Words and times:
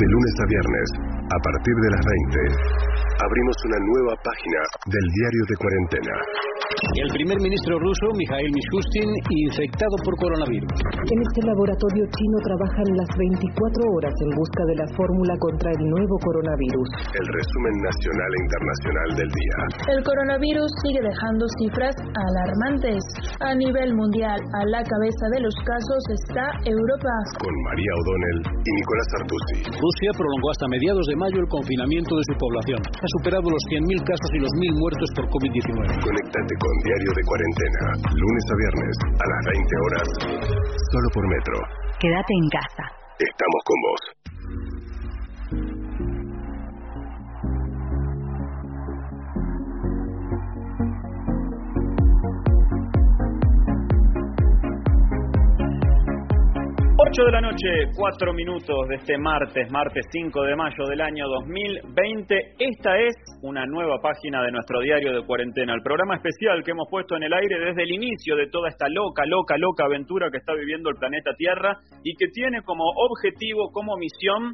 De 0.00 0.06
lunes 0.08 0.34
a 0.40 0.46
viernes, 0.48 0.88
a 1.28 1.38
partir 1.44 1.74
de 1.76 1.90
las 1.90 2.00
20, 2.00 2.56
abrimos 3.20 3.56
una 3.68 3.76
nueva 3.84 4.16
página 4.24 4.60
del 4.88 5.06
diario 5.12 5.44
de 5.44 5.56
cuarentena. 5.60 6.16
El 6.70 7.10
primer 7.10 7.38
ministro 7.42 7.74
ruso, 7.82 8.06
Mikhail 8.14 8.46
Mishustin, 8.46 9.10
infectado 9.10 9.96
por 10.06 10.14
coronavirus. 10.22 10.70
En 11.02 11.18
este 11.18 11.42
laboratorio 11.42 12.06
chino 12.06 12.36
trabajan 12.46 12.88
las 12.94 13.10
24 13.10 13.90
horas 13.90 14.14
en 14.14 14.30
busca 14.38 14.62
de 14.70 14.76
la 14.78 14.86
fórmula 14.94 15.34
contra 15.42 15.70
el 15.74 15.82
nuevo 15.90 16.14
coronavirus. 16.22 16.88
El 17.10 17.26
resumen 17.26 17.74
nacional 17.82 18.30
e 18.30 18.38
internacional 18.46 19.08
del 19.18 19.30
día. 19.34 19.56
El 19.90 20.00
coronavirus 20.06 20.70
sigue 20.86 21.02
dejando 21.02 21.42
cifras 21.58 21.94
alarmantes. 22.14 23.02
A 23.42 23.50
nivel 23.58 23.90
mundial, 23.98 24.38
a 24.38 24.62
la 24.70 24.86
cabeza 24.86 25.26
de 25.34 25.40
los 25.42 25.56
casos 25.66 26.00
está 26.22 26.54
Europa. 26.70 27.14
Con 27.34 27.54
María 27.66 27.92
O'Donnell 27.98 28.40
y 28.62 28.70
Nicolás 28.78 29.10
Artusi. 29.18 29.56
Rusia 29.74 30.10
prolongó 30.14 30.48
hasta 30.54 30.70
mediados 30.70 31.02
de 31.10 31.16
mayo 31.18 31.38
el 31.42 31.50
confinamiento 31.50 32.14
de 32.14 32.24
su 32.30 32.34
población. 32.38 32.80
Ha 32.94 33.08
superado 33.18 33.50
los 33.50 33.62
100.000 33.74 34.06
casos 34.06 34.30
y 34.34 34.38
los 34.38 34.52
1.000 34.54 34.78
muertos 34.78 35.08
por 35.18 35.24
COVID-19. 35.34 35.98
Conectate 35.98 36.59
con 36.60 36.74
Diario 36.84 37.12
de 37.16 37.22
Cuarentena, 37.24 37.84
lunes 38.12 38.44
a 38.52 38.56
viernes, 38.60 38.94
a 39.16 39.26
las 39.32 39.42
20 39.48 39.76
horas, 39.84 40.08
solo 40.92 41.08
por 41.14 41.24
Metro. 41.26 41.56
Quédate 41.98 42.32
en 42.36 42.48
casa. 42.50 42.84
Estamos 43.18 43.60
con 43.64 43.76
vos. 43.80 44.19
8 57.02 57.24
de 57.24 57.32
la 57.32 57.40
noche, 57.40 57.96
4 57.96 58.34
minutos 58.34 58.76
de 58.88 58.96
este 58.96 59.16
martes, 59.16 59.70
martes 59.70 60.04
5 60.12 60.42
de 60.42 60.54
mayo 60.54 60.84
del 60.86 61.00
año 61.00 61.24
2020. 61.28 62.36
Esta 62.58 62.98
es 62.98 63.16
una 63.40 63.64
nueva 63.64 63.96
página 64.02 64.42
de 64.42 64.52
nuestro 64.52 64.80
diario 64.80 65.14
de 65.14 65.24
cuarentena, 65.24 65.72
el 65.72 65.80
programa 65.80 66.16
especial 66.16 66.62
que 66.62 66.72
hemos 66.72 66.86
puesto 66.90 67.16
en 67.16 67.22
el 67.22 67.32
aire 67.32 67.58
desde 67.58 67.84
el 67.84 67.92
inicio 67.92 68.36
de 68.36 68.48
toda 68.48 68.68
esta 68.68 68.86
loca, 68.90 69.24
loca, 69.24 69.56
loca 69.56 69.84
aventura 69.86 70.28
que 70.30 70.36
está 70.36 70.52
viviendo 70.52 70.90
el 70.90 70.96
planeta 70.96 71.32
Tierra 71.38 71.78
y 72.04 72.14
que 72.16 72.26
tiene 72.34 72.60
como 72.60 72.84
objetivo, 72.84 73.72
como 73.72 73.96
misión, 73.96 74.52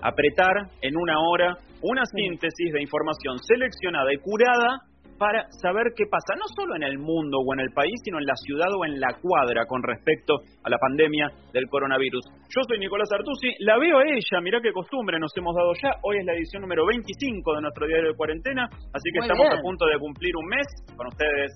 apretar 0.00 0.70
en 0.80 0.96
una 0.96 1.18
hora 1.18 1.56
una 1.82 2.04
síntesis 2.06 2.72
de 2.72 2.80
información 2.80 3.38
seleccionada 3.40 4.12
y 4.12 4.18
curada 4.18 4.86
para 5.18 5.50
saber 5.50 5.92
qué 5.96 6.06
pasa, 6.06 6.38
no 6.38 6.46
solo 6.54 6.76
en 6.76 6.84
el 6.84 6.98
mundo 6.98 7.38
o 7.38 7.54
en 7.54 7.60
el 7.60 7.72
país, 7.72 7.94
sino 8.04 8.18
en 8.18 8.26
la 8.26 8.36
ciudad 8.36 8.68
o 8.72 8.84
en 8.84 9.00
la 9.00 9.18
cuadra 9.20 9.66
con 9.66 9.82
respecto 9.82 10.34
a 10.62 10.70
la 10.70 10.78
pandemia 10.78 11.28
del 11.52 11.68
coronavirus. 11.68 12.24
Yo 12.48 12.62
soy 12.66 12.78
Nicolás 12.78 13.10
Artusi, 13.12 13.52
la 13.60 13.78
veo 13.78 13.98
a 13.98 14.04
ella, 14.04 14.40
mirá 14.40 14.60
qué 14.62 14.72
costumbre 14.72 15.18
nos 15.18 15.36
hemos 15.36 15.54
dado 15.54 15.72
ya. 15.82 15.90
Hoy 16.02 16.18
es 16.18 16.24
la 16.24 16.34
edición 16.34 16.62
número 16.62 16.86
25 16.86 17.54
de 17.54 17.62
nuestro 17.62 17.86
diario 17.86 18.10
de 18.10 18.16
cuarentena, 18.16 18.64
así 18.66 19.10
que 19.12 19.20
Muy 19.20 19.26
estamos 19.26 19.46
bien. 19.48 19.58
a 19.58 19.62
punto 19.62 19.86
de 19.86 19.98
cumplir 19.98 20.36
un 20.36 20.46
mes 20.46 20.66
con 20.96 21.06
ustedes. 21.08 21.52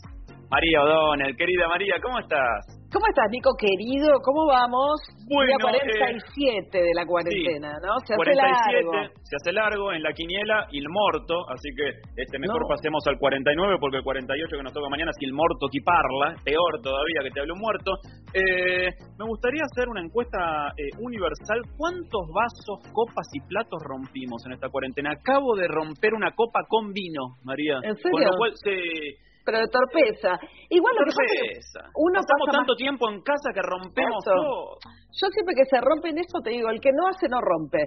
María 0.51 0.83
O'Donnell, 0.83 1.37
querida 1.37 1.69
María, 1.69 1.95
¿cómo 2.03 2.19
estás? 2.19 2.82
¿Cómo 2.93 3.07
estás, 3.09 3.25
Nico 3.33 3.57
querido? 3.57 4.21
¿Cómo 4.21 4.45
vamos? 4.53 5.01
Bueno, 5.25 5.49
Día 5.49 5.57
47 5.65 6.77
de 6.77 6.93
la 6.93 7.07
cuarentena, 7.09 7.73
¿no? 7.81 7.97
Se 8.05 8.13
hace 8.13 8.21
47, 8.21 8.85
largo. 8.85 8.93
se 9.25 9.37
hace 9.41 9.53
largo 9.53 9.93
en 9.97 10.03
la 10.05 10.13
quiniela 10.13 10.69
Il 10.77 10.85
Morto, 10.93 11.41
así 11.49 11.73
que 11.73 11.89
este 12.21 12.37
mejor 12.39 12.61
No. 12.61 12.69
pasemos 12.69 13.01
al 13.09 13.17
49 13.17 13.81
porque 13.81 13.97
el 13.97 14.05
48 14.05 14.57
que 14.59 14.63
nos 14.63 14.75
toca 14.77 14.93
mañana 14.93 15.09
es 15.09 15.17
Il 15.25 15.33
Morto 15.33 15.73
chi 15.73 15.81
parla, 15.81 16.37
peor 16.45 16.85
todavía 16.85 17.25
que 17.25 17.31
te 17.33 17.41
hable 17.41 17.53
un 17.57 17.65
muerto. 17.65 17.97
Eh, 18.37 18.93
me 19.17 19.25
gustaría 19.25 19.65
hacer 19.65 19.89
una 19.89 20.05
encuesta 20.05 20.77
eh, 20.77 20.93
universal. 21.01 21.65
¿Cuántos 21.81 22.29
vasos, 22.29 22.77
copas 22.93 23.25
y 23.33 23.41
platos 23.49 23.81
rompimos 23.89 24.45
en 24.45 24.53
esta 24.53 24.69
cuarentena? 24.69 25.17
Acabo 25.17 25.57
de 25.57 25.65
romper 25.67 26.13
una 26.13 26.33
copa 26.37 26.61
con 26.69 26.93
vino, 26.93 27.41
María. 27.43 27.81
¿En 27.89 27.97
serio? 27.97 28.13
Con 28.13 28.21
lo 28.21 28.37
cual, 28.37 28.53
sí, 28.61 29.17
Pero 29.45 29.59
de 29.59 29.69
torpeza. 29.69 30.39
Igual 30.71 30.95
lo 30.95 31.05
que 31.05 31.11
pasa 31.11 31.23
es 31.27 31.33
que 31.33 31.39
torpeza. 31.49 31.81
uno 31.97 32.15
Pasamos 32.23 32.47
pasa 32.47 32.59
tanto 32.59 32.73
más- 32.73 32.79
tiempo 32.79 33.11
en 33.11 33.23
casa 33.23 33.49
que 33.53 33.63
rompemos 33.63 34.23
Eso. 34.25 34.35
todo. 34.35 34.79
Yo 35.19 35.27
siempre 35.35 35.55
que 35.55 35.65
se 35.67 35.81
rompen 35.81 36.19
eso 36.19 36.39
te 36.43 36.51
digo, 36.51 36.71
el 36.71 36.81
que 36.81 36.93
no 36.93 37.09
hace 37.09 37.27
no 37.29 37.41
rompe. 37.41 37.79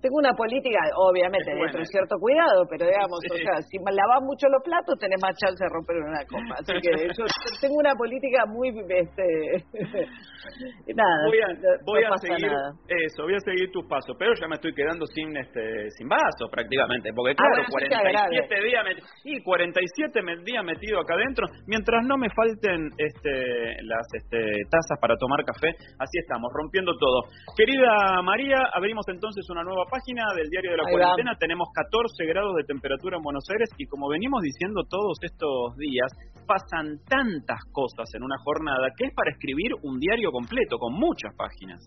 Tengo 0.00 0.16
una 0.16 0.32
política, 0.32 0.78
obviamente, 0.96 1.52
dentro 1.54 1.78
de 1.80 1.86
cierto 1.86 2.16
cuidado, 2.18 2.64
pero 2.68 2.86
digamos, 2.86 3.20
Sí. 3.20 3.28
o 3.32 3.36
sea, 3.36 3.60
si 3.68 3.76
lavas 3.78 4.22
mucho 4.24 4.48
los 4.48 4.62
platos 4.64 4.96
tenés 4.98 5.20
más 5.20 5.36
chance 5.36 5.60
de 5.62 5.68
romper 5.68 5.96
una 6.00 6.24
copa. 6.24 6.56
Así 6.60 6.72
que 6.80 6.90
yo 7.18 7.24
tengo 7.60 7.76
una 7.76 7.94
política 7.94 8.46
muy, 8.46 8.68
este, 8.88 9.26
nada, 10.94 11.16
voy 11.26 11.40
a, 11.40 11.48
voy 11.84 12.02
no 12.04 12.14
a 12.14 12.18
seguir 12.18 12.46
nada. 12.48 12.72
eso, 12.88 13.22
voy 13.24 13.34
a 13.34 13.40
seguir 13.40 13.70
tus 13.72 13.84
pasos, 13.86 14.16
pero 14.18 14.32
ya 14.34 14.48
me 14.48 14.56
estoy 14.56 14.72
quedando 14.74 15.06
sin 15.06 15.36
este 15.36 15.90
sin 15.96 16.08
vaso 16.08 16.48
prácticamente, 16.50 17.12
porque 17.12 17.32
Ah, 17.32 17.44
claro, 17.44 17.62
bueno, 17.70 17.88
te 17.88 17.94
agrade. 17.94 18.48
47 18.48 18.64
días 18.64 18.84
y 19.24 19.42
47 19.42 20.22
me- 20.22 20.42
días 20.44 20.64
metido 20.64 21.00
acá 21.00 21.14
adentro, 21.14 21.46
mientras 21.66 22.00
no 22.06 22.16
me 22.16 22.28
falten 22.30 22.88
este 22.96 23.82
las 23.84 24.06
este 24.16 24.38
tazas 24.70 24.98
para 25.00 25.16
tomar 25.16 25.44
café, 25.44 25.68
así 25.98 26.16
estamos 26.18 26.50
rompiendo 26.54 26.92
todo. 26.98 27.28
Querida 27.56 28.22
María, 28.22 28.56
abrimos 28.74 29.04
entonces 29.08 29.44
una 29.50 29.62
nueva 29.62 29.84
página 29.90 30.22
del 30.36 30.48
diario 30.48 30.70
de 30.70 30.76
la 30.78 30.84
Ahí 30.86 30.94
va. 30.94 31.10
cuarentena, 31.12 31.34
tenemos 31.38 31.68
14 31.74 32.24
grados 32.24 32.54
de 32.56 32.64
temperatura 32.64 33.18
en 33.18 33.22
Buenos 33.22 33.44
Aires 33.50 33.68
y 33.76 33.86
como 33.86 34.08
venimos 34.08 34.40
diciendo 34.42 34.84
todos 34.88 35.18
estos 35.20 35.76
días, 35.76 36.08
pasan 36.46 37.02
tantas 37.08 37.58
cosas 37.72 38.06
en 38.14 38.22
una 38.22 38.38
jornada 38.38 38.88
que 38.96 39.06
es 39.06 39.14
para 39.14 39.30
escribir 39.30 39.74
un 39.82 39.98
diario 39.98 40.30
completo 40.30 40.78
con 40.78 40.94
muchas 40.94 41.34
páginas. 41.36 41.82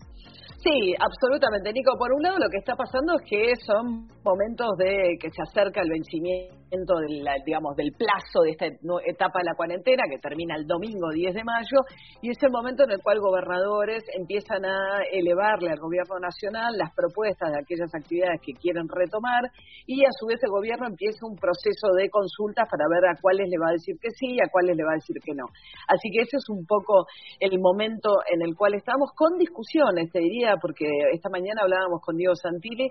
Sí, 0.64 0.94
absolutamente, 0.96 1.72
Nico. 1.72 1.92
Por 1.98 2.12
un 2.12 2.22
lado, 2.22 2.38
lo 2.38 2.48
que 2.48 2.56
está 2.56 2.74
pasando 2.74 3.12
es 3.20 3.22
que 3.28 3.52
son 3.66 4.08
momentos 4.24 4.72
de 4.78 5.16
que 5.20 5.28
se 5.28 5.42
acerca 5.42 5.82
el 5.82 5.90
vencimiento 5.90 6.94
del, 7.04 7.20
digamos, 7.44 7.76
del 7.76 7.92
plazo 7.92 8.40
de 8.42 8.52
esta 8.52 8.66
etapa 9.04 9.40
de 9.40 9.44
la 9.44 9.54
cuarentena, 9.54 10.04
que 10.08 10.18
termina 10.18 10.56
el 10.56 10.66
domingo 10.66 11.12
10 11.12 11.34
de 11.34 11.44
mayo, 11.44 11.84
y 12.22 12.30
es 12.30 12.42
el 12.42 12.50
momento 12.50 12.84
en 12.84 12.92
el 12.92 13.02
cual 13.02 13.20
gobernadores 13.20 14.04
empiezan 14.16 14.64
a 14.64 15.04
elevarle 15.12 15.68
al 15.68 15.78
gobierno 15.78 16.16
nacional 16.18 16.72
las 16.78 16.94
propuestas 16.96 17.52
de 17.52 17.60
aquellas 17.60 17.93
actividades 17.94 18.40
que 18.42 18.52
quieren 18.52 18.88
retomar, 18.88 19.50
y 19.86 20.04
a 20.04 20.12
su 20.18 20.26
vez 20.26 20.42
el 20.42 20.50
gobierno 20.50 20.86
empieza 20.86 21.26
un 21.26 21.36
proceso 21.36 21.92
de 21.96 22.10
consultas 22.10 22.68
para 22.70 22.84
ver 22.88 23.04
a 23.08 23.20
cuáles 23.20 23.48
le 23.48 23.58
va 23.58 23.68
a 23.70 23.78
decir 23.78 23.96
que 24.00 24.10
sí 24.10 24.34
y 24.34 24.40
a 24.40 24.50
cuáles 24.50 24.76
le 24.76 24.84
va 24.84 24.92
a 24.92 25.00
decir 25.00 25.16
que 25.22 25.34
no. 25.34 25.46
Así 25.88 26.10
que 26.10 26.22
ese 26.22 26.36
es 26.36 26.48
un 26.48 26.66
poco 26.66 27.06
el 27.40 27.58
momento 27.60 28.20
en 28.32 28.42
el 28.42 28.56
cual 28.56 28.74
estamos 28.74 29.10
con 29.14 29.38
discusiones, 29.38 30.10
te 30.10 30.20
diría, 30.20 30.56
porque 30.60 30.86
esta 31.12 31.28
mañana 31.30 31.62
hablábamos 31.62 32.00
con 32.02 32.16
Diego 32.16 32.34
Santilli 32.34 32.88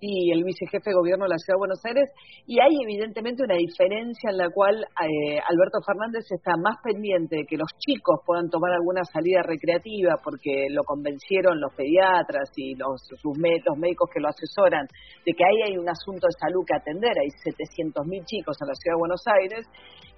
y 0.00 0.32
el 0.32 0.44
vicejefe 0.44 0.90
de 0.90 0.94
gobierno 0.94 1.24
de 1.24 1.30
la 1.30 1.38
Ciudad 1.38 1.56
de 1.56 1.64
Buenos 1.64 1.84
Aires, 1.84 2.08
y 2.46 2.60
hay 2.60 2.72
evidentemente 2.82 3.42
una 3.42 3.56
diferencia 3.56 4.30
en 4.30 4.38
la 4.38 4.50
cual 4.50 4.84
eh, 4.84 5.38
Alberto 5.40 5.80
Fernández 5.84 6.24
está 6.30 6.56
más 6.56 6.76
pendiente 6.82 7.36
de 7.36 7.46
que 7.46 7.56
los 7.56 7.68
chicos 7.78 8.20
puedan 8.24 8.50
tomar 8.50 8.72
alguna 8.72 9.04
salida 9.04 9.42
recreativa, 9.42 10.20
porque 10.22 10.66
lo 10.70 10.84
convencieron 10.84 11.60
los 11.60 11.72
pediatras 11.74 12.50
y 12.56 12.74
los, 12.74 13.00
los 13.22 13.38
médicos 13.38 14.10
que 14.12 14.20
lo 14.20 14.28
asesoran, 14.44 14.86
de 15.24 15.32
que 15.32 15.44
ahí 15.44 15.72
hay 15.72 15.78
un 15.80 15.88
asunto 15.88 16.28
de 16.28 16.36
salud 16.36 16.64
que 16.68 16.76
atender, 16.76 17.16
hay 17.16 17.32
700.000 17.40 18.24
chicos 18.28 18.56
en 18.60 18.68
la 18.68 18.76
Ciudad 18.76 18.96
de 18.96 19.00
Buenos 19.00 19.24
Aires, 19.40 19.64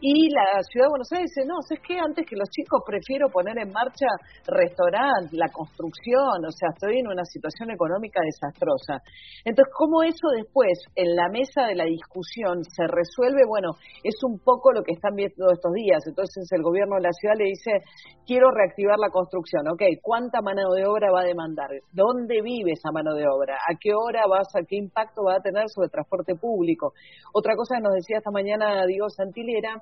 y 0.01 0.29
la 0.29 0.61
Ciudad 0.69 0.87
de 0.87 0.93
Buenos 0.93 1.13
Aires 1.13 1.31
dice, 1.33 1.49
no, 1.49 1.57
¿sabes 1.65 1.81
qué? 1.87 1.97
Antes 1.97 2.27
que 2.29 2.37
los 2.37 2.51
chicos 2.51 2.85
prefiero 2.85 3.33
poner 3.33 3.57
en 3.57 3.73
marcha 3.73 4.05
restaurantes, 4.45 5.33
la 5.33 5.49
construcción, 5.49 6.45
o 6.45 6.53
sea, 6.53 6.69
estoy 6.75 7.01
en 7.01 7.09
una 7.09 7.25
situación 7.25 7.71
económica 7.71 8.21
desastrosa. 8.21 9.01
Entonces, 9.45 9.73
¿cómo 9.73 10.03
eso 10.03 10.29
después 10.37 10.77
en 10.97 11.17
la 11.17 11.29
mesa 11.33 11.65
de 11.65 11.77
la 11.77 11.89
discusión 11.89 12.61
se 12.65 12.85
resuelve? 12.85 13.49
Bueno, 13.49 13.73
es 14.05 14.17
un 14.29 14.39
poco 14.39 14.73
lo 14.73 14.83
que 14.83 14.93
están 14.93 15.15
viendo 15.17 15.49
estos 15.49 15.73
días. 15.73 16.05
Entonces, 16.05 16.45
el 16.53 16.63
gobierno 16.63 16.97
de 16.97 17.09
la 17.09 17.13
ciudad 17.17 17.37
le 17.39 17.49
dice, 17.57 17.81
quiero 18.27 18.51
reactivar 18.53 18.99
la 18.99 19.09
construcción, 19.09 19.65
¿ok? 19.73 19.83
¿Cuánta 20.03 20.43
mano 20.43 20.77
de 20.77 20.85
obra 20.85 21.09
va 21.11 21.23
a 21.23 21.31
demandar? 21.31 21.73
¿Dónde 21.93 22.43
vive 22.43 22.73
esa 22.73 22.93
mano 22.93 23.15
de 23.15 23.25
obra? 23.25 23.57
¿A 23.57 23.73
qué 23.81 23.95
hora 23.97 24.16
vas 24.29 24.49
a, 24.57 24.65
qué 24.67 24.77
impacto 24.77 25.25
va 25.25 25.37
a 25.37 25.41
tener 25.41 25.65
sobre 25.69 25.87
el 25.87 25.91
transporte 25.93 26.35
público? 26.35 26.93
Otra 27.33 27.55
cosa 27.57 27.77
que 27.77 27.83
nos 27.83 27.95
decía 27.95 28.19
esta 28.19 28.31
mañana 28.31 28.87
Diego 28.87 29.09
Santilli 29.11 29.57
era, 29.57 29.77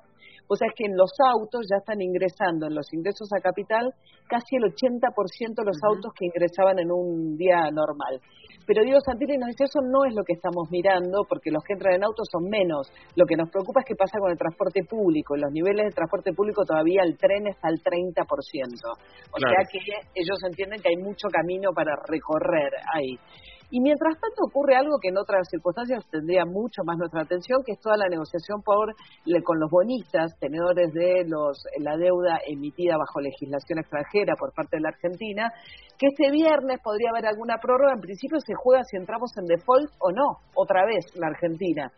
o 0.47 0.55
sea, 0.55 0.67
es 0.67 0.73
que 0.75 0.85
en 0.85 0.97
los 0.97 1.11
autos 1.33 1.65
ya 1.69 1.77
están 1.77 2.01
ingresando, 2.01 2.67
en 2.67 2.75
los 2.75 2.91
ingresos 2.93 3.29
a 3.33 3.41
capital, 3.41 3.93
casi 4.27 4.57
el 4.57 4.63
80% 4.73 5.55
de 5.55 5.65
los 5.65 5.77
autos 5.83 6.11
que 6.17 6.25
ingresaban 6.25 6.79
en 6.79 6.91
un 6.91 7.37
día 7.37 7.69
normal. 7.71 8.19
Pero 8.65 8.81
Diego 8.81 8.99
Santilli 8.99 9.37
nos 9.37 9.49
dice, 9.49 9.65
eso 9.65 9.79
no 9.85 10.05
es 10.09 10.13
lo 10.15 10.23
que 10.23 10.33
estamos 10.33 10.67
mirando, 10.71 11.21
porque 11.29 11.51
los 11.51 11.63
que 11.63 11.73
entran 11.73 11.95
en 11.95 12.03
autos 12.03 12.27
son 12.31 12.49
menos. 12.49 12.89
Lo 13.15 13.25
que 13.25 13.35
nos 13.37 13.49
preocupa 13.51 13.81
es 13.81 13.85
qué 13.85 13.95
pasa 13.95 14.17
con 14.19 14.31
el 14.31 14.37
transporte 14.37 14.81
público. 14.89 15.35
En 15.35 15.41
los 15.41 15.51
niveles 15.51 15.85
de 15.85 15.91
transporte 15.91 16.33
público 16.33 16.65
todavía 16.65 17.03
el 17.03 17.15
tren 17.15 17.45
está 17.45 17.67
al 17.67 17.77
30%. 17.77 18.25
O 18.25 19.37
Claro. 19.37 19.53
sea 19.53 19.69
que 19.69 19.77
ellos 20.15 20.37
entienden 20.49 20.81
que 20.81 20.89
hay 20.89 20.97
mucho 20.97 21.27
camino 21.29 21.69
para 21.75 21.93
recorrer 22.09 22.73
ahí. 22.93 23.13
Y 23.75 23.81
mientras 23.81 24.17
tanto 24.21 24.47
ocurre 24.47 24.77
algo 24.77 24.99
que 25.01 25.09
en 25.09 25.17
otras 25.17 25.49
circunstancias 25.51 26.07
tendría 26.09 26.45
mucho 26.45 26.85
más 26.85 26.97
nuestra 26.97 27.23
atención, 27.23 27.59
que 27.65 27.73
es 27.73 27.79
toda 27.81 27.97
la 27.97 28.07
negociación 28.07 28.63
por 28.63 28.95
con 29.43 29.59
los 29.59 29.69
bonistas, 29.69 30.31
tenedores 30.39 30.93
de 30.93 31.27
los 31.27 31.59
la 31.83 31.97
deuda 31.97 32.39
emitida 32.47 32.95
bajo 32.95 33.19
legislación 33.19 33.79
extranjera 33.79 34.35
por 34.39 34.53
parte 34.53 34.77
de 34.77 34.81
la 34.81 34.95
Argentina, 34.95 35.51
que 35.99 36.07
este 36.07 36.31
viernes 36.31 36.79
podría 36.81 37.09
haber 37.11 37.25
alguna 37.25 37.57
prórroga. 37.59 37.95
En 37.95 37.99
principio 37.99 38.39
se 38.39 38.53
juega 38.55 38.85
si 38.85 38.95
entramos 38.95 39.35
en 39.35 39.43
default 39.43 39.91
o 39.99 40.11
no, 40.11 40.39
otra 40.55 40.85
vez 40.85 41.11
la 41.15 41.27
Argentina. 41.27 41.91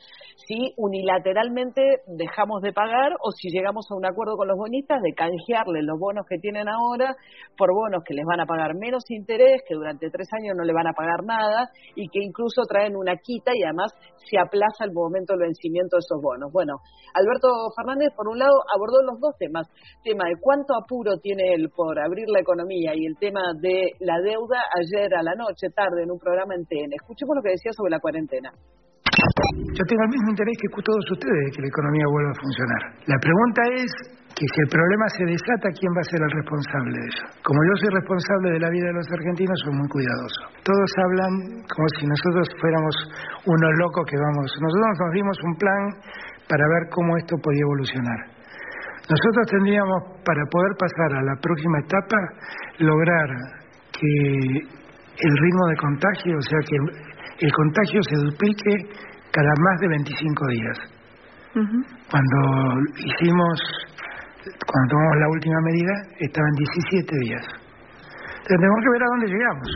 Si 0.47 0.74
unilateralmente 0.77 2.01
dejamos 2.07 2.62
de 2.62 2.74
pagar 2.74 3.13
o 3.21 3.29
si 3.38 3.50
llegamos 3.50 3.85
a 3.91 3.95
un 3.95 4.06
acuerdo 4.06 4.35
con 4.35 4.47
los 4.47 4.57
bonistas 4.57 4.97
de 5.03 5.13
canjearle 5.13 5.83
los 5.83 6.00
bonos 6.00 6.25
que 6.25 6.39
tienen 6.39 6.68
ahora 6.69 7.15
por 7.56 7.69
bonos 7.69 8.01
que 8.03 8.15
les 8.15 8.25
van 8.25 8.39
a 8.39 8.45
pagar 8.45 8.74
menos 8.74 9.03
interés, 9.09 9.62
que 9.68 9.75
durante 9.75 10.09
tres 10.09 10.27
años 10.39 10.56
no 10.57 10.63
le 10.63 10.74
van 10.74 10.88
a 10.88 10.94
pagar 10.94 11.24
nada 11.24 11.67
y 11.96 12.10
que 12.10 12.19
incluso 12.22 12.64
traen 12.68 12.96
una 12.96 13.16
quita 13.18 13.52
y 13.56 13.64
además 13.64 13.94
se 14.30 14.38
aplaza 14.38 14.86
el 14.86 14.94
momento 14.94 15.34
del 15.34 15.48
vencimiento 15.48 15.98
de 15.98 16.04
esos 16.04 16.22
bonos. 16.22 16.52
Bueno, 16.52 16.80
Alberto 17.14 17.48
Fernández, 17.75 18.14
por 18.16 18.28
un 18.28 18.40
lado, 18.40 18.60
abordó 18.74 19.02
los 19.04 19.19
dos 19.19 19.36
temas. 19.38 19.68
Tema 20.04 20.25
de 20.28 20.36
cuánto 20.40 20.75
apuro 20.75 21.18
tiene 21.18 21.54
él 21.54 21.69
por 21.75 22.00
abrir 22.00 22.28
la 22.30 22.42
economía 22.42 22.92
y 22.96 23.06
el 23.06 23.18
tema 23.18 23.42
de 23.62 23.92
la 24.00 24.19
deuda 24.19 24.60
ayer 24.75 25.14
a 25.16 25.24
la 25.24 25.36
noche, 25.36 25.69
tarde, 25.74 26.04
en 26.04 26.12
un 26.12 26.19
programa 26.19 26.56
en 26.56 26.66
TN. 26.66 26.94
Escuchemos 26.94 27.36
lo 27.36 27.42
que 27.42 27.56
decía 27.56 27.72
sobre 27.74 27.92
la 27.92 28.00
cuarentena. 28.00 28.52
Yo 29.74 29.84
tengo 29.88 30.04
el 30.04 30.13
mismo 30.13 30.30
interés 30.30 30.58
que 30.62 30.70
todos 30.81 31.06
ustedes 31.12 31.46
de 31.46 31.52
que 31.52 31.62
la 31.62 31.68
economía 31.68 32.06
vuelva 32.12 32.31
a 32.31 32.42
funcionar. 32.42 32.81
La 33.08 33.18
pregunta 33.18 33.62
es 33.74 33.90
que 34.38 34.45
si 34.45 34.60
el 34.62 34.69
problema 34.69 35.06
se 35.18 35.25
desata, 35.25 35.74
¿quién 35.74 35.89
va 35.98 36.01
a 36.06 36.12
ser 36.13 36.22
el 36.22 36.30
responsable 36.30 36.94
de 36.94 37.07
eso? 37.10 37.25
Como 37.42 37.57
yo 37.57 37.74
soy 37.81 37.89
responsable 37.89 38.54
de 38.54 38.62
la 38.62 38.69
vida 38.69 38.86
de 38.94 38.98
los 39.01 39.10
argentinos, 39.10 39.57
soy 39.66 39.74
muy 39.74 39.89
cuidadoso. 39.89 40.42
Todos 40.62 40.89
hablan 41.10 41.34
como 41.66 41.88
si 41.98 42.06
nosotros 42.06 42.45
fuéramos 42.62 42.94
unos 43.50 43.74
locos 43.81 44.06
que 44.06 44.13
vamos. 44.13 44.45
Nosotros 44.62 44.94
nos 44.94 45.13
dimos 45.18 45.38
un 45.42 45.56
plan 45.57 45.84
para 46.45 46.69
ver 46.69 46.84
cómo 46.94 47.18
esto 47.18 47.34
podía 47.42 47.66
evolucionar. 47.66 48.19
Nosotros 49.10 49.44
tendríamos, 49.50 50.22
para 50.22 50.44
poder 50.54 50.74
pasar 50.78 51.10
a 51.18 51.22
la 51.25 51.36
próxima 51.42 51.80
etapa, 51.81 52.18
lograr 52.78 53.30
que 53.89 54.13
el 55.18 55.34
ritmo 55.34 55.63
de 55.66 55.78
contagio, 55.81 56.38
o 56.38 56.45
sea, 56.45 56.62
que 56.62 56.78
el 57.42 57.51
contagio 57.57 58.00
se 58.06 58.18
duplique 58.22 58.74
cada 59.34 59.54
más 59.66 59.80
de 59.81 59.88
25 59.88 60.48
días. 60.54 60.78
Cuando 61.57 62.39
hicimos, 63.01 63.57
cuando 64.66 64.90
tomamos 64.90 65.18
la 65.20 65.30
última 65.30 65.60
medida, 65.62 65.94
estaban 66.20 66.52
17 66.54 67.16
días. 67.20 67.46
Tenemos 68.48 68.80
que 68.82 68.90
ver 68.90 69.04
a 69.04 69.08
dónde 69.08 69.28
llegamos. 69.28 69.68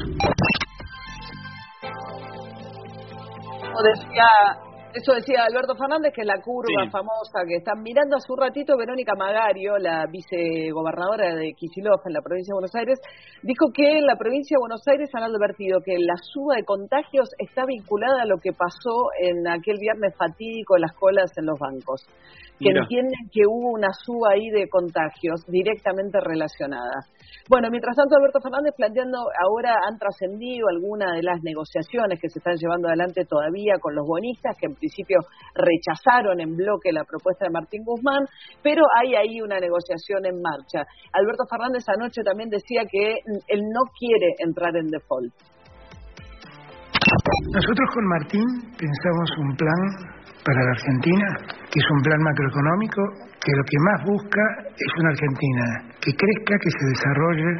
Como 3.61 3.81
decía 3.83 4.27
eso 4.93 5.13
decía 5.13 5.45
Alberto 5.45 5.75
Fernández, 5.75 6.13
que 6.13 6.21
es 6.21 6.27
la 6.27 6.41
curva 6.41 6.89
famosa 6.91 7.47
que 7.47 7.55
están 7.57 7.81
mirando 7.81 8.17
hace 8.17 8.31
un 8.31 8.39
ratito. 8.39 8.77
Verónica 8.77 9.13
Magario, 9.15 9.77
la 9.77 10.05
vicegobernadora 10.07 11.35
de 11.35 11.53
Kicillof 11.53 12.05
en 12.05 12.13
la 12.13 12.21
provincia 12.21 12.51
de 12.51 12.59
Buenos 12.59 12.75
Aires, 12.75 12.99
dijo 13.43 13.71
que 13.73 13.99
en 13.99 14.05
la 14.05 14.15
provincia 14.15 14.55
de 14.55 14.61
Buenos 14.61 14.87
Aires 14.87 15.09
han 15.13 15.23
advertido 15.23 15.79
que 15.83 15.97
la 15.99 16.15
suba 16.21 16.55
de 16.55 16.63
contagios 16.63 17.29
está 17.37 17.65
vinculada 17.65 18.23
a 18.23 18.25
lo 18.25 18.37
que 18.37 18.51
pasó 18.51 19.11
en 19.19 19.47
aquel 19.47 19.77
viernes 19.79 20.15
fatídico 20.17 20.75
en 20.75 20.81
las 20.81 20.93
colas 20.93 21.31
en 21.37 21.45
los 21.45 21.57
bancos. 21.59 22.05
Que 22.61 22.69
entienden 22.69 23.25
que 23.33 23.41
hubo 23.49 23.73
una 23.73 23.89
suba 24.05 24.33
ahí 24.33 24.51
de 24.51 24.69
contagios 24.69 25.41
directamente 25.47 26.19
relacionada. 26.21 27.09
Bueno, 27.49 27.69
mientras 27.71 27.95
tanto, 27.95 28.15
Alberto 28.15 28.39
Fernández 28.39 28.75
planteando, 28.77 29.17
ahora 29.17 29.73
han 29.89 29.97
trascendido 29.97 30.67
algunas 30.69 31.15
de 31.15 31.23
las 31.23 31.41
negociaciones 31.41 32.21
que 32.21 32.29
se 32.29 32.37
están 32.37 32.57
llevando 32.57 32.87
adelante 32.87 33.25
todavía 33.25 33.81
con 33.81 33.95
los 33.95 34.05
bonistas, 34.05 34.55
que 34.59 34.67
principio 34.81 35.21
rechazaron 35.53 36.41
en 36.41 36.57
bloque 36.57 36.89
la 36.91 37.05
propuesta 37.05 37.45
de 37.45 37.53
Martín 37.53 37.85
Guzmán, 37.85 38.25
pero 38.65 38.81
hay 38.97 39.13
ahí 39.13 39.41
una 39.41 39.59
negociación 39.61 40.25
en 40.25 40.41
marcha. 40.41 40.89
Alberto 41.13 41.45
Fernández 41.45 41.85
anoche 41.87 42.25
también 42.25 42.49
decía 42.49 42.81
que 42.89 43.21
él 43.21 43.61
no 43.69 43.85
quiere 43.93 44.33
entrar 44.41 44.73
en 44.75 44.89
default. 44.89 45.33
Nosotros 47.53 47.87
con 47.93 48.05
Martín 48.07 48.47
pensamos 48.77 49.29
un 49.37 49.55
plan 49.55 49.83
para 50.45 50.59
la 50.63 50.71
Argentina, 50.71 51.27
que 51.69 51.79
es 51.79 51.87
un 51.91 52.01
plan 52.01 52.21
macroeconómico 52.21 53.01
que 53.41 53.51
lo 53.57 53.63
que 53.65 53.77
más 53.79 53.99
busca 54.05 54.43
es 54.69 54.91
una 54.97 55.09
Argentina 55.09 55.65
que 55.99 56.13
crezca, 56.13 56.53
que 56.61 56.71
se 56.71 56.85
desarrolle 56.93 57.51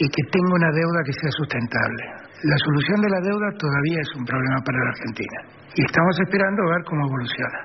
y 0.00 0.08
que 0.08 0.22
tenga 0.32 0.52
una 0.52 0.70
deuda 0.72 1.00
que 1.04 1.12
sea 1.12 1.30
sustentable. 1.30 2.25
La 2.44 2.56
solución 2.68 3.00
de 3.00 3.08
la 3.08 3.20
deuda 3.24 3.48
todavía 3.56 4.00
es 4.00 4.12
un 4.12 4.24
problema 4.24 4.60
para 4.60 4.78
la 4.84 4.90
Argentina 4.90 5.38
y 5.72 5.80
estamos 5.80 6.20
esperando 6.20 6.60
ver 6.68 6.82
cómo 6.84 7.06
evoluciona. 7.06 7.60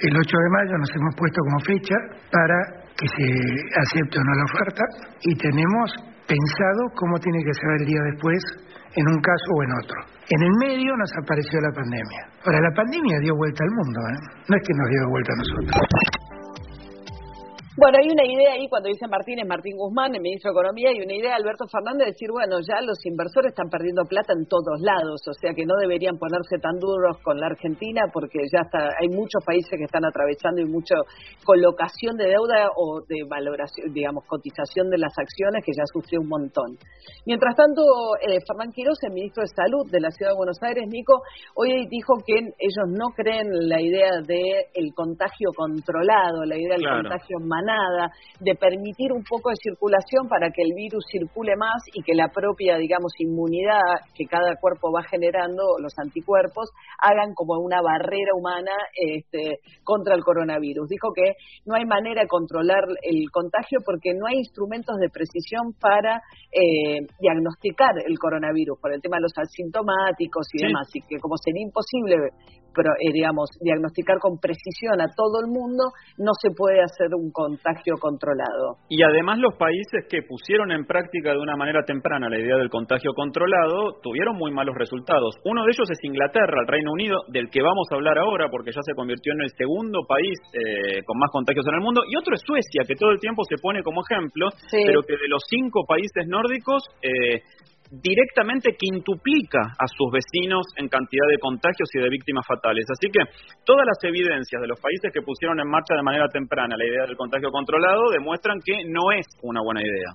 El 0.00 0.14
8 0.14 0.22
de 0.22 0.50
mayo 0.50 0.78
nos 0.78 0.90
hemos 0.94 1.14
puesto 1.16 1.40
como 1.42 1.58
fecha 1.66 1.96
para 2.30 2.58
que 2.94 3.08
se 3.10 3.26
acepte 3.74 4.18
o 4.18 4.24
no 4.24 4.32
la 4.38 4.44
oferta 4.44 4.84
y 5.22 5.34
tenemos 5.34 5.90
pensado 6.30 6.82
cómo 6.94 7.18
tiene 7.18 7.42
que 7.42 7.54
ser 7.54 7.70
el 7.80 7.86
día 7.86 8.02
después 8.14 8.38
en 8.94 9.06
un 9.08 9.18
caso 9.18 9.48
o 9.50 9.62
en 9.62 9.72
otro. 9.82 9.98
En 10.30 10.40
el 10.42 10.52
medio 10.62 10.96
nos 10.96 11.10
apareció 11.18 11.60
la 11.60 11.74
pandemia. 11.74 12.22
Ahora, 12.46 12.60
la 12.62 12.74
pandemia 12.74 13.18
dio 13.18 13.34
vuelta 13.34 13.64
al 13.64 13.72
mundo, 13.74 14.00
¿eh? 14.14 14.18
no 14.48 14.56
es 14.56 14.62
que 14.62 14.74
nos 14.78 14.88
dio 14.88 15.10
vuelta 15.10 15.32
a 15.32 15.36
nosotros. 15.42 15.74
Bueno, 17.76 17.98
hay 17.98 18.06
una 18.06 18.22
idea 18.22 18.54
ahí 18.54 18.68
cuando 18.70 18.86
dice 18.86 19.08
Martínez, 19.10 19.48
Martín 19.48 19.74
Guzmán, 19.74 20.14
el 20.14 20.22
ministro 20.22 20.52
de 20.52 20.62
Economía, 20.62 20.94
y 20.94 21.02
una 21.02 21.18
idea 21.18 21.34
de 21.34 21.42
Alberto 21.42 21.66
Fernández 21.66 22.06
de 22.06 22.12
decir, 22.14 22.30
bueno, 22.30 22.62
ya 22.62 22.78
los 22.86 23.02
inversores 23.02 23.50
están 23.50 23.66
perdiendo 23.66 24.06
plata 24.06 24.30
en 24.30 24.46
todos 24.46 24.78
lados, 24.78 25.18
o 25.26 25.34
sea 25.34 25.50
que 25.58 25.66
no 25.66 25.74
deberían 25.82 26.14
ponerse 26.14 26.62
tan 26.62 26.78
duros 26.78 27.18
con 27.26 27.34
la 27.42 27.50
Argentina 27.50 28.06
porque 28.14 28.46
ya 28.46 28.62
está, 28.62 28.94
hay 28.94 29.10
muchos 29.10 29.42
países 29.42 29.74
que 29.74 29.90
están 29.90 30.06
atravesando 30.06 30.62
y 30.62 30.70
mucha 30.70 30.94
colocación 31.42 32.14
de 32.14 32.30
deuda 32.30 32.70
o 32.78 33.02
de 33.10 33.26
valoración, 33.26 33.90
digamos, 33.90 34.22
cotización 34.30 34.86
de 34.86 34.98
las 34.98 35.10
acciones 35.18 35.66
que 35.66 35.74
ya 35.74 35.82
sufrió 35.90 36.22
un 36.22 36.30
montón. 36.30 36.78
Mientras 37.26 37.58
tanto, 37.58 37.82
eh, 38.22 38.38
Fernán 38.46 38.70
Quiroz, 38.70 39.02
el 39.02 39.18
ministro 39.18 39.42
de 39.42 39.50
Salud 39.50 39.90
de 39.90 39.98
la 39.98 40.14
Ciudad 40.14 40.30
de 40.30 40.38
Buenos 40.38 40.62
Aires, 40.62 40.86
Nico, 40.86 41.26
hoy 41.58 41.90
dijo 41.90 42.22
que 42.22 42.38
ellos 42.38 42.86
no 42.94 43.10
creen 43.18 43.50
la 43.66 43.82
idea 43.82 44.22
del 44.22 44.70
el 44.78 44.94
contagio 44.94 45.50
controlado, 45.58 46.46
la 46.46 46.54
idea 46.54 46.78
del 46.78 46.86
contagio 46.86 47.42
manejado 47.42 47.63
nada, 47.64 48.10
de 48.40 48.54
permitir 48.54 49.12
un 49.12 49.24
poco 49.24 49.50
de 49.50 49.56
circulación 49.56 50.28
para 50.28 50.50
que 50.50 50.62
el 50.62 50.74
virus 50.74 51.04
circule 51.10 51.56
más 51.56 51.82
y 51.92 52.02
que 52.02 52.14
la 52.14 52.28
propia, 52.28 52.76
digamos, 52.76 53.12
inmunidad 53.18 54.04
que 54.14 54.26
cada 54.26 54.56
cuerpo 54.60 54.92
va 54.92 55.02
generando, 55.04 55.62
los 55.80 55.92
anticuerpos, 55.98 56.70
hagan 57.00 57.34
como 57.34 57.58
una 57.58 57.80
barrera 57.80 58.32
humana 58.36 58.72
este, 58.94 59.60
contra 59.82 60.14
el 60.14 60.22
coronavirus. 60.22 60.88
Dijo 60.88 61.08
que 61.14 61.34
no 61.66 61.74
hay 61.74 61.84
manera 61.84 62.22
de 62.22 62.28
controlar 62.28 62.84
el 63.02 63.30
contagio 63.30 63.80
porque 63.84 64.12
no 64.14 64.26
hay 64.26 64.38
instrumentos 64.38 64.96
de 65.00 65.08
precisión 65.08 65.72
para 65.80 66.22
eh, 66.52 67.00
diagnosticar 67.18 67.94
el 68.04 68.18
coronavirus 68.18 68.78
por 68.80 68.92
el 68.92 69.00
tema 69.00 69.16
de 69.16 69.22
los 69.22 69.32
asintomáticos 69.36 70.46
y 70.52 70.66
demás, 70.66 70.88
y 70.94 71.00
que 71.00 71.18
como 71.20 71.36
sería 71.36 71.62
imposible 71.62 72.16
eh, 72.74 73.12
digamos, 73.12 73.50
diagnosticar 73.60 74.18
con 74.18 74.38
precisión 74.38 75.00
a 75.00 75.06
todo 75.14 75.40
el 75.40 75.46
mundo, 75.46 75.92
no 76.18 76.32
se 76.40 76.50
puede 76.50 76.82
hacer 76.82 77.14
un 77.14 77.30
contagio 77.54 77.94
controlado. 78.00 78.82
Y 78.88 79.02
además 79.02 79.38
los 79.38 79.54
países 79.54 80.06
que 80.10 80.22
pusieron 80.22 80.72
en 80.72 80.84
práctica 80.84 81.32
de 81.32 81.38
una 81.38 81.56
manera 81.56 81.82
temprana 81.84 82.28
la 82.28 82.38
idea 82.38 82.56
del 82.56 82.68
contagio 82.68 83.12
controlado 83.14 84.00
tuvieron 84.02 84.36
muy 84.36 84.50
malos 84.50 84.74
resultados. 84.76 85.36
Uno 85.44 85.64
de 85.64 85.70
ellos 85.70 85.88
es 85.90 85.98
Inglaterra, 86.02 86.60
el 86.60 86.68
Reino 86.68 86.92
Unido, 86.92 87.22
del 87.28 87.48
que 87.50 87.62
vamos 87.62 87.86
a 87.90 87.94
hablar 87.94 88.18
ahora 88.18 88.48
porque 88.50 88.72
ya 88.72 88.82
se 88.82 88.94
convirtió 88.94 89.32
en 89.32 89.42
el 89.42 89.50
segundo 89.56 90.00
país 90.06 90.38
eh, 90.52 91.02
con 91.06 91.18
más 91.18 91.30
contagios 91.30 91.66
en 91.68 91.74
el 91.74 91.80
mundo. 91.80 92.02
Y 92.08 92.16
otro 92.16 92.34
es 92.34 92.42
Suecia, 92.44 92.82
que 92.86 92.96
todo 92.96 93.10
el 93.10 93.20
tiempo 93.20 93.42
se 93.44 93.56
pone 93.60 93.82
como 93.82 94.02
ejemplo, 94.02 94.48
pero 94.70 95.02
que 95.02 95.14
de 95.14 95.28
los 95.28 95.42
cinco 95.48 95.84
países 95.86 96.26
nórdicos 96.26 96.82
eh, 97.02 97.42
directamente 97.90 98.76
quintuplica 98.76 99.60
a 99.78 99.86
sus 99.86 100.10
vecinos 100.10 100.66
en 100.76 100.88
cantidad 100.88 101.28
de 101.28 101.38
contagios 101.38 101.88
y 101.94 102.00
de 102.00 102.08
víctimas 102.08 102.46
fatales. 102.46 102.84
Así 102.90 103.10
que 103.10 103.20
todas 103.64 103.86
las 103.86 103.98
evidencias 104.04 104.60
de 104.60 104.68
los 104.68 104.80
países 104.80 105.12
que 105.12 105.22
pusieron 105.22 105.60
en 105.60 105.68
marcha 105.68 105.94
de 105.94 106.02
manera 106.02 106.28
temprana 106.28 106.76
la 106.76 106.86
idea 106.86 107.06
del 107.06 107.16
contagio 107.16 107.50
controlado 107.50 108.10
demuestran 108.12 108.58
que 108.64 108.84
no 108.88 109.12
es 109.12 109.26
una 109.42 109.60
buena 109.62 109.82
idea. 109.82 110.10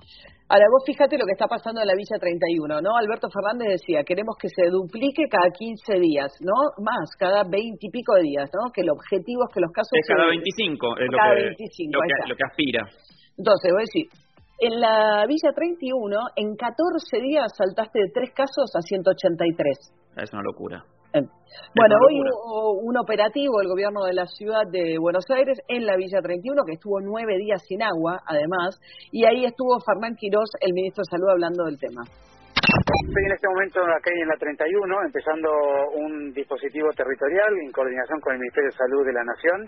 Ahora, 0.50 0.66
vos 0.66 0.82
fíjate 0.84 1.14
lo 1.14 1.26
que 1.26 1.38
está 1.38 1.46
pasando 1.46 1.80
en 1.80 1.86
la 1.86 1.94
Villa 1.94 2.18
31, 2.18 2.82
¿no? 2.82 2.98
Alberto 2.98 3.30
Fernández 3.30 3.78
decía, 3.78 4.02
queremos 4.02 4.34
que 4.34 4.50
se 4.50 4.66
duplique 4.66 5.30
cada 5.30 5.46
15 5.46 6.02
días, 6.02 6.34
¿no? 6.42 6.74
Más, 6.82 7.06
cada 7.14 7.46
20 7.46 7.78
y 7.78 7.90
pico 7.90 8.18
de 8.18 8.26
días, 8.26 8.50
¿no? 8.50 8.66
Que 8.74 8.82
el 8.82 8.90
objetivo 8.90 9.46
es 9.46 9.54
que 9.54 9.62
los 9.62 9.70
casos... 9.70 9.94
Es 9.94 10.10
cada 10.10 10.26
25, 10.26 10.98
es 10.98 11.06
lo, 11.06 11.18
que, 11.22 11.54
25, 11.54 12.02
lo 12.26 12.34
que 12.34 12.46
aspira. 12.50 12.82
Entonces, 13.38 13.70
voy 13.70 13.78
a 13.78 13.86
decir, 13.86 14.04
en 14.60 14.78
la 14.78 15.24
Villa 15.26 15.52
31, 15.54 16.16
en 16.36 16.54
14 16.54 17.20
días 17.20 17.50
saltaste 17.56 17.98
de 17.98 18.10
tres 18.12 18.30
casos 18.34 18.70
a 18.76 18.82
183. 18.82 19.66
Es 20.16 20.32
una 20.32 20.42
locura. 20.42 20.84
Bueno, 21.12 21.96
hoy 22.06 22.20
hubo 22.20 22.78
un 22.86 22.96
operativo 22.98 23.58
del 23.58 23.68
gobierno 23.68 24.04
de 24.04 24.14
la 24.14 24.26
ciudad 24.26 24.62
de 24.70 24.96
Buenos 25.00 25.24
Aires 25.30 25.58
en 25.66 25.84
la 25.84 25.96
Villa 25.96 26.22
31, 26.22 26.62
que 26.64 26.74
estuvo 26.74 27.00
nueve 27.00 27.36
días 27.38 27.60
sin 27.66 27.82
agua, 27.82 28.20
además, 28.26 28.78
y 29.10 29.24
ahí 29.24 29.44
estuvo 29.44 29.80
Fernán 29.80 30.14
Quirós, 30.14 30.50
el 30.60 30.72
ministro 30.72 31.02
de 31.02 31.10
Salud, 31.10 31.30
hablando 31.30 31.64
del 31.64 31.78
tema. 31.80 32.02
Estoy 32.06 33.24
en 33.24 33.32
este 33.32 33.48
momento 33.48 33.80
acá 33.82 34.10
en 34.14 34.28
la 34.28 34.36
31, 34.36 34.94
empezando 35.06 35.50
un 35.94 36.32
dispositivo 36.32 36.90
territorial 36.94 37.58
en 37.64 37.72
coordinación 37.72 38.20
con 38.20 38.34
el 38.34 38.38
Ministerio 38.38 38.70
de 38.70 38.76
Salud 38.76 39.02
de 39.04 39.12
la 39.12 39.24
Nación, 39.24 39.58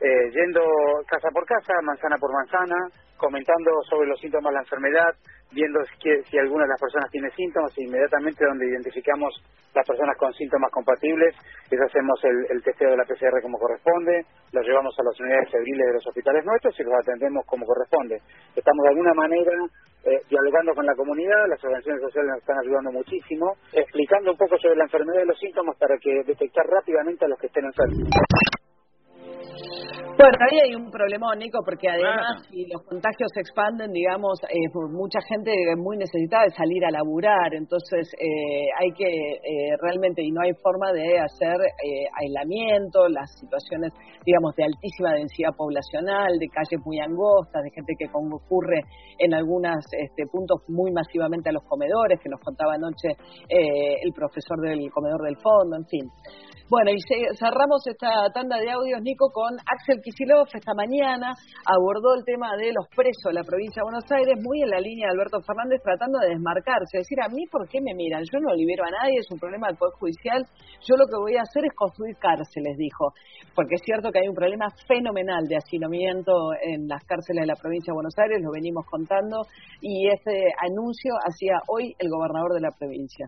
eh, 0.00 0.30
yendo 0.32 0.62
casa 1.06 1.28
por 1.34 1.44
casa, 1.44 1.74
manzana 1.82 2.16
por 2.16 2.32
manzana, 2.32 2.76
comentando 3.16 3.70
sobre 3.88 4.08
los 4.08 4.20
síntomas 4.20 4.50
de 4.50 4.54
la 4.54 4.62
enfermedad, 4.62 5.14
viendo 5.52 5.80
si, 6.02 6.38
alguna 6.38 6.64
de 6.64 6.70
las 6.70 6.80
personas 6.80 7.10
tiene 7.10 7.30
síntomas, 7.30 7.72
e 7.78 7.84
inmediatamente 7.84 8.44
donde 8.44 8.66
identificamos 8.66 9.32
las 9.74 9.86
personas 9.86 10.16
con 10.16 10.32
síntomas 10.32 10.70
compatibles, 10.72 11.34
les 11.70 11.80
hacemos 11.80 12.18
el, 12.24 12.46
el 12.50 12.62
testeo 12.62 12.90
de 12.90 12.96
la 12.96 13.04
PCR 13.04 13.42
como 13.42 13.58
corresponde, 13.58 14.24
los 14.52 14.64
llevamos 14.64 14.94
a 14.98 15.04
las 15.04 15.20
unidades 15.20 15.50
febriles 15.50 15.86
de 15.86 15.94
los 15.94 16.06
hospitales 16.06 16.44
nuestros 16.44 16.78
y 16.80 16.82
los 16.82 16.94
atendemos 16.94 17.44
como 17.46 17.66
corresponde. 17.66 18.16
Estamos 18.54 18.82
de 18.84 18.90
alguna 18.90 19.12
manera 19.14 19.52
eh, 20.06 20.22
dialogando 20.30 20.72
con 20.72 20.86
la 20.86 20.94
comunidad, 20.94 21.48
las 21.48 21.62
organizaciones 21.64 22.00
sociales 22.00 22.30
nos 22.30 22.38
están 22.38 22.58
ayudando 22.58 22.92
muchísimo, 22.92 23.56
explicando 23.72 24.30
un 24.30 24.38
poco 24.38 24.56
sobre 24.58 24.76
la 24.76 24.84
enfermedad 24.84 25.22
y 25.22 25.26
los 25.26 25.38
síntomas 25.38 25.76
para 25.78 25.98
que 25.98 26.22
detectar 26.24 26.64
rápidamente 26.64 27.24
a 27.24 27.28
los 27.28 27.38
que 27.38 27.48
estén 27.48 27.64
enfermos. 27.64 28.08
Bueno, 30.16 30.32
ahí 30.48 30.58
hay 30.64 30.74
un 30.74 30.90
problema, 30.90 31.34
Nico, 31.36 31.60
porque 31.62 31.90
además 31.90 32.40
si 32.48 32.64
los 32.72 32.82
contagios 32.88 33.28
se 33.34 33.40
expanden, 33.40 33.92
digamos, 33.92 34.40
eh, 34.48 34.64
mucha 34.88 35.20
gente 35.28 35.52
muy 35.76 35.98
necesitada 35.98 36.44
de 36.44 36.56
salir 36.56 36.82
a 36.86 36.90
laburar, 36.90 37.52
entonces 37.52 38.08
eh, 38.16 38.64
hay 38.80 38.90
que 38.96 39.04
eh, 39.04 39.76
realmente, 39.82 40.22
y 40.24 40.30
no 40.32 40.40
hay 40.40 40.52
forma 40.62 40.90
de 40.92 41.20
hacer 41.20 41.60
eh, 41.60 42.08
aislamiento, 42.16 43.08
las 43.08 43.28
situaciones, 43.38 43.92
digamos, 44.24 44.56
de 44.56 44.64
altísima 44.64 45.12
densidad 45.12 45.52
poblacional, 45.54 46.32
de 46.40 46.48
calles 46.48 46.80
muy 46.86 46.98
angostas, 46.98 47.62
de 47.62 47.70
gente 47.76 47.92
que 47.98 48.08
concurre 48.08 48.80
en 49.18 49.34
algunos 49.34 49.84
este, 50.00 50.24
puntos 50.32 50.64
muy 50.68 50.92
masivamente 50.92 51.50
a 51.50 51.52
los 51.52 51.64
comedores, 51.68 52.18
que 52.22 52.30
nos 52.30 52.40
contaba 52.40 52.72
anoche 52.72 53.12
eh, 53.52 54.00
el 54.00 54.12
profesor 54.14 54.64
del 54.64 54.80
comedor 54.90 55.20
del 55.28 55.36
fondo, 55.36 55.76
en 55.76 55.84
fin. 55.84 56.08
Bueno, 56.68 56.90
y 56.90 56.98
cerramos 57.38 57.86
esta 57.86 58.10
tanda 58.34 58.58
de 58.58 58.68
audios, 58.72 59.00
Nico, 59.00 59.30
con 59.30 59.54
Axel 59.54 60.02
Kicillof 60.06 60.54
esta 60.54 60.70
mañana. 60.78 61.34
Abordó 61.66 62.14
el 62.14 62.22
tema 62.22 62.54
de 62.54 62.70
los 62.70 62.86
presos 62.94 63.34
de 63.34 63.34
la 63.34 63.42
provincia 63.42 63.82
de 63.82 63.90
Buenos 63.90 64.06
Aires, 64.14 64.38
muy 64.38 64.62
en 64.62 64.70
la 64.70 64.78
línea 64.78 65.10
de 65.10 65.18
Alberto 65.18 65.42
Fernández, 65.42 65.82
tratando 65.82 66.22
de 66.22 66.38
desmarcarse. 66.38 67.02
Decir, 67.02 67.18
a 67.18 67.26
mí, 67.26 67.42
¿por 67.50 67.66
qué 67.66 67.82
me 67.82 67.90
miran? 67.90 68.22
Yo 68.22 68.38
no 68.38 68.54
libero 68.54 68.86
a 68.86 68.94
nadie, 69.02 69.18
es 69.18 69.26
un 69.34 69.42
problema 69.42 69.66
del 69.66 69.74
Poder 69.74 69.98
Judicial. 69.98 70.46
Yo 70.86 70.94
lo 70.94 71.10
que 71.10 71.18
voy 71.18 71.34
a 71.34 71.42
hacer 71.42 71.66
es 71.66 71.74
construir 71.74 72.14
cárceles, 72.22 72.78
dijo. 72.78 73.10
Porque 73.50 73.74
es 73.74 73.82
cierto 73.82 74.14
que 74.14 74.22
hay 74.22 74.30
un 74.30 74.38
problema 74.38 74.70
fenomenal 74.86 75.42
de 75.50 75.58
hacinamiento 75.58 76.54
en 76.62 76.86
las 76.86 77.02
cárceles 77.02 77.42
de 77.42 77.50
la 77.50 77.58
provincia 77.58 77.90
de 77.90 77.98
Buenos 77.98 78.14
Aires, 78.14 78.38
lo 78.38 78.54
venimos 78.54 78.86
contando, 78.86 79.42
y 79.82 80.06
ese 80.06 80.54
anuncio 80.62 81.18
hacía 81.18 81.58
hoy 81.66 81.98
el 81.98 82.06
gobernador 82.14 82.54
de 82.54 82.62
la 82.62 82.70
provincia. 82.70 83.26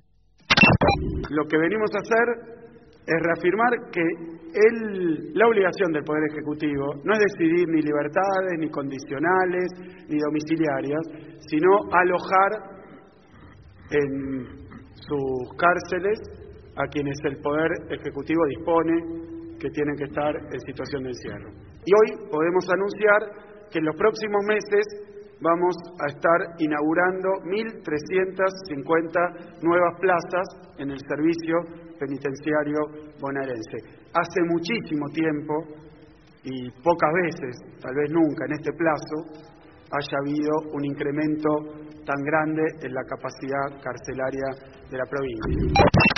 Lo 1.30 1.42
que 1.50 1.58
venimos 1.58 1.90
a 1.90 1.98
hacer 1.98 2.67
es 3.08 3.16
reafirmar 3.24 3.72
que 3.90 4.02
el, 4.02 5.32
la 5.32 5.48
obligación 5.48 5.90
del 5.92 6.04
Poder 6.04 6.24
Ejecutivo 6.30 6.92
no 7.04 7.14
es 7.14 7.20
decidir 7.32 7.66
ni 7.68 7.80
libertades, 7.80 8.58
ni 8.58 8.68
condicionales, 8.68 9.72
ni 10.08 10.18
domiciliarias, 10.18 11.00
sino 11.48 11.70
alojar 11.90 12.52
en 13.90 14.44
sus 14.92 15.56
cárceles 15.56 16.20
a 16.76 16.86
quienes 16.88 17.16
el 17.24 17.38
Poder 17.40 17.70
Ejecutivo 17.90 18.44
dispone 18.46 19.56
que 19.58 19.70
tienen 19.70 19.96
que 19.96 20.04
estar 20.04 20.36
en 20.36 20.60
situación 20.60 21.04
de 21.04 21.08
encierro. 21.08 21.50
Y 21.84 21.94
hoy 21.94 22.12
podemos 22.30 22.68
anunciar 22.68 23.32
que 23.72 23.78
en 23.78 23.86
los 23.86 23.96
próximos 23.96 24.44
meses 24.44 24.84
vamos 25.40 25.74
a 26.04 26.08
estar 26.12 26.56
inaugurando 26.58 27.40
1.350 27.46 29.62
nuevas 29.62 29.98
plazas 30.00 30.46
en 30.78 30.90
el 30.90 30.98
servicio 31.00 31.87
penitenciario 31.98 32.78
bonaerense. 33.20 33.78
Hace 34.14 34.40
muchísimo 34.48 35.06
tiempo 35.12 35.54
y 36.44 36.70
pocas 36.82 37.10
veces, 37.24 37.56
tal 37.80 37.94
vez 37.94 38.10
nunca 38.10 38.44
en 38.46 38.52
este 38.52 38.72
plazo, 38.72 39.48
haya 39.90 40.18
habido 40.20 40.72
un 40.72 40.84
incremento 40.84 41.48
tan 42.04 42.22
grande 42.24 42.62
en 42.82 42.94
la 42.94 43.02
capacidad 43.04 43.82
carcelaria 43.82 44.48
de 44.90 44.96
la 44.96 45.04
provincia. 45.04 46.17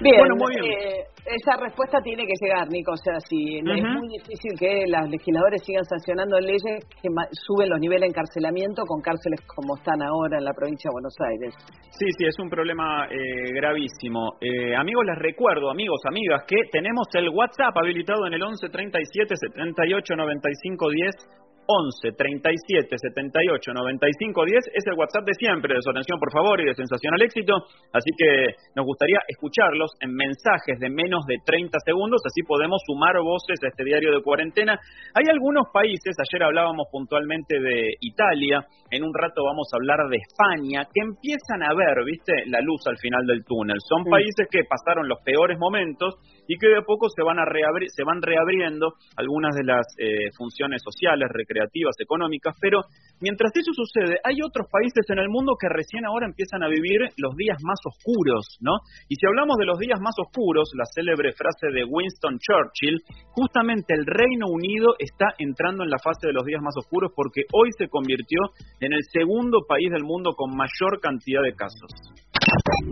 Bien, 0.00 0.16
bueno, 0.18 0.34
muy 0.36 0.54
bien. 0.56 0.72
Eh, 0.80 1.04
esa 1.26 1.56
respuesta 1.60 2.00
tiene 2.00 2.24
que 2.26 2.32
llegar, 2.40 2.68
Nico. 2.68 2.92
O 2.92 2.96
sea, 2.96 3.20
si 3.28 3.58
es 3.58 3.64
muy 3.64 4.08
difícil 4.08 4.56
que 4.58 4.84
los 4.88 5.10
legisladores 5.10 5.62
sigan 5.64 5.84
sancionando 5.84 6.40
leyes 6.40 6.80
que 7.02 7.08
suben 7.46 7.68
los 7.68 7.78
niveles 7.78 8.02
de 8.02 8.06
encarcelamiento 8.08 8.82
con 8.86 9.00
cárceles 9.02 9.40
como 9.46 9.76
están 9.76 10.00
ahora 10.02 10.38
en 10.38 10.44
la 10.44 10.52
provincia 10.52 10.88
de 10.88 10.94
Buenos 10.96 11.16
Aires. 11.20 11.54
Sí, 11.92 12.06
sí, 12.16 12.24
es 12.24 12.38
un 12.38 12.48
problema 12.48 13.06
eh, 13.06 13.52
gravísimo. 13.52 14.40
Eh, 14.40 14.74
amigos, 14.74 15.04
les 15.04 15.18
recuerdo, 15.18 15.70
amigos, 15.70 16.00
amigas, 16.08 16.44
que 16.48 16.56
tenemos 16.72 17.06
el 17.14 17.28
WhatsApp 17.28 17.76
habilitado 17.76 18.26
en 18.26 18.34
el 18.34 18.42
11 18.42 18.68
37 18.68 19.36
78 19.36 20.16
95 20.16 20.88
10 20.88 21.49
11 21.70 22.18
37 22.18 22.98
78 22.98 23.70
95 23.70 24.44
10 24.44 24.74
es 24.74 24.84
el 24.90 24.98
WhatsApp 24.98 25.22
de 25.22 25.34
siempre, 25.38 25.74
de 25.74 25.82
su 25.82 25.90
atención 25.90 26.18
por 26.18 26.32
favor 26.34 26.58
y 26.60 26.66
de 26.66 26.74
sensacional 26.74 27.22
éxito. 27.22 27.54
Así 27.94 28.10
que 28.18 28.58
nos 28.74 28.84
gustaría 28.86 29.22
escucharlos 29.28 29.94
en 30.00 30.10
mensajes 30.10 30.82
de 30.82 30.90
menos 30.90 31.22
de 31.30 31.38
30 31.46 31.78
segundos, 31.86 32.22
así 32.26 32.42
podemos 32.42 32.82
sumar 32.86 33.14
voces 33.22 33.62
a 33.62 33.68
este 33.68 33.84
diario 33.84 34.10
de 34.10 34.22
cuarentena. 34.22 34.80
Hay 35.14 35.30
algunos 35.30 35.70
países, 35.72 36.18
ayer 36.18 36.42
hablábamos 36.42 36.88
puntualmente 36.90 37.60
de 37.60 37.94
Italia, 38.00 38.66
en 38.90 39.04
un 39.04 39.14
rato 39.14 39.46
vamos 39.46 39.70
a 39.70 39.78
hablar 39.78 40.10
de 40.10 40.18
España, 40.18 40.82
que 40.90 41.06
empiezan 41.06 41.62
a 41.62 41.70
ver, 41.74 42.02
viste, 42.04 42.50
la 42.50 42.58
luz 42.60 42.82
al 42.90 42.98
final 42.98 43.22
del 43.26 43.44
túnel. 43.44 43.78
Son 43.86 44.02
países 44.04 44.50
que 44.50 44.66
pasaron 44.66 45.06
los 45.06 45.22
peores 45.22 45.58
momentos 45.58 46.18
y 46.50 46.58
que 46.58 46.66
de 46.66 46.82
a 46.82 46.82
poco 46.82 47.06
se 47.06 47.22
van 47.22 47.38
a 47.38 47.46
reabrir, 47.46 47.86
se 47.94 48.02
van 48.02 48.18
reabriendo 48.18 48.98
algunas 49.14 49.54
de 49.54 49.62
las 49.62 49.86
eh, 50.02 50.34
funciones 50.34 50.82
sociales, 50.82 51.30
recreativas, 51.30 51.94
económicas, 52.02 52.58
pero 52.58 52.82
mientras 53.22 53.54
eso 53.54 53.70
sucede, 53.70 54.18
hay 54.26 54.42
otros 54.42 54.66
países 54.66 55.06
en 55.14 55.22
el 55.22 55.30
mundo 55.30 55.54
que 55.54 55.70
recién 55.70 56.02
ahora 56.10 56.26
empiezan 56.26 56.66
a 56.66 56.68
vivir 56.68 57.06
los 57.22 57.38
días 57.38 57.62
más 57.62 57.78
oscuros, 57.86 58.58
¿no? 58.58 58.82
Y 59.06 59.14
si 59.14 59.30
hablamos 59.30 59.62
de 59.62 59.66
los 59.70 59.78
días 59.78 60.02
más 60.02 60.18
oscuros, 60.18 60.74
la 60.74 60.90
célebre 60.90 61.30
frase 61.38 61.70
de 61.70 61.86
Winston 61.86 62.42
Churchill, 62.42 62.98
justamente 63.30 63.94
el 63.94 64.02
Reino 64.02 64.50
Unido 64.50 64.98
está 64.98 65.30
entrando 65.38 65.84
en 65.86 65.90
la 65.90 66.02
fase 66.02 66.26
de 66.26 66.34
los 66.34 66.42
días 66.42 66.62
más 66.62 66.74
oscuros 66.74 67.12
porque 67.14 67.46
hoy 67.54 67.70
se 67.78 67.86
convirtió 67.86 68.50
en 68.80 68.90
el 68.92 69.06
segundo 69.06 69.62
país 69.68 69.86
del 69.94 70.02
mundo 70.02 70.34
con 70.34 70.50
mayor 70.58 70.98
cantidad 70.98 71.46
de 71.46 71.54
casos. 71.54 71.94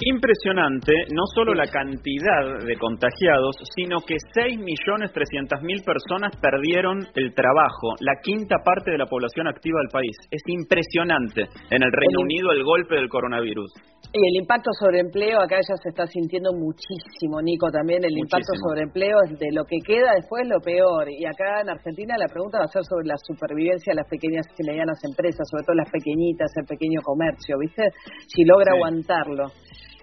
Impresionante, 0.00 0.92
no 1.10 1.26
solo 1.34 1.54
la 1.54 1.66
cantidad 1.66 2.62
de 2.64 2.76
contagiados, 2.78 3.56
sino 3.74 3.98
que 4.06 4.14
6.300.000 4.14 5.84
personas 5.84 6.30
perdieron 6.40 7.02
el 7.16 7.34
trabajo, 7.34 7.98
la 7.98 8.14
quinta 8.22 8.62
parte 8.64 8.92
de 8.92 8.98
la 8.98 9.06
población 9.06 9.48
activa 9.48 9.80
del 9.80 9.90
país. 9.90 10.14
Es 10.30 10.42
impresionante 10.46 11.50
en 11.70 11.82
el 11.82 11.90
Reino 11.90 12.22
Unido 12.22 12.52
el 12.52 12.62
golpe 12.62 12.94
del 12.94 13.08
coronavirus. 13.08 13.74
Y 14.14 14.22
el 14.22 14.40
impacto 14.40 14.70
sobre 14.78 15.00
empleo, 15.00 15.42
acá 15.42 15.58
ya 15.58 15.74
se 15.82 15.90
está 15.90 16.06
sintiendo 16.06 16.54
muchísimo, 16.54 17.42
Nico, 17.42 17.68
también 17.70 18.04
el 18.04 18.16
impacto 18.16 18.54
sobre 18.54 18.82
empleo 18.82 19.18
es 19.26 19.36
de 19.36 19.50
lo 19.50 19.64
que 19.64 19.82
queda 19.84 20.14
después 20.14 20.46
lo 20.46 20.60
peor. 20.60 21.10
Y 21.10 21.26
acá 21.26 21.60
en 21.60 21.70
Argentina 21.70 22.14
la 22.16 22.30
pregunta 22.30 22.58
va 22.58 22.70
a 22.70 22.72
ser 22.72 22.84
sobre 22.84 23.06
la 23.06 23.18
supervivencia 23.18 23.90
de 23.90 23.96
las 23.98 24.08
pequeñas 24.08 24.46
y 24.56 24.62
medianas 24.62 25.02
empresas, 25.02 25.42
sobre 25.50 25.64
todo 25.66 25.74
las 25.74 25.90
pequeñitas, 25.90 26.54
el 26.54 26.66
pequeño 26.70 27.02
comercio, 27.02 27.58
¿viste? 27.58 27.90
Si 28.30 28.44
logra 28.46 28.78
aguantarlo. 28.78 29.50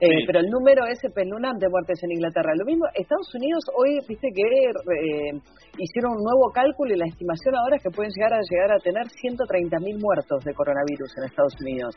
Eh, 0.02 0.28
pero 0.28 0.40
el 0.40 0.50
número 0.52 0.84
es 0.92 1.00
espeluznante 1.00 1.66
de 1.66 1.72
muertes 1.72 2.00
en 2.04 2.12
Inglaterra. 2.12 2.52
Lo 2.60 2.66
mismo, 2.66 2.84
Estados 2.94 3.32
Unidos 3.34 3.64
hoy, 3.80 3.96
viste 4.08 4.28
que 4.36 4.44
eh, 4.44 5.32
hicieron 5.80 6.20
un 6.20 6.24
nuevo 6.24 6.52
cálculo 6.52 6.92
y 6.92 7.00
la 7.00 7.08
estimación 7.08 7.56
ahora 7.56 7.78
es 7.78 7.84
que 7.84 7.96
pueden 7.96 8.12
llegar 8.12 8.36
a 8.36 8.44
llegar 8.44 8.76
a 8.76 8.80
tener 8.84 9.08
130.000 9.08 9.80
muertos 9.96 10.44
de 10.44 10.52
coronavirus 10.54 11.10
en 11.16 11.24
Estados 11.24 11.56
Unidos. 11.64 11.96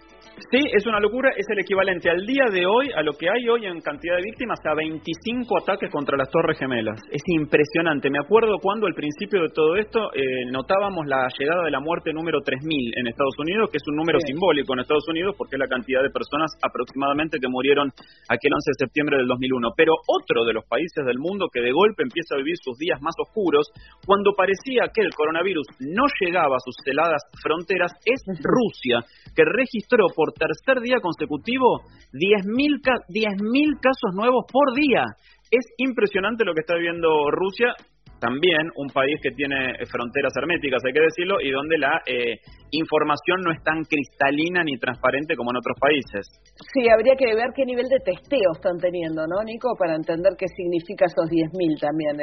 Sí, 0.50 0.62
es 0.62 0.86
una 0.86 1.00
locura, 1.00 1.34
es 1.34 1.46
el 1.50 1.58
equivalente 1.58 2.10
al 2.10 2.22
día 2.22 2.46
de 2.54 2.66
hoy, 2.66 2.86
a 2.94 3.02
lo 3.02 3.18
que 3.18 3.26
hay 3.26 3.48
hoy 3.48 3.66
en 3.66 3.80
cantidad 3.80 4.14
de 4.14 4.22
víctimas, 4.22 4.62
a 4.62 4.74
25 4.74 5.58
ataques 5.58 5.90
contra 5.90 6.16
las 6.16 6.30
Torres 6.30 6.58
Gemelas. 6.58 7.02
Es 7.10 7.22
impresionante. 7.34 8.10
Me 8.10 8.22
acuerdo 8.22 8.58
cuando 8.62 8.86
al 8.86 8.94
principio 8.94 9.42
de 9.42 9.50
todo 9.50 9.74
esto 9.74 10.14
eh, 10.14 10.46
notábamos 10.52 11.06
la 11.06 11.26
llegada 11.34 11.64
de 11.64 11.70
la 11.70 11.80
muerte 11.80 12.12
número 12.12 12.38
3.000 12.46 12.94
en 12.94 13.06
Estados 13.06 13.34
Unidos, 13.38 13.70
que 13.70 13.78
es 13.78 13.86
un 13.90 13.96
número 13.96 14.18
simbólico 14.20 14.74
en 14.74 14.80
Estados 14.86 15.06
Unidos 15.08 15.34
porque 15.36 15.56
es 15.56 15.60
la 15.60 15.68
cantidad 15.68 16.02
de 16.02 16.10
personas 16.10 16.50
aproximadamente 16.62 17.38
que 17.40 17.48
murieron 17.48 17.87
aquel 18.28 18.52
11 18.52 18.70
de 18.70 18.84
septiembre 18.84 19.16
del 19.18 19.26
2001. 19.26 19.72
Pero 19.76 19.94
otro 20.06 20.44
de 20.44 20.54
los 20.54 20.64
países 20.64 21.04
del 21.04 21.18
mundo 21.18 21.48
que 21.52 21.60
de 21.60 21.72
golpe 21.72 22.02
empieza 22.02 22.34
a 22.34 22.38
vivir 22.38 22.56
sus 22.60 22.76
días 22.78 23.00
más 23.00 23.14
oscuros, 23.18 23.70
cuando 24.06 24.34
parecía 24.36 24.90
que 24.92 25.02
el 25.02 25.14
coronavirus 25.14 25.66
no 25.80 26.04
llegaba 26.20 26.56
a 26.56 26.64
sus 26.64 26.76
heladas 26.86 27.22
fronteras, 27.42 27.92
es 28.04 28.22
Rusia, 28.42 29.00
que 29.34 29.44
registró 29.44 30.06
por 30.14 30.32
tercer 30.32 30.80
día 30.82 31.00
consecutivo 31.00 31.82
10.000 32.12 33.80
casos 33.80 34.14
nuevos 34.14 34.44
por 34.50 34.74
día. 34.74 35.04
Es 35.50 35.64
impresionante 35.78 36.44
lo 36.44 36.52
que 36.52 36.60
está 36.60 36.74
viviendo 36.74 37.30
Rusia 37.30 37.72
también 38.20 38.70
un 38.76 38.88
país 38.88 39.18
que 39.22 39.30
tiene 39.30 39.78
eh, 39.78 39.86
fronteras 39.86 40.32
herméticas, 40.36 40.82
hay 40.84 40.92
que 40.92 41.00
decirlo, 41.00 41.40
y 41.40 41.50
donde 41.50 41.78
la 41.78 42.02
eh, 42.06 42.38
información 42.70 43.40
no 43.44 43.52
es 43.52 43.62
tan 43.62 43.82
cristalina 43.84 44.62
ni 44.62 44.78
transparente 44.78 45.36
como 45.36 45.50
en 45.50 45.58
otros 45.58 45.76
países. 45.80 46.26
Sí, 46.72 46.88
habría 46.88 47.14
que 47.16 47.34
ver 47.34 47.50
qué 47.54 47.64
nivel 47.64 47.88
de 47.88 48.00
testeo 48.00 48.52
están 48.54 48.78
teniendo, 48.78 49.26
¿no, 49.26 49.42
Nico? 49.44 49.74
Para 49.78 49.94
entender 49.94 50.34
qué 50.38 50.46
significa 50.48 51.06
esos 51.06 51.30
10.000 51.30 51.80
también. 51.80 52.16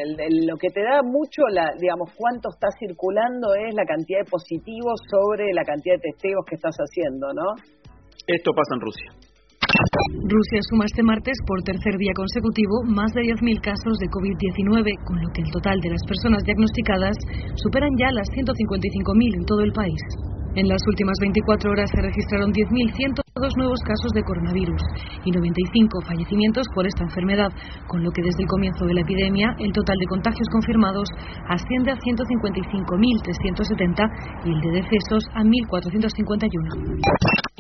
lo 0.46 0.58
que 0.58 0.70
te 0.70 0.84
da 0.84 1.02
mucho, 1.04 1.48
la, 1.50 1.72
digamos, 1.80 2.12
cuánto 2.16 2.50
está 2.50 2.68
circulando 2.80 3.56
es 3.56 3.74
la 3.74 3.86
cantidad 3.86 4.20
de 4.20 4.30
positivos 4.30 5.00
sobre 5.10 5.54
la 5.54 5.64
cantidad 5.64 5.96
de 5.96 6.12
testeos 6.12 6.44
que 6.48 6.56
estás 6.56 6.76
haciendo, 6.76 7.34
¿no? 7.34 7.56
Esto 8.28 8.52
pasa 8.54 8.76
en 8.76 8.82
Rusia. 8.82 9.25
Rusia 10.26 10.58
suma 10.70 10.86
este 10.86 11.04
martes 11.04 11.38
por 11.46 11.62
tercer 11.62 11.98
día 11.98 12.14
consecutivo 12.16 12.82
más 12.88 13.14
de 13.14 13.22
10.000 13.22 13.62
casos 13.62 14.00
de 14.00 14.08
COVID-19, 14.08 14.98
con 15.06 15.22
lo 15.22 15.30
que 15.30 15.42
el 15.42 15.52
total 15.52 15.80
de 15.82 15.92
las 15.92 16.02
personas 16.08 16.44
diagnosticadas 16.44 17.16
superan 17.56 17.92
ya 17.98 18.10
las 18.12 18.28
155.000 18.34 19.36
en 19.36 19.46
todo 19.46 19.62
el 19.62 19.72
país. 19.72 20.02
En 20.56 20.68
las 20.70 20.82
últimas 20.88 21.18
24 21.20 21.72
horas 21.72 21.92
se 21.92 22.02
registraron 22.02 22.54
10.102 22.54 23.58
nuevos 23.58 23.82
casos 23.84 24.14
de 24.16 24.24
coronavirus 24.24 24.82
y 25.26 25.32
95 25.32 26.02
fallecimientos 26.08 26.66
por 26.74 26.88
esta 26.88 27.04
enfermedad, 27.04 27.52
con 27.88 28.02
lo 28.04 28.12
que 28.12 28.24
desde 28.24 28.44
el 28.44 28.48
comienzo 28.48 28.86
de 28.86 28.94
la 28.96 29.02
epidemia 29.02 29.54
el 29.60 29.74
total 29.74 29.98
de 30.00 30.08
contagios 30.08 30.48
confirmados 30.50 31.10
asciende 31.50 31.92
a 31.92 32.00
155.370 32.00 34.10
y 34.46 34.54
el 34.56 34.62
de 34.62 34.72
decesos 34.80 35.28
a 35.36 35.44
1.451. 35.44 37.55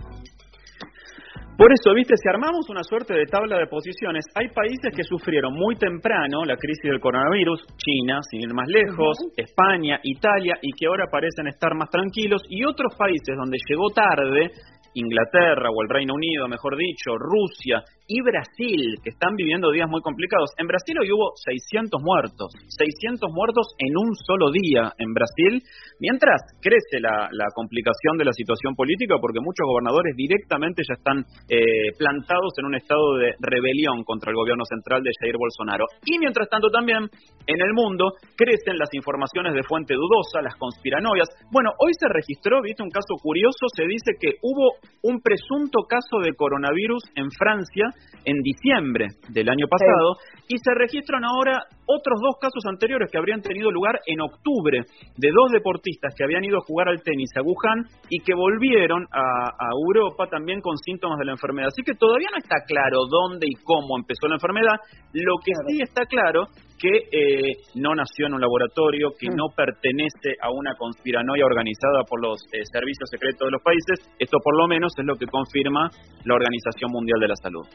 Por 1.57 1.71
eso, 1.71 1.95
viste, 1.95 2.15
si 2.17 2.27
armamos 2.27 2.69
una 2.69 2.83
suerte 2.83 3.13
de 3.13 3.27
tabla 3.27 3.57
de 3.57 3.67
posiciones, 3.67 4.25
hay 4.35 4.49
países 4.49 4.91
que 4.93 5.03
sufrieron 5.03 5.53
muy 5.53 5.77
temprano 5.77 6.43
la 6.43 6.57
crisis 6.57 6.83
del 6.83 6.99
coronavirus, 6.99 7.65
China, 7.77 8.19
sin 8.29 8.41
ir 8.41 8.53
más 8.53 8.67
lejos, 8.67 9.15
España, 9.37 9.97
Italia, 10.03 10.55
y 10.61 10.73
que 10.73 10.87
ahora 10.87 11.05
parecen 11.09 11.47
estar 11.47 11.73
más 11.73 11.89
tranquilos, 11.89 12.41
y 12.49 12.65
otros 12.65 12.93
países 12.97 13.37
donde 13.37 13.57
llegó 13.69 13.89
tarde, 13.91 14.51
Inglaterra 14.95 15.69
o 15.71 15.81
el 15.81 15.89
Reino 15.89 16.15
Unido, 16.15 16.49
mejor 16.49 16.75
dicho, 16.75 17.15
Rusia 17.17 17.83
y 18.07 18.21
Brasil, 18.21 19.01
que 19.03 19.09
están 19.09 19.35
viviendo 19.35 19.71
días 19.71 19.89
muy 19.89 20.01
complicados. 20.01 20.51
En 20.57 20.67
Brasil 20.67 20.95
hoy 21.01 21.11
hubo 21.11 21.33
600 21.41 22.01
muertos, 22.01 22.53
600 22.69 23.31
muertos 23.33 23.73
en 23.79 23.97
un 23.97 24.13
solo 24.15 24.51
día 24.51 24.93
en 24.97 25.13
Brasil, 25.13 25.61
mientras 25.99 26.41
crece 26.61 27.01
la, 27.01 27.29
complicación 27.55 28.17
de 28.17 28.25
la 28.25 28.33
situación 28.33 28.75
política 28.75 29.15
porque 29.21 29.39
muchos 29.39 29.65
gobernadores 29.65 30.15
directamente 30.17 30.83
ya 30.83 30.97
están 30.97 31.23
eh, 31.49 31.93
plantados 31.97 32.53
en 32.57 32.65
un 32.65 32.75
estado 32.75 33.15
de 33.17 33.33
rebelión 33.39 34.03
contra 34.03 34.29
el 34.29 34.35
gobierno 34.35 34.65
central 34.65 35.01
de 35.03 35.11
Jair 35.21 35.37
Bolsonaro. 35.37 35.85
Y 36.05 36.19
mientras 36.19 36.49
tanto 36.49 36.69
también 36.69 37.09
en 37.47 37.59
el 37.61 37.73
mundo 37.73 38.13
crecen 38.35 38.77
las 38.77 38.89
informaciones 38.93 39.53
de 39.53 39.63
fuente 39.63 39.93
dudosa, 39.93 40.41
las 40.41 40.55
conspiranoias. 40.55 41.29
Bueno, 41.51 41.71
hoy 41.79 41.93
se 41.97 42.09
registró, 42.09 42.61
viste, 42.61 42.83
un 42.83 42.89
caso 42.89 43.15
curioso, 43.21 43.65
se 43.73 43.85
dice 43.87 44.13
que 44.19 44.37
hubo 44.41 44.77
un 45.03 45.21
presunto 45.21 45.85
caso 45.87 46.19
de 46.21 46.35
coronavirus 46.35 47.03
en 47.15 47.31
Francia 47.31 47.94
en 48.25 48.41
diciembre 48.41 49.07
del 49.29 49.49
año 49.49 49.67
pasado 49.69 50.17
y 50.47 50.57
se 50.57 50.73
registran 50.73 51.23
ahora 51.23 51.63
otros 51.85 52.19
dos 52.21 52.35
casos 52.41 52.65
anteriores 52.65 53.09
que 53.11 53.17
habrían 53.17 53.41
tenido 53.41 53.71
lugar 53.71 53.99
en 54.05 54.21
octubre 54.21 54.81
de 55.17 55.29
dos 55.29 55.51
deportistas 55.51 56.13
que 56.17 56.23
habían 56.23 56.43
ido 56.43 56.57
a 56.57 56.65
jugar 56.65 56.89
al 56.89 57.01
tenis 57.01 57.29
a 57.37 57.41
Wuhan 57.41 57.85
y 58.09 58.19
que 58.19 58.33
volvieron 58.33 59.05
a, 59.11 59.53
Europa 59.75 60.27
también 60.27 60.61
con 60.61 60.77
síntomas 60.77 61.19
de 61.19 61.25
la 61.25 61.31
enfermedad. 61.33 61.67
Así 61.67 61.83
que 61.83 61.93
todavía 61.93 62.29
no 62.31 62.37
está 62.37 62.57
claro 62.65 63.05
dónde 63.09 63.47
y 63.47 63.55
cómo 63.63 63.97
empezó 63.97 64.27
la 64.27 64.35
enfermedad. 64.35 64.77
Lo 65.13 65.37
que 65.43 65.51
sí 65.67 65.81
está 65.81 66.05
claro 66.05 66.47
que 66.85 66.93
eh, 67.09 67.57
no 67.75 67.95
nació 67.95 68.27
en 68.27 68.35
un 68.35 68.41
laboratorio, 68.41 69.09
que 69.17 69.29
mm. 69.29 69.35
no 69.35 69.49
pertenece 69.55 70.37
a 70.41 70.51
una 70.51 70.75
conspiranoia 70.77 71.45
organizada 71.45 72.05
por 72.07 72.21
los 72.21 72.37
eh, 72.53 72.61
servicios 72.69 73.09
secretos 73.09 73.47
de 73.47 73.51
los 73.57 73.63
países. 73.63 74.05
Esto 74.19 74.37
por 74.43 74.55
lo 74.57 74.67
menos 74.67 74.93
es 74.97 75.05
lo 75.05 75.15
que 75.15 75.25
confirma 75.25 75.89
la 76.25 76.35
Organización 76.35 76.91
Mundial 76.91 77.19
de 77.19 77.27
la 77.27 77.35
Salud. 77.41 77.65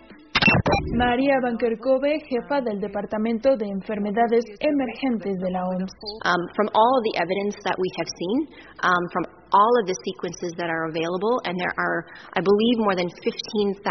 María 0.97 1.37
Bankerkove, 1.43 2.23
jefa 2.27 2.61
del 2.63 2.81
Departamento 2.81 3.57
de 3.57 3.67
Enfermedades 3.67 4.45
Emergentes 4.59 5.39
de 5.39 5.51
la 5.51 5.63
OMS. 5.67 5.93
Um, 6.25 6.43
from 6.55 6.69
all 6.73 6.97
the 7.03 7.19
evidence 7.19 7.57
that 7.65 7.77
we 7.77 7.89
have 7.99 8.09
seen, 8.09 8.39
um, 8.83 9.05
from 9.13 9.40
all 9.53 9.75
of 9.83 9.87
the 9.91 9.99
sequences 10.07 10.55
that 10.55 10.71
are 10.71 10.87
available, 10.87 11.43
and 11.45 11.59
there 11.59 11.75
are, 11.75 12.07
I 12.39 12.41
believe, 12.41 12.77
more 12.87 12.95
than 12.95 13.11
15,000 13.11 13.83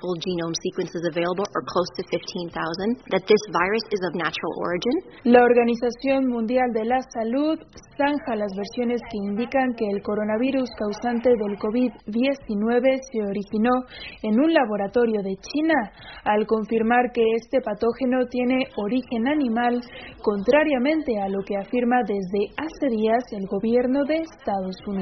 full 0.00 0.16
genome 0.24 0.56
sequences 0.64 1.04
available, 1.04 1.44
or 1.52 1.62
close 1.68 1.90
to 2.00 2.02
15,000, 2.08 2.48
that 3.12 3.28
this 3.28 3.42
virus 3.52 3.84
is 3.92 4.00
of 4.08 4.16
natural 4.16 4.52
origin. 4.64 4.96
La 5.28 5.44
Organización 5.44 6.28
Mundial 6.28 6.72
de 6.72 6.84
la 6.88 7.00
Salud 7.12 7.60
zanja 7.96 8.36
las 8.36 8.52
versiones 8.56 9.00
que 9.10 9.18
indican 9.20 9.74
que 9.76 9.84
el 9.90 10.02
coronavirus 10.02 10.70
causante 10.78 11.28
del 11.28 11.58
COVID-19 11.60 12.82
se 13.12 13.20
originó 13.20 13.84
en 14.22 14.40
un 14.40 14.52
laboratorio 14.52 15.20
de 15.22 15.36
China, 15.36 15.76
al 16.24 16.46
confirmar 16.46 17.12
que 17.12 17.22
este 17.36 17.60
patógeno 17.60 18.26
tiene 18.30 18.64
origen 18.76 19.28
animal, 19.28 19.80
contrariamente 20.22 21.20
a 21.20 21.28
lo 21.28 21.40
que 21.44 21.56
afirma 21.56 21.96
desde 22.06 22.54
hace 22.56 22.96
días 22.96 23.22
el 23.32 23.46
gobierno 23.46 24.04
de 24.04 24.16
Estados 24.16 24.76
Unidos. 24.86 25.01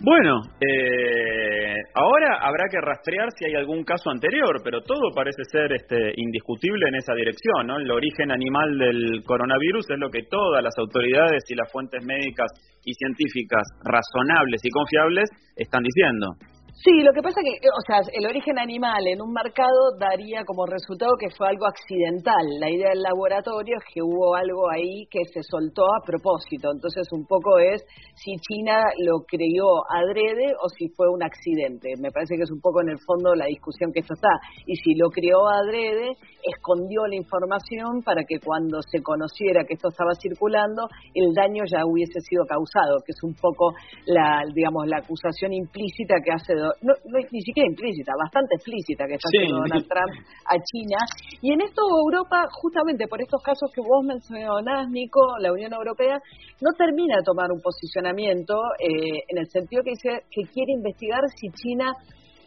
Bueno, 0.00 0.42
eh, 0.60 1.74
ahora 1.94 2.38
habrá 2.40 2.66
que 2.70 2.80
rastrear 2.80 3.26
si 3.36 3.46
hay 3.46 3.54
algún 3.56 3.82
caso 3.82 4.10
anterior, 4.10 4.60
pero 4.62 4.80
todo 4.82 5.10
parece 5.12 5.42
ser 5.50 5.72
este, 5.72 6.12
indiscutible 6.16 6.88
en 6.88 6.94
esa 6.94 7.14
dirección. 7.14 7.66
¿no? 7.66 7.78
El 7.78 7.90
origen 7.90 8.30
animal 8.30 8.78
del 8.78 9.24
coronavirus 9.24 9.90
es 9.90 9.98
lo 9.98 10.08
que 10.08 10.22
todas 10.30 10.62
las 10.62 10.74
autoridades 10.78 11.42
y 11.48 11.56
las 11.56 11.70
fuentes 11.72 12.04
médicas 12.04 12.46
y 12.84 12.94
científicas 12.94 13.66
razonables 13.82 14.64
y 14.64 14.70
confiables 14.70 15.28
están 15.56 15.82
diciendo. 15.82 16.28
Sí, 16.78 17.02
lo 17.02 17.10
que 17.12 17.22
pasa 17.22 17.42
que, 17.42 17.58
eh, 17.58 17.74
o 17.74 17.82
sea, 17.82 17.98
el 18.14 18.24
origen 18.24 18.56
animal 18.56 19.02
en 19.10 19.20
un 19.20 19.32
mercado 19.32 19.98
daría 19.98 20.44
como 20.46 20.64
resultado 20.64 21.10
que 21.18 21.26
fue 21.34 21.48
algo 21.48 21.66
accidental. 21.66 22.46
La 22.60 22.70
idea 22.70 22.90
del 22.90 23.02
laboratorio 23.02 23.74
es 23.82 23.84
que 23.92 24.00
hubo 24.00 24.36
algo 24.36 24.70
ahí 24.70 25.02
que 25.10 25.26
se 25.26 25.42
soltó 25.42 25.82
a 25.82 26.06
propósito. 26.06 26.70
Entonces, 26.70 27.02
un 27.10 27.26
poco 27.26 27.58
es 27.58 27.82
si 28.14 28.30
China 28.38 28.78
lo 29.02 29.26
creyó 29.26 29.66
adrede 29.90 30.54
o 30.62 30.68
si 30.70 30.86
fue 30.94 31.10
un 31.10 31.18
accidente. 31.18 31.98
Me 31.98 32.12
parece 32.12 32.36
que 32.36 32.46
es 32.46 32.52
un 32.52 32.60
poco 32.60 32.80
en 32.82 32.90
el 32.90 32.98
fondo 33.02 33.34
la 33.34 33.46
discusión 33.46 33.90
que 33.90 33.98
esto 33.98 34.14
está. 34.14 34.38
Y 34.64 34.76
si 34.76 34.94
lo 34.94 35.10
crió 35.10 35.48
adrede, 35.50 36.14
escondió 36.46 37.10
la 37.10 37.16
información 37.16 38.06
para 38.06 38.22
que 38.22 38.38
cuando 38.38 38.78
se 38.86 39.02
conociera 39.02 39.64
que 39.66 39.74
esto 39.74 39.88
estaba 39.88 40.14
circulando, 40.14 40.86
el 41.12 41.34
daño 41.34 41.64
ya 41.66 41.82
hubiese 41.82 42.20
sido 42.22 42.46
causado, 42.46 43.02
que 43.02 43.10
es 43.10 43.22
un 43.24 43.34
poco 43.34 43.74
la, 44.06 44.46
digamos, 44.54 44.86
la 44.86 44.98
acusación 45.02 45.52
implícita 45.52 46.22
que 46.22 46.30
hace 46.30 46.54
no, 46.82 46.94
no 47.04 47.18
es 47.18 47.32
ni 47.32 47.40
siquiera 47.42 47.68
implícita, 47.68 48.12
bastante 48.18 48.56
explícita 48.56 49.06
que 49.06 49.14
está 49.14 49.28
haciendo 49.28 49.58
Donald 49.58 49.86
Trump 49.92 50.12
a 50.46 50.54
China. 50.62 50.98
Y 51.42 51.52
en 51.52 51.60
esto 51.60 51.82
Europa, 51.82 52.46
justamente 52.50 53.06
por 53.06 53.20
estos 53.20 53.42
casos 53.42 53.70
que 53.74 53.80
vos 53.80 54.04
mencionás, 54.04 54.88
Nico, 54.90 55.38
la 55.38 55.52
Unión 55.52 55.72
Europea 55.72 56.20
no 56.60 56.70
termina 56.76 57.16
de 57.16 57.22
tomar 57.22 57.50
un 57.52 57.60
posicionamiento 57.60 58.54
eh, 58.78 59.24
en 59.28 59.38
el 59.38 59.48
sentido 59.48 59.82
que 59.82 59.90
dice 59.90 60.24
que 60.30 60.42
quiere 60.52 60.72
investigar 60.72 61.22
si 61.36 61.50
China 61.50 61.92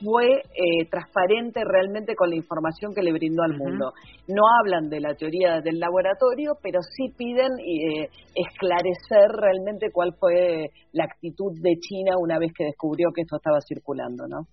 fue 0.04 0.26
eh, 0.28 0.86
transparente 0.90 1.62
realmente 1.66 2.16
con 2.16 2.30
la 2.30 2.36
información 2.36 2.94
que 2.94 3.02
le 3.02 3.12
brindó 3.12 3.44
al 3.44 3.58
mundo. 3.58 3.94
No 4.28 4.44
hablan 4.60 4.90
de 4.90 5.00
la 5.00 5.16
teoría 5.16 5.62
del 5.62 5.80
laboratorio, 5.80 6.54
pero 6.62 6.80
sí 6.82 7.14
piden 7.18 7.52
eh, 7.60 8.10
esclarecer 8.36 9.30
realmente 9.36 9.92
cuál 9.92 10.14
fue 10.20 10.70
la 10.94 11.06
actitud 11.06 11.54
de 11.62 11.76
China 11.80 12.16
una 12.20 12.40
vez 12.40 12.52
que 12.58 12.66
descubrió 12.66 13.10
que 13.14 13.22
esto 13.22 13.38
estaba 13.38 13.60
circulando, 13.62 14.28
¿no? 14.28 14.48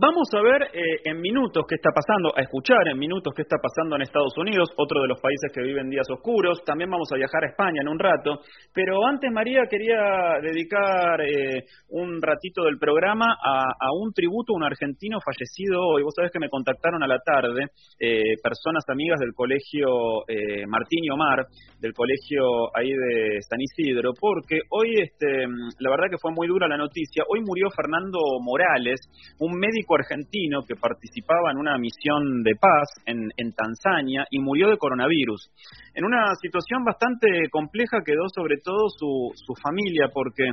Vamos 0.00 0.26
a 0.32 0.40
ver 0.40 0.62
eh, 0.72 1.04
en 1.04 1.20
minutos 1.20 1.66
qué 1.68 1.74
está 1.74 1.90
pasando, 1.92 2.32
a 2.34 2.40
escuchar 2.40 2.88
en 2.88 2.98
minutos 2.98 3.34
qué 3.36 3.42
está 3.42 3.58
pasando 3.60 3.94
en 3.94 4.00
Estados 4.00 4.32
Unidos, 4.38 4.70
otro 4.78 5.02
de 5.02 5.08
los 5.08 5.20
países 5.20 5.52
que 5.52 5.60
viven 5.60 5.90
días 5.90 6.08
oscuros. 6.08 6.64
También 6.64 6.88
vamos 6.88 7.12
a 7.12 7.16
viajar 7.16 7.44
a 7.44 7.48
España 7.48 7.82
en 7.82 7.88
un 7.88 7.98
rato. 7.98 8.40
Pero 8.72 9.04
antes, 9.06 9.30
María, 9.30 9.66
quería 9.68 10.40
dedicar 10.40 11.20
eh, 11.20 11.64
un 11.90 12.22
ratito 12.22 12.64
del 12.64 12.78
programa 12.78 13.36
a, 13.36 13.92
un 13.92 14.14
tributo 14.14 14.54
a 14.54 14.56
un 14.56 14.64
argentino 14.64 15.18
fallecido 15.20 15.82
hoy. 15.84 16.02
Vos 16.02 16.14
sabés 16.16 16.32
que 16.32 16.40
me 16.40 16.48
contactaron 16.48 17.02
a 17.02 17.06
la 17.06 17.18
tarde 17.18 17.66
eh, 18.00 18.40
personas 18.42 18.88
amigas 18.88 19.20
del 19.20 19.34
colegio 19.34 20.24
Martín 20.68 21.04
y 21.04 21.10
Omar, 21.10 21.44
del 21.78 21.92
colegio 21.92 22.74
ahí 22.74 22.88
de 22.88 23.42
San 23.42 23.60
Isidro, 23.60 24.12
porque 24.18 24.60
hoy, 24.70 24.94
este, 25.02 25.44
la 25.80 25.90
verdad 25.90 26.08
que 26.10 26.16
fue 26.18 26.32
muy 26.32 26.48
dura 26.48 26.66
la 26.66 26.78
noticia. 26.78 27.24
Hoy 27.28 27.40
murió 27.44 27.68
Fernando 27.76 28.18
Morales, 28.40 29.00
un 29.38 29.52
médico 29.58 29.81
argentino 29.90 30.62
que 30.66 30.76
participaba 30.76 31.50
en 31.50 31.58
una 31.58 31.78
misión 31.78 32.42
de 32.42 32.54
paz 32.54 32.88
en, 33.06 33.30
Tanzania 33.52 34.24
y 34.30 34.38
murió 34.38 34.68
de 34.68 34.78
coronavirus. 34.78 35.50
En 35.94 36.04
una 36.04 36.34
situación 36.40 36.84
bastante 36.84 37.28
compleja 37.50 37.98
quedó 38.04 38.24
sobre 38.34 38.56
todo 38.64 38.88
su, 38.88 39.32
familia 39.62 40.08
porque 40.12 40.44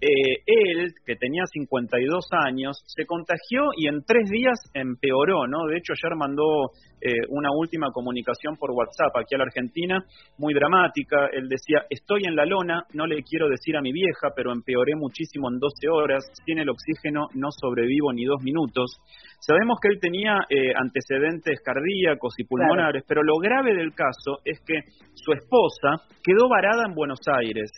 eh, 0.00 0.42
él, 0.46 0.92
que 1.04 1.16
tenía 1.16 1.42
52 1.46 2.26
años, 2.46 2.78
se 2.86 3.04
contagió 3.04 3.70
y 3.76 3.88
en 3.88 4.04
tres 4.04 4.30
días 4.30 4.58
empeoró. 4.72 5.42
De 5.68 5.76
hecho, 5.76 5.92
ayer 5.92 6.16
mandó 6.16 6.70
eh, 7.00 7.26
una 7.28 7.50
última 7.52 7.90
comunicación 7.92 8.56
por 8.56 8.70
WhatsApp 8.70 9.14
aquí 9.16 9.34
a 9.34 9.38
la 9.38 9.44
Argentina, 9.44 10.04
muy 10.38 10.54
dramática. 10.54 11.28
Él 11.32 11.48
decía, 11.48 11.84
estoy 11.90 12.22
en 12.24 12.34
la 12.34 12.46
lona, 12.46 12.84
no 12.94 13.06
le 13.06 13.22
quiero 13.22 13.48
decir 13.48 13.76
a 13.76 13.82
mi 13.82 13.92
vieja, 13.92 14.32
pero 14.34 14.52
empeoré 14.52 14.94
muchísimo 14.96 15.50
en 15.50 15.58
12 15.58 15.88
horas, 15.90 16.24
sin 16.46 16.58
el 16.58 16.70
oxígeno 16.70 17.28
no 17.34 17.48
sobrevivo 17.50 18.12
ni 18.12 18.24
dos 18.24 18.42
minutos. 18.42 18.73
Sabemos 19.40 19.78
que 19.80 19.88
él 19.88 19.98
tenía 20.00 20.38
eh, 20.48 20.72
antecedentes 20.74 21.60
cardíacos 21.60 22.34
y 22.38 22.44
pulmonares, 22.44 23.04
pero 23.06 23.22
lo 23.22 23.36
grave 23.38 23.74
del 23.74 23.92
caso 23.94 24.40
es 24.44 24.58
que 24.66 24.80
su 25.14 25.32
esposa 25.32 26.02
quedó 26.22 26.48
varada 26.48 26.84
en 26.88 26.94
Buenos 26.94 27.20
Aires. 27.28 27.70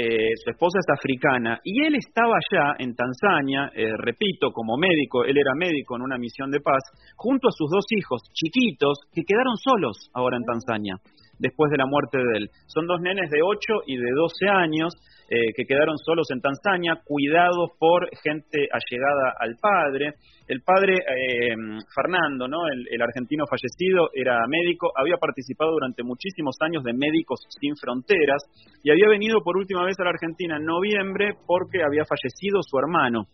Eh, 0.00 0.30
su 0.44 0.50
esposa 0.50 0.78
es 0.78 0.86
africana 0.96 1.58
y 1.64 1.84
él 1.84 1.96
estaba 1.96 2.34
allá 2.38 2.76
en 2.78 2.94
Tanzania, 2.94 3.72
eh, 3.74 3.96
repito, 3.98 4.52
como 4.52 4.76
médico, 4.76 5.24
él 5.24 5.36
era 5.36 5.54
médico 5.56 5.96
en 5.96 6.02
una 6.02 6.16
misión 6.16 6.52
de 6.52 6.60
paz, 6.60 6.84
junto 7.16 7.48
a 7.48 7.50
sus 7.50 7.68
dos 7.68 7.84
hijos 7.90 8.22
chiquitos 8.32 9.00
que 9.12 9.24
quedaron 9.26 9.56
solos 9.56 10.08
ahora 10.14 10.36
en 10.36 10.44
Tanzania, 10.44 10.94
después 11.38 11.70
de 11.70 11.78
la 11.78 11.86
muerte 11.86 12.18
de 12.18 12.38
él. 12.38 12.50
Son 12.66 12.86
dos 12.86 13.00
nenes 13.00 13.30
de 13.30 13.40
8 13.42 13.58
y 13.86 13.96
de 13.96 14.10
12 14.10 14.48
años 14.48 14.94
eh, 15.30 15.52
que 15.54 15.66
quedaron 15.66 15.98
solos 15.98 16.26
en 16.30 16.40
Tanzania, 16.40 17.02
cuidados 17.04 17.70
por 17.78 18.08
gente 18.24 18.66
allegada 18.72 19.34
al 19.38 19.56
padre. 19.60 20.14
El 20.46 20.62
padre 20.62 20.94
eh, 20.94 21.54
Fernando, 21.94 22.48
¿no? 22.48 22.66
El, 22.66 22.86
el, 22.90 23.02
argentino 23.02 23.44
fallecido, 23.44 24.08
era 24.14 24.40
médico, 24.48 24.90
había 24.96 25.18
participado 25.18 25.72
durante 25.72 26.02
muchísimos 26.02 26.56
años 26.60 26.82
de 26.82 26.94
Médicos 26.94 27.40
Sin 27.60 27.76
Fronteras 27.76 28.42
y 28.82 28.90
había 28.90 29.08
venido 29.08 29.42
por 29.44 29.58
última 29.58 29.84
vez 29.84 30.00
a 30.00 30.04
la 30.04 30.10
Argentina 30.10 30.56
en 30.56 30.64
noviembre 30.64 31.34
porque 31.46 31.82
había 31.84 32.04
fallecido 32.06 32.62
su 32.62 32.78
hermano. 32.78 33.26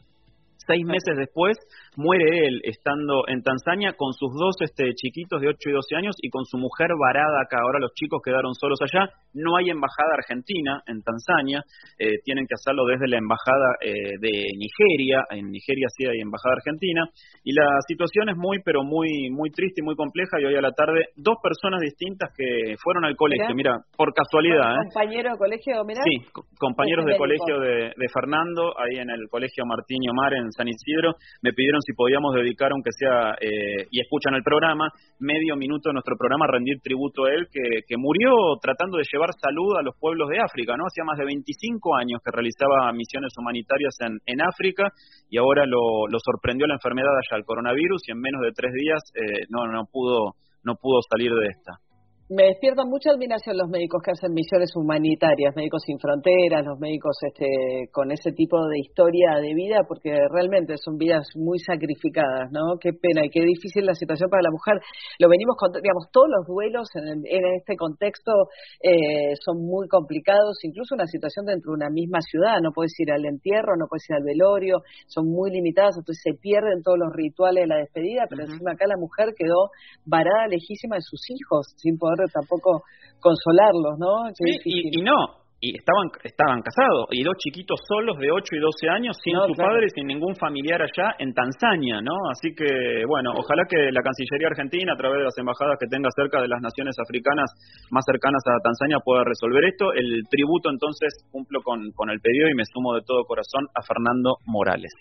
Seis 0.66 0.84
meses 0.84 1.16
después 1.16 1.56
muere 1.96 2.24
él 2.46 2.60
estando 2.64 3.28
en 3.28 3.42
Tanzania 3.42 3.92
con 3.96 4.12
sus 4.12 4.32
dos 4.32 4.56
este, 4.60 4.94
chiquitos 4.94 5.40
de 5.40 5.48
8 5.48 5.58
y 5.70 5.72
12 5.72 5.96
años 5.96 6.16
y 6.22 6.30
con 6.30 6.44
su 6.44 6.58
mujer 6.58 6.88
varada 6.98 7.42
acá. 7.42 7.58
Ahora 7.62 7.78
los 7.78 7.92
chicos 7.94 8.20
quedaron 8.24 8.54
solos 8.54 8.78
allá. 8.80 9.08
No 9.34 9.56
hay 9.56 9.70
embajada 9.70 10.16
argentina 10.16 10.82
en 10.86 11.02
Tanzania. 11.02 11.62
Eh, 11.98 12.18
tienen 12.24 12.46
que 12.46 12.54
hacerlo 12.54 12.86
desde 12.86 13.08
la 13.08 13.18
embajada 13.18 13.76
eh, 13.80 14.16
de 14.20 14.32
Nigeria. 14.56 15.24
En 15.30 15.50
Nigeria 15.50 15.86
sí 15.96 16.06
hay 16.06 16.20
embajada 16.20 16.56
argentina. 16.56 17.04
Y 17.44 17.52
la 17.52 17.68
situación 17.86 18.28
es 18.30 18.36
muy, 18.36 18.60
pero 18.64 18.82
muy, 18.82 19.30
muy 19.30 19.50
triste 19.50 19.82
y 19.82 19.84
muy 19.84 19.96
compleja. 19.96 20.40
Y 20.40 20.46
hoy 20.46 20.56
a 20.56 20.62
la 20.62 20.72
tarde, 20.72 21.12
dos 21.16 21.36
personas 21.42 21.80
distintas 21.80 22.30
que 22.36 22.76
fueron 22.82 23.04
al 23.04 23.16
colegio. 23.16 23.54
Mira, 23.54 23.78
por 23.96 24.12
casualidad. 24.14 24.80
¿eh? 24.80 24.88
¿Compañero 24.94 25.32
de 25.32 25.38
colegio, 25.38 25.84
mira? 25.84 26.00
Sí, 26.02 26.14
compañeros 26.58 27.04
de 27.04 27.16
colegio 27.16 27.60
de, 27.60 27.92
de 27.96 28.08
Fernando, 28.08 28.72
ahí 28.78 28.98
en 28.98 29.10
el 29.10 29.28
colegio 29.28 29.64
Martín 29.66 30.02
y 30.02 30.08
Omar 30.08 30.32
en 30.34 30.50
San 30.56 30.68
Isidro. 30.68 31.14
Me 31.42 31.52
pidieron 31.52 31.82
si 31.82 31.92
podíamos 31.92 32.34
dedicar, 32.34 32.72
aunque 32.72 32.90
sea, 32.96 33.34
eh, 33.40 33.86
y 33.90 34.00
escuchan 34.00 34.34
el 34.34 34.42
programa, 34.42 34.88
medio 35.18 35.56
minuto 35.56 35.90
de 35.90 35.94
nuestro 35.94 36.16
programa 36.16 36.46
a 36.46 36.52
rendir 36.52 36.80
tributo 36.82 37.26
a 37.26 37.34
él, 37.34 37.48
que, 37.50 37.82
que, 37.86 37.96
murió 37.96 38.32
tratando 38.62 38.98
de 38.98 39.04
llevar 39.10 39.30
salud 39.34 39.76
a 39.78 39.82
los 39.82 39.94
pueblos 39.98 40.28
de 40.28 40.40
África, 40.40 40.76
¿no? 40.76 40.84
Hacía 40.84 41.04
más 41.04 41.18
de 41.18 41.24
25 41.24 41.96
años 41.96 42.20
que 42.24 42.30
realizaba 42.30 42.92
misiones 42.92 43.32
humanitarias 43.38 43.94
en, 44.00 44.18
en 44.26 44.40
África 44.42 44.90
y 45.28 45.38
ahora 45.38 45.66
lo, 45.66 46.06
lo 46.08 46.18
sorprendió 46.18 46.66
la 46.66 46.74
enfermedad 46.74 47.12
allá, 47.12 47.38
el 47.38 47.44
coronavirus, 47.44 48.08
y 48.08 48.12
en 48.12 48.20
menos 48.20 48.42
de 48.42 48.52
tres 48.52 48.72
días 48.72 49.02
eh, 49.14 49.46
no, 49.48 49.66
no, 49.66 49.86
pudo, 49.90 50.34
no 50.62 50.76
pudo 50.76 51.00
salir 51.10 51.32
de 51.32 51.48
esta 51.48 51.83
me 52.30 52.44
despiertan 52.44 52.88
mucha 52.88 53.10
admiración 53.10 53.58
los 53.58 53.68
médicos 53.68 54.00
que 54.02 54.12
hacen 54.12 54.32
misiones 54.32 54.72
humanitarias, 54.74 55.54
médicos 55.54 55.82
sin 55.84 55.98
fronteras, 55.98 56.64
los 56.64 56.78
médicos 56.80 57.12
este, 57.20 57.92
con 57.92 58.10
ese 58.12 58.32
tipo 58.32 58.56
de 58.66 58.78
historia 58.78 59.36
de 59.42 59.52
vida, 59.52 59.84
porque 59.86 60.08
realmente 60.32 60.76
son 60.78 60.96
vidas 60.96 61.26
muy 61.36 61.58
sacrificadas, 61.58 62.48
¿no? 62.50 62.80
Qué 62.80 62.92
pena 62.96 63.26
y 63.26 63.28
qué 63.28 63.44
difícil 63.44 63.84
la 63.84 63.92
situación 63.92 64.30
para 64.30 64.40
la 64.40 64.50
mujer. 64.50 64.80
Lo 65.18 65.28
venimos 65.28 65.56
con, 65.58 65.70
digamos, 65.72 66.08
todos 66.10 66.28
los 66.32 66.46
duelos 66.46 66.88
en, 66.96 67.24
este 67.60 67.76
contexto 67.76 68.32
eh, 68.80 69.36
son 69.44 69.60
muy 69.60 69.86
complicados, 69.88 70.64
incluso 70.64 70.94
una 70.94 71.06
situación 71.06 71.44
dentro 71.44 71.72
de 71.72 71.84
una 71.84 71.90
misma 71.90 72.20
ciudad, 72.22 72.56
no 72.62 72.72
puedes 72.72 72.98
ir 73.00 73.12
al 73.12 73.24
entierro, 73.26 73.76
no 73.76 73.84
puedes 73.84 74.08
ir 74.08 74.16
al 74.16 74.24
velorio, 74.24 74.80
son 75.08 75.28
muy 75.28 75.50
limitadas, 75.50 75.96
entonces 75.98 76.22
se 76.24 76.32
pierden 76.40 76.80
todos 76.82 76.96
los 76.96 77.12
rituales 77.12 77.64
de 77.64 77.68
la 77.68 77.76
despedida, 77.84 78.24
pero 78.30 78.48
encima 78.48 78.72
acá 78.72 78.86
la 78.88 78.96
mujer 78.96 79.34
quedó 79.36 79.68
varada 80.06 80.48
lejísima 80.48 80.96
de 80.96 81.02
sus 81.02 81.20
hijos, 81.28 81.74
sin 81.76 81.98
poder 81.98 82.13
tampoco 82.32 82.82
consolarlos, 83.20 83.98
¿no? 83.98 84.28
y, 84.64 84.98
y, 84.98 85.02
no, 85.02 85.43
y 85.64 85.72
estaban 85.80 86.12
estaban 86.20 86.60
casados 86.60 87.08
y 87.08 87.24
dos 87.24 87.40
chiquitos 87.40 87.80
solos 87.88 88.20
de 88.20 88.28
8 88.28 88.44
y 88.52 88.60
12 88.60 88.88
años 88.92 89.16
sin 89.24 89.32
su 89.48 89.56
padre 89.56 89.88
sin 89.88 90.04
ningún 90.04 90.36
familiar 90.36 90.82
allá 90.84 91.16
en 91.18 91.32
Tanzania, 91.32 92.04
¿no? 92.04 92.12
Así 92.28 92.52
que 92.52 93.08
bueno, 93.08 93.32
ojalá 93.32 93.64
que 93.64 93.88
la 93.88 94.04
Cancillería 94.04 94.52
Argentina 94.52 94.92
a 94.92 95.00
través 95.00 95.24
de 95.24 95.24
las 95.24 95.38
embajadas 95.40 95.80
que 95.80 95.88
tenga 95.88 96.12
cerca 96.12 96.44
de 96.44 96.48
las 96.48 96.60
naciones 96.60 96.92
africanas 97.00 97.48
más 97.88 98.04
cercanas 98.04 98.44
a 98.44 98.60
Tanzania 98.60 99.00
pueda 99.00 99.24
resolver 99.24 99.64
esto. 99.64 99.92
El 99.96 100.28
tributo 100.28 100.68
entonces 100.68 101.24
cumplo 101.32 101.64
con, 101.64 101.80
con 101.96 102.10
el 102.10 102.20
pedido 102.20 102.52
y 102.52 102.54
me 102.54 102.68
sumo 102.68 102.92
de 102.94 103.00
todo 103.06 103.24
corazón 103.24 103.64
a 103.72 103.80
Fernando 103.80 104.36
Morales. 104.44 104.92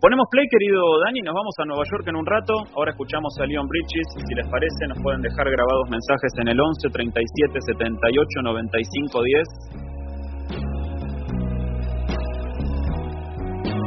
Ponemos 0.00 0.26
play, 0.30 0.48
querido 0.50 0.82
Dani, 1.06 1.22
nos 1.22 1.34
vamos 1.34 1.54
a 1.62 1.64
Nueva 1.70 1.84
York 1.86 2.08
en 2.08 2.16
un 2.16 2.26
rato. 2.26 2.66
Ahora 2.74 2.90
escuchamos 2.90 3.30
a 3.38 3.46
Leon 3.46 3.68
Bridges. 3.68 4.08
Si 4.26 4.34
les 4.34 4.48
parece, 4.48 4.88
nos 4.88 4.98
pueden 4.98 5.22
dejar 5.22 5.46
grabados 5.46 5.86
mensajes 5.86 6.34
en 6.42 6.48
el 6.48 6.58
11 6.58 6.88
37 6.90 7.60
78 7.62 8.42
95 8.42 9.22
10 9.22 9.99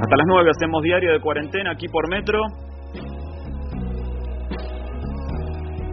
Hasta 0.03 0.17
las 0.17 0.27
9 0.27 0.49
hacemos 0.51 0.83
diario 0.83 1.13
de 1.13 1.21
cuarentena 1.21 1.71
aquí 1.71 1.87
por 1.87 2.09
Metro. 2.09 2.37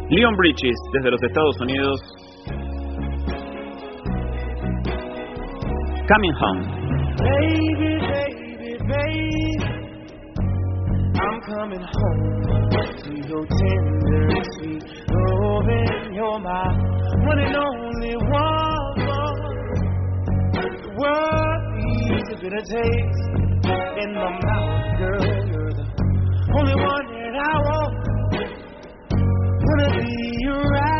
Leon 0.09 0.37
Bridges, 0.37 0.75
desde 0.92 1.11
los 1.12 1.23
Estados 1.23 1.61
Unidos. 1.61 2.01
Coming 6.09 6.33
home. 6.40 6.66
Baby, 7.23 8.01
baby, 8.01 8.79
baby. 8.88 9.31
I'm 11.14 11.40
coming 11.42 11.81
home 11.81 12.68
to 13.05 13.12
your 13.29 13.46
tender, 13.46 14.42
sweet 14.59 14.83
loving. 15.09 16.14
You're 16.16 16.40
my 16.40 16.66
one 17.29 17.38
and 17.38 17.55
only 17.55 18.16
one. 18.16 19.07
The 20.53 20.66
world 20.99 21.62
needs 21.77 22.29
a 22.33 22.40
bitter 22.42 22.62
taste. 22.62 23.50
In 24.02 24.14
my 24.14 24.30
mouth, 24.44 24.98
girl. 24.98 25.24
You're 25.50 25.72
the 25.72 25.87
only 26.59 26.74
one 26.74 27.06
that 27.14 27.35
I 27.37 27.56
want. 27.68 27.94
Wanna 29.62 29.88
be 29.98 30.46
around. 30.48 31.00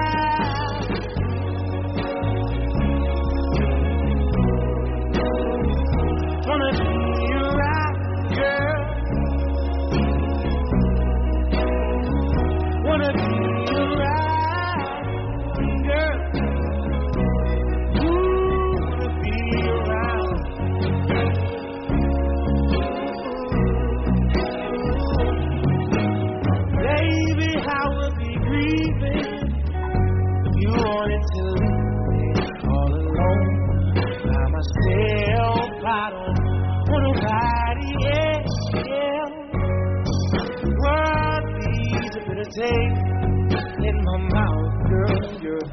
In 43.88 43.96
my 44.05 44.16
mouth, 44.35 44.72
girl. 44.88 45.16
You're 45.42 45.64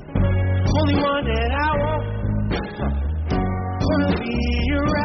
only 0.79 0.95
one 1.01 1.25
that 1.25 1.51
I 1.51 1.77
want. 1.77 2.03
Wanna 3.79 4.19
be 4.19 4.35
around. 4.73 4.96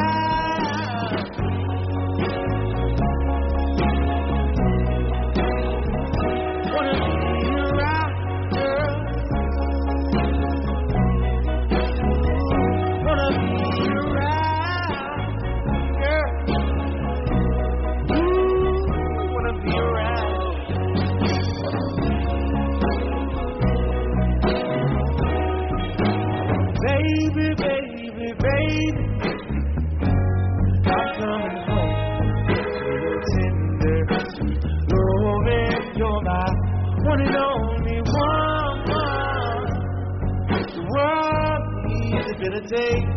day 42.73 43.12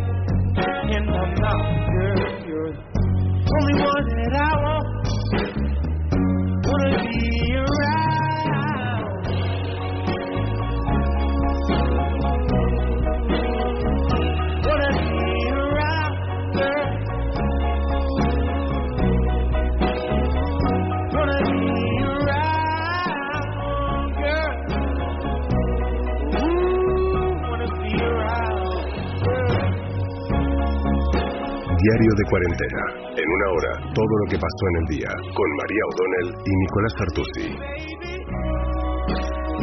Diario 31.86 32.12
de 32.18 32.24
cuarentena. 32.26 32.82
En 33.14 33.28
una 33.30 33.46
hora, 33.54 33.72
todo 33.94 34.14
lo 34.18 34.26
que 34.26 34.34
pasó 34.34 34.64
en 34.74 34.76
el 34.82 34.86
día. 34.98 35.06
Con 35.06 35.48
María 35.54 35.82
O'Donnell 35.86 36.28
y 36.42 36.52
Nicolás 36.66 36.94
Artusi. 36.98 37.46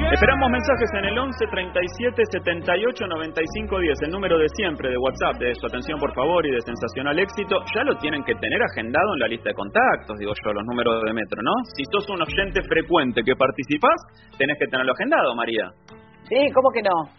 Esperamos 0.07 0.47
mensajes 0.47 0.87
en 1.03 1.05
el 1.11 1.19
11 1.19 1.35
37 1.51 2.23
78 2.31 3.07
95 3.07 3.79
10, 3.79 4.07
el 4.07 4.11
número 4.11 4.37
de 4.39 4.47
siempre 4.55 4.87
de 4.87 4.95
WhatsApp, 4.95 5.35
de 5.35 5.51
su 5.55 5.67
atención 5.67 5.99
por 5.99 6.15
favor 6.15 6.47
y 6.47 6.51
de 6.51 6.61
sensacional 6.61 7.19
éxito. 7.19 7.59
Ya 7.75 7.83
lo 7.83 7.97
tienen 7.97 8.23
que 8.23 8.35
tener 8.35 8.61
agendado 8.71 9.15
en 9.15 9.19
la 9.19 9.27
lista 9.27 9.49
de 9.49 9.55
contactos, 9.55 10.15
digo 10.15 10.31
yo, 10.31 10.53
los 10.53 10.63
números 10.63 11.03
de 11.03 11.11
metro, 11.11 11.43
¿no? 11.43 11.51
Si 11.75 11.83
sos 11.91 12.07
un 12.07 12.23
oyente 12.23 12.63
frecuente 12.63 13.19
que 13.19 13.35
participás, 13.35 13.99
tenés 14.37 14.55
que 14.57 14.67
tenerlo 14.67 14.93
agendado, 14.93 15.35
María. 15.35 15.75
Sí, 16.29 16.39
¿cómo 16.55 16.71
que 16.71 16.83
no? 16.87 17.11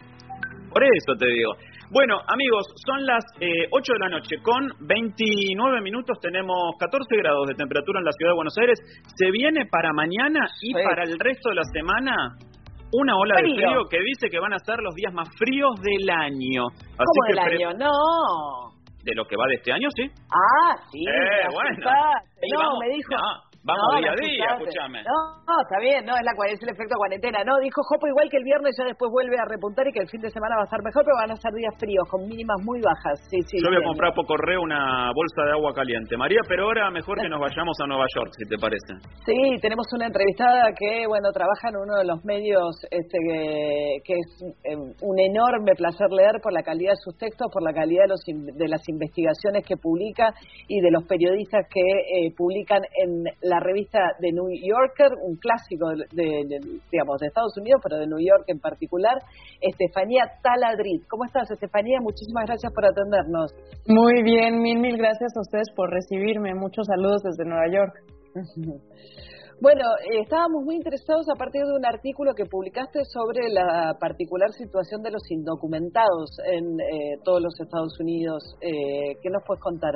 Por 0.73 0.83
eso 0.83 1.13
te 1.19 1.27
digo. 1.27 1.53
Bueno, 1.91 2.17
amigos, 2.27 2.65
son 2.85 3.05
las 3.05 3.23
eh, 3.39 3.67
8 3.71 3.93
de 3.93 3.99
la 3.99 4.09
noche. 4.09 4.35
Con 4.41 4.67
29 4.87 5.81
minutos 5.81 6.17
tenemos 6.19 6.57
14 6.79 7.05
grados 7.17 7.47
de 7.47 7.53
temperatura 7.55 7.99
en 7.99 8.05
la 8.05 8.11
ciudad 8.11 8.31
de 8.31 8.35
Buenos 8.35 8.57
Aires. 8.59 8.79
Se 9.15 9.31
viene 9.31 9.65
para 9.69 9.93
mañana 9.93 10.47
y 10.61 10.73
Sí. 10.73 10.83
para 10.83 11.03
el 11.03 11.17
resto 11.19 11.49
de 11.49 11.55
la 11.55 11.63
semana 11.71 12.15
una 12.91 13.15
ola 13.17 13.35
de 13.35 13.41
Frío. 13.43 13.83
que 13.89 13.99
dice 14.01 14.29
que 14.29 14.39
van 14.39 14.53
a 14.53 14.59
ser 14.59 14.79
los 14.79 14.95
días 14.95 15.13
más 15.13 15.27
fríos 15.37 15.75
del 15.81 16.09
año. 16.09 16.67
Así 16.73 16.95
¿Cómo 16.97 17.21
que 17.27 17.33
del 17.33 17.39
año? 17.69 17.77
No. 17.77 18.71
De 19.03 19.13
lo 19.13 19.25
que 19.25 19.35
va 19.37 19.45
de 19.47 19.55
este 19.55 19.71
año, 19.71 19.87
sí. 19.95 20.03
Ah, 20.33 20.75
sí. 20.91 20.97
Eh, 21.05 21.45
bueno. 21.53 21.69
no, 21.77 22.79
me 22.79 22.89
dijo. 22.89 23.11
No, 23.13 23.21
vamos 23.65 23.83
No, 23.89 23.99
día 23.99 24.13
a 24.13 24.17
día, 24.21 24.47
escúchame. 24.55 25.01
No, 25.01 25.17
no, 25.41 25.55
está 25.65 25.77
bien, 25.81 26.05
no, 26.05 26.13
es, 26.13 26.23
la, 26.23 26.33
es 26.53 26.61
el 26.61 26.69
efecto 26.69 26.95
cuarentena. 26.95 27.41
No, 27.43 27.57
dijo 27.59 27.81
Jopo 27.81 28.07
igual 28.07 28.29
que 28.29 28.37
el 28.37 28.45
viernes 28.45 28.77
ya 28.77 28.85
después 28.85 29.09
vuelve 29.09 29.35
a 29.41 29.45
repuntar 29.49 29.87
y 29.89 29.91
que 29.91 30.05
el 30.05 30.09
fin 30.09 30.21
de 30.21 30.29
semana 30.29 30.55
va 30.55 30.63
a 30.63 30.69
estar 30.69 30.81
mejor, 30.85 31.01
pero 31.03 31.17
van 31.17 31.33
a 31.33 31.37
ser 31.41 31.51
días 31.53 31.73
fríos, 31.81 32.05
con 32.07 32.21
mínimas 32.29 32.61
muy 32.61 32.79
bajas. 32.79 33.17
Sí, 33.29 33.41
sí. 33.49 33.57
Yo 33.57 33.73
voy 33.73 33.81
a 33.81 33.85
comprar 33.89 34.13
por 34.13 34.25
correo 34.29 34.61
una 34.61 35.09
bolsa 35.09 35.41
de 35.49 35.51
agua 35.57 35.73
caliente. 35.73 36.15
María, 36.15 36.39
pero 36.47 36.69
ahora 36.69 36.89
mejor 36.93 37.17
que 37.17 37.29
nos 37.29 37.41
vayamos 37.45 37.75
a 37.81 37.87
Nueva 37.89 38.05
York, 38.13 38.31
si 38.37 38.45
te 38.45 38.57
parece. 38.61 39.01
Sí, 39.25 39.57
tenemos 39.61 39.89
una 39.97 40.05
entrevistada 40.05 40.69
que, 40.77 41.09
bueno, 41.09 41.33
trabaja 41.33 41.73
en 41.73 41.77
uno 41.81 41.97
de 41.97 42.05
los 42.05 42.23
medios 42.23 42.77
este, 42.93 43.17
que, 43.17 43.97
que 44.05 44.13
es 44.13 44.29
eh, 44.69 44.77
un 44.77 45.17
enorme 45.19 45.73
placer 45.73 46.07
leer 46.13 46.37
por 46.41 46.53
la 46.53 46.61
calidad 46.61 46.93
de 46.93 47.01
sus 47.01 47.17
textos, 47.17 47.49
por 47.51 47.63
la 47.63 47.73
calidad 47.73 48.05
de, 48.05 48.09
los, 48.13 48.21
de 48.25 48.67
las 48.67 48.81
investigaciones 48.87 49.65
que 49.65 49.77
publica 49.77 50.33
y 50.67 50.81
de 50.81 50.91
los 50.91 51.03
periodistas 51.05 51.65
que 51.73 51.81
eh, 51.81 52.33
publican 52.37 52.81
en 53.01 53.23
la 53.41 53.54
revista 53.59 53.99
The 54.19 54.31
New 54.31 54.49
Yorker, 54.61 55.11
un 55.23 55.35
clásico 55.37 55.89
de, 55.89 56.05
de- 56.11 56.43
de- 56.47 56.79
digamos, 56.91 57.19
de 57.19 57.27
Estados 57.27 57.55
Unidos, 57.57 57.81
pero 57.83 57.97
de 57.97 58.07
New 58.07 58.19
York 58.19 58.43
en 58.47 58.59
particular, 58.59 59.17
Estefanía 59.61 60.25
Taladrid. 60.41 61.03
¿Cómo 61.09 61.25
estás, 61.25 61.49
Estefanía? 61.51 61.99
Muchísimas 62.01 62.45
gracias 62.45 62.71
por 62.73 62.85
atendernos. 62.85 63.51
Muy 63.87 64.23
bien, 64.23 64.61
mil, 64.61 64.79
mil 64.79 64.97
gracias 64.97 65.31
a 65.35 65.41
ustedes 65.41 65.67
por 65.75 65.89
recibirme. 65.91 66.53
Muchos 66.55 66.87
saludos 66.87 67.21
desde 67.23 67.45
Nueva 67.45 67.67
York. 67.71 67.93
Bueno, 69.61 69.83
eh, 70.11 70.19
estábamos 70.21 70.65
muy 70.65 70.75
interesados 70.75 71.25
a 71.33 71.37
partir 71.37 71.61
de 71.63 71.71
un 71.73 71.85
artículo 71.85 72.33
que 72.35 72.43
publicaste 72.45 72.99
sobre 73.05 73.47
la 73.49 73.95
particular 74.01 74.51
situación 74.51 75.01
de 75.01 75.11
los 75.11 75.21
indocumentados 75.31 76.37
en 76.51 76.77
eh, 76.81 77.15
todos 77.23 77.41
los 77.41 77.53
Estados 77.61 77.97
Unidos. 78.01 78.43
Eh, 78.59 79.15
¿Qué 79.23 79.29
nos 79.29 79.41
puedes 79.47 79.61
contar? 79.63 79.93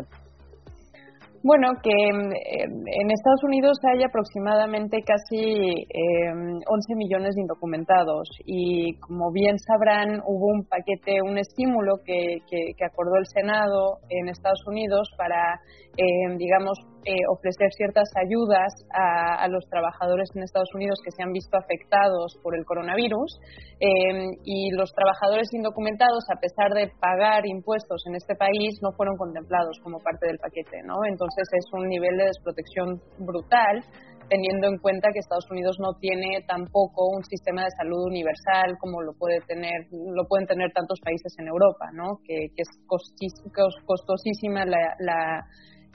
Bueno, 1.41 1.69
que 1.81 1.89
eh, 1.89 2.63
en 2.65 3.11
Estados 3.11 3.43
Unidos 3.43 3.77
hay 3.87 4.03
aproximadamente 4.03 4.97
casi 5.05 5.39
eh, 5.39 6.31
11 6.67 6.95
millones 6.95 7.33
de 7.35 7.41
indocumentados 7.41 8.27
y 8.45 8.99
como 8.99 9.31
bien 9.31 9.57
sabrán 9.57 10.19
hubo 10.27 10.47
un 10.47 10.65
paquete, 10.65 11.21
un 11.21 11.37
estímulo 11.37 11.95
que, 12.05 12.39
acordó 12.85 13.15
el 13.17 13.25
Senado 13.27 13.99
en 14.09 14.27
Estados 14.27 14.61
Unidos 14.67 15.07
para, 15.17 15.61
eh, 15.95 16.35
digamos, 16.37 16.77
eh, 17.05 17.23
ofrecer 17.31 17.71
ciertas 17.71 18.11
ayudas 18.19 18.73
a, 18.91 19.43
a 19.43 19.47
los 19.47 19.63
trabajadores 19.69 20.27
en 20.35 20.43
Estados 20.43 20.67
Unidos 20.75 20.99
que 21.03 21.11
se 21.11 21.23
han 21.23 21.31
visto 21.31 21.55
afectados 21.55 22.35
por 22.43 22.57
el 22.57 22.65
coronavirus 22.65 23.39
eh, 23.79 24.27
y 24.43 24.71
los 24.75 24.91
trabajadores 24.91 25.47
indocumentados, 25.53 26.27
a 26.27 26.39
pesar 26.39 26.75
de 26.75 26.91
pagar 26.99 27.47
impuestos 27.47 28.03
en 28.07 28.15
este 28.15 28.35
país, 28.35 28.79
no 28.83 28.91
fueron 28.91 29.15
contemplados 29.15 29.79
como 29.81 29.99
parte 29.99 30.27
del 30.27 30.39
paquete, 30.39 30.83
¿no? 30.83 30.95
Entonces 31.07 31.28
es 31.37 31.65
un 31.73 31.87
nivel 31.87 32.17
de 32.17 32.25
desprotección 32.25 33.01
brutal 33.19 33.83
teniendo 34.29 34.67
en 34.69 34.77
cuenta 34.77 35.09
que 35.11 35.19
Estados 35.19 35.49
Unidos 35.49 35.77
no 35.79 35.97
tiene 35.99 36.45
tampoco 36.47 37.09
un 37.17 37.23
sistema 37.25 37.63
de 37.65 37.71
salud 37.81 37.97
universal 38.13 38.77
como 38.79 39.01
lo 39.01 39.13
puede 39.17 39.41
tener 39.47 39.89
lo 39.89 40.23
pueden 40.29 40.45
tener 40.45 40.71
tantos 40.71 40.99
países 41.01 41.33
en 41.39 41.47
Europa, 41.47 41.89
¿no? 41.93 42.21
Que, 42.23 42.53
que 42.53 42.61
es 42.61 42.69
costis- 42.85 43.41
cos- 43.49 43.81
costosísima 43.85 44.65
la, 44.65 44.93
la 44.99 45.41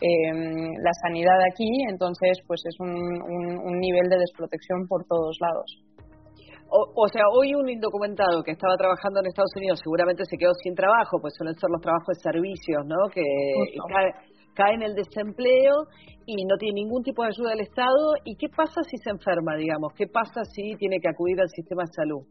eh, 0.02 0.34
la 0.82 0.92
sanidad 1.06 1.38
aquí, 1.46 1.70
entonces 1.88 2.38
pues 2.48 2.60
es 2.66 2.74
un, 2.80 2.90
un, 2.90 3.44
un 3.70 3.78
nivel 3.78 4.08
de 4.10 4.18
desprotección 4.18 4.88
por 4.88 5.06
todos 5.06 5.38
lados. 5.40 5.70
O, 6.66 7.06
o 7.06 7.08
sea, 7.08 7.22
hoy 7.30 7.54
un 7.54 7.68
indocumentado 7.68 8.42
que 8.42 8.50
estaba 8.50 8.74
trabajando 8.76 9.20
en 9.20 9.26
Estados 9.26 9.54
Unidos 9.54 9.78
seguramente 9.84 10.24
se 10.24 10.36
quedó 10.36 10.50
sin 10.64 10.74
trabajo, 10.74 11.20
pues 11.22 11.34
suelen 11.38 11.54
ser 11.54 11.70
los 11.70 11.80
trabajos 11.80 12.18
de 12.18 12.20
servicios, 12.20 12.82
¿no? 12.84 13.06
Que 13.14 13.22
Justo. 13.22 13.86
Cae, 14.54 14.74
en 14.74 14.82
el 14.82 14.94
desempleo 14.94 15.74
y 16.26 16.44
no 16.46 16.56
tiene 16.58 16.80
ningún 16.82 17.02
tipo 17.02 17.22
de 17.22 17.28
ayuda 17.28 17.50
del 17.50 17.60
Estado. 17.60 18.14
¿Y 18.24 18.36
qué 18.36 18.48
pasa 18.48 18.82
si 18.82 18.96
se 18.98 19.10
enferma, 19.10 19.56
digamos? 19.56 19.92
¿Qué 19.94 20.06
pasa 20.06 20.44
si 20.44 20.74
tiene 20.76 20.98
que 21.00 21.08
acudir 21.10 21.40
al 21.40 21.48
sistema 21.48 21.82
de 21.82 21.92
salud? 21.92 22.22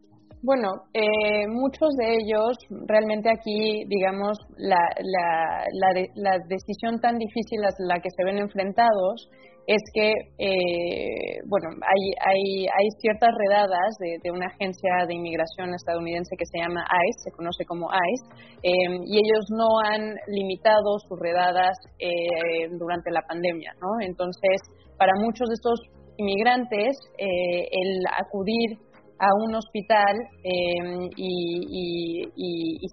Bueno, 0.42 0.68
eh, 0.94 1.48
muchos 1.48 1.88
de 1.96 2.16
ellos, 2.20 2.58
realmente 2.86 3.30
aquí, 3.30 3.86
digamos, 3.88 4.38
la, 4.58 4.82
la, 5.00 5.64
la, 5.72 5.94
de- 5.94 6.10
la 6.16 6.38
decisión 6.50 7.00
tan 7.00 7.18
difícil 7.18 7.64
a 7.64 7.70
la 7.88 8.02
que 8.02 8.10
se 8.10 8.26
ven 8.26 8.38
enfrentados 8.40 9.30
es 9.66 9.82
que, 9.94 10.12
eh, 10.12 11.40
bueno, 11.48 11.70
hay, 11.82 12.04
hay, 12.20 12.66
hay 12.68 12.88
ciertas 13.00 13.30
redadas 13.38 13.96
de, 14.00 14.32
una 14.32 14.48
agencia 14.48 15.06
de 15.08 15.16
inmigración 15.16 15.74
estadounidense 15.74 16.36
que 16.38 16.46
se 16.46 16.60
llama 16.60 16.84
ICE, 16.84 17.30
se 17.30 17.32
conoce 17.32 17.66
como 17.66 17.88
ICE, 17.88 18.26
eh, 18.64 19.00
y 19.06 19.18
ellos 19.18 19.46
no 19.52 19.80
han 19.80 20.16
limitado 20.28 21.00
sus 21.08 21.20
redadas 21.20 21.78
eh, 22.00 22.68
durante 22.78 23.12
la 23.12 23.22
pandemia, 23.22 23.74
¿no? 23.80 24.06
Entonces, 24.06 24.62
para 24.98 25.14
muchos 25.20 25.48
de 25.48 25.54
estos 25.56 25.80
inmigrantes, 26.18 26.98
eh, 27.18 27.68
el 27.72 28.04
acudir 28.20 28.78
a 29.20 29.30
un 29.46 29.56
hospital 29.56 30.16
em, 30.44 31.10
y, 31.16 32.24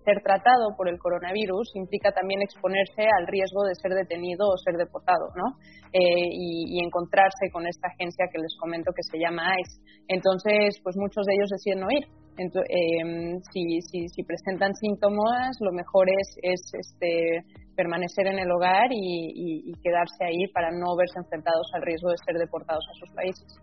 ser 0.04 0.22
tratado 0.22 0.72
por 0.76 0.88
el 0.88 0.98
coronavirus 0.98 1.76
implica 1.76 2.10
también 2.12 2.40
exponerse 2.40 3.04
al 3.04 3.26
riesgo 3.26 3.64
de 3.64 3.74
ser 3.74 3.92
detenido 3.92 4.48
o 4.48 4.56
ser 4.56 4.76
deportado, 4.76 5.28
¿no? 5.36 5.58
Eh, 5.92 6.28
y, 6.32 6.80
encontrarse 6.80 7.50
con 7.52 7.66
esta 7.66 7.88
agencia 7.88 8.26
que 8.32 8.38
les 8.38 8.56
comento 8.58 8.92
que 8.96 9.02
se 9.02 9.18
llama 9.18 9.54
ICE. 9.60 9.80
Entonces, 10.08 10.80
pues 10.82 10.96
muchos 10.96 11.26
de 11.26 11.34
ellos 11.34 11.50
deciden 11.50 11.80
no 11.80 11.90
ir. 11.90 12.04
Em, 12.38 13.38
si, 13.52 13.80
si, 14.08 14.22
presentan 14.24 14.72
síntomas, 14.74 15.56
lo 15.60 15.72
mejor 15.72 16.08
es, 16.08 16.28
es 16.42 16.62
este, 16.72 17.44
permanecer 17.76 18.26
en 18.28 18.38
el 18.38 18.50
hogar 18.50 18.88
y 18.90 19.72
quedarse 19.82 20.24
ahí 20.24 20.48
para 20.54 20.70
no 20.70 20.96
verse 20.96 21.18
enfrentados 21.18 21.68
al 21.74 21.82
riesgo 21.82 22.10
de 22.10 22.16
ser 22.24 22.36
deportados 22.38 22.84
a 22.88 22.94
sus 22.98 23.14
países. 23.14 23.60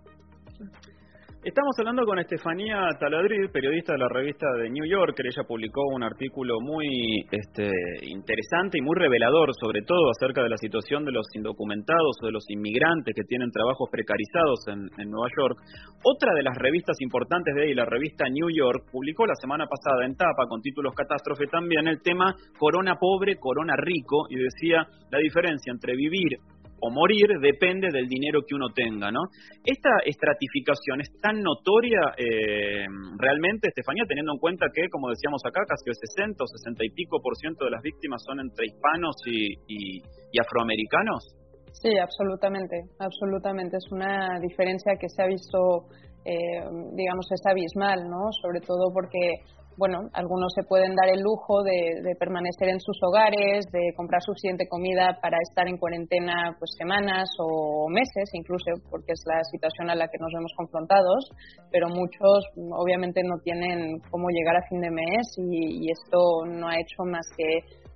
Estamos 1.43 1.78
hablando 1.78 2.04
con 2.04 2.17
Estefanía 2.17 2.89
Taladrid, 3.00 3.52
periodista 3.54 3.93
de 3.93 4.00
la 4.00 4.10
revista 4.10 4.47
de 4.58 4.71
New 4.71 4.86
Yorker. 4.86 5.26
Ella 5.28 5.47
publicó 5.47 5.82
un 5.93 6.02
artículo 6.04 6.56
muy 6.60 7.23
este, 7.32 7.69
interesante 8.02 8.80
y 8.80 8.82
muy 8.82 8.95
revelador, 8.97 9.52
sobre 9.54 9.84
todo 9.84 10.10
acerca 10.10 10.41
de 10.41 10.50
la 10.50 10.58
situación 10.58 11.06
de 11.06 11.12
los 11.12 11.28
indocumentados 11.36 12.17
o 12.21 12.26
de 12.26 12.32
los 12.32 12.43
inmigrantes 12.50 13.13
que 13.15 13.23
tienen 13.23 13.52
trabajos 13.52 13.88
precarizados 13.91 14.67
en, 14.67 14.89
en 15.00 15.12
Nueva 15.12 15.30
York. 15.38 15.58
Otra 16.04 16.34
de 16.34 16.41
las 16.41 16.58
revistas 16.58 16.97
importantes 17.02 17.54
de 17.54 17.65
ahí, 17.65 17.73
la 17.76 17.86
revista 17.86 18.26
New 18.30 18.50
York, 18.50 18.89
publicó 18.91 19.28
la 19.28 19.36
semana 19.36 19.67
pasada 19.67 20.06
en 20.06 20.15
tapa, 20.15 20.47
con 20.50 20.62
títulos 20.62 20.95
catástrofe 20.95 21.45
también, 21.45 21.88
el 21.88 22.02
tema 22.02 22.34
Corona 22.58 22.95
pobre, 23.00 23.38
Corona 23.38 23.76
rico, 23.78 24.26
y 24.30 24.38
decía 24.38 24.88
la 25.12 25.19
diferencia 25.19 25.71
entre 25.71 25.95
vivir 25.95 26.39
o 26.80 26.92
morir 26.92 27.28
depende 27.42 27.90
del 27.92 28.08
dinero 28.08 28.42
que 28.48 28.56
uno 28.56 28.70
tenga, 28.74 29.12
¿no? 29.12 29.22
Esta 29.63 29.90
estratificación 30.06 31.02
es 31.02 31.10
tan 31.22 31.42
notoria 31.42 32.13
eh, 32.18 32.86
realmente, 33.18 33.70
Estefanía, 33.70 34.04
teniendo 34.08 34.34
en 34.34 34.40
cuenta 34.40 34.68
que, 34.74 34.90
como 34.90 35.10
decíamos 35.10 35.42
acá, 35.46 35.62
casi 35.68 35.90
el 35.90 35.96
60 35.96 36.44
o 36.44 36.48
60 36.48 36.86
y 36.86 36.90
pico 36.92 37.20
por 37.22 37.36
ciento 37.38 37.66
de 37.66 37.72
las 37.72 37.82
víctimas 37.82 38.22
son 38.24 38.40
entre 38.40 38.66
hispanos 38.68 39.16
y, 39.26 40.02
afroamericanos. 40.38 41.34
Sí, 41.82 41.98
absolutamente, 41.98 42.78
absolutamente. 43.00 43.78
Es 43.78 43.92
una 43.92 44.40
diferencia 44.40 44.94
que 45.00 45.10
se 45.10 45.22
ha 45.24 45.28
visto, 45.28 45.90
eh, 46.26 46.62
digamos, 46.94 47.26
es 47.32 47.42
abismal, 47.46 48.08
¿no? 48.10 48.32
Sobre 48.42 48.62
todo 48.62 48.94
porque 48.94 49.42
bueno, 49.78 50.10
algunos 50.13 50.52
se 50.56 50.63
pueden 50.63 50.96
dar 50.96 51.10
el 51.10 51.22
lujo 51.22 51.62
de, 51.63 52.16
permanecer 52.18 52.70
en 52.70 52.80
sus 52.80 52.98
hogares, 53.04 53.66
de 53.72 53.94
comprar 53.96 54.22
suficiente 54.22 54.68
comida 54.68 55.20
para 55.22 55.38
estar 55.48 55.68
en 55.68 55.78
cuarentena 55.78 56.56
pues 56.58 56.72
semanas 56.78 57.30
o 57.40 57.88
meses, 57.90 58.30
incluso 58.34 58.66
porque 58.90 59.13
es 59.13 59.22
la 59.26 59.44
situación 59.44 59.90
a 59.90 59.96
la 59.96 60.08
que 60.08 60.18
nos 60.18 60.34
vemos 60.34 60.52
confrontados, 60.58 61.30
pero 61.72 61.90
muchos 61.90 62.50
obviamente 62.74 63.22
no 63.24 63.38
tienen 63.44 64.00
cómo 64.10 64.30
llegar 64.30 64.58
a 64.58 64.68
fin 64.68 64.82
de 64.82 64.90
mes 64.90 65.26
y, 65.38 65.86
y 65.86 65.92
esto 65.92 66.18
no 66.48 66.68
ha 66.68 66.80
hecho 66.80 67.04
más 67.06 67.26
que 67.38 67.46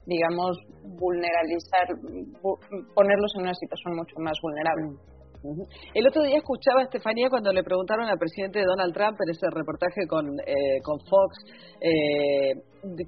digamos 0.05 0.57
vulneralizar 0.99 1.87
ponerlos 2.95 3.31
en 3.35 3.41
una 3.41 3.53
situación 3.53 3.95
mucho 3.95 4.15
más 4.19 4.37
vulnerable. 4.41 4.97
El 5.43 6.07
otro 6.07 6.21
día 6.21 6.37
escuchaba 6.37 6.81
a 6.81 6.83
Estefanía 6.83 7.29
cuando 7.29 7.51
le 7.51 7.63
preguntaron 7.63 8.05
al 8.07 8.17
presidente 8.19 8.63
Donald 8.63 8.93
Trump 8.93 9.17
en 9.25 9.31
ese 9.31 9.47
reportaje 9.49 10.05
con, 10.07 10.39
eh, 10.45 10.77
con 10.83 10.99
Fox, 10.99 11.33
eh, 11.81 12.53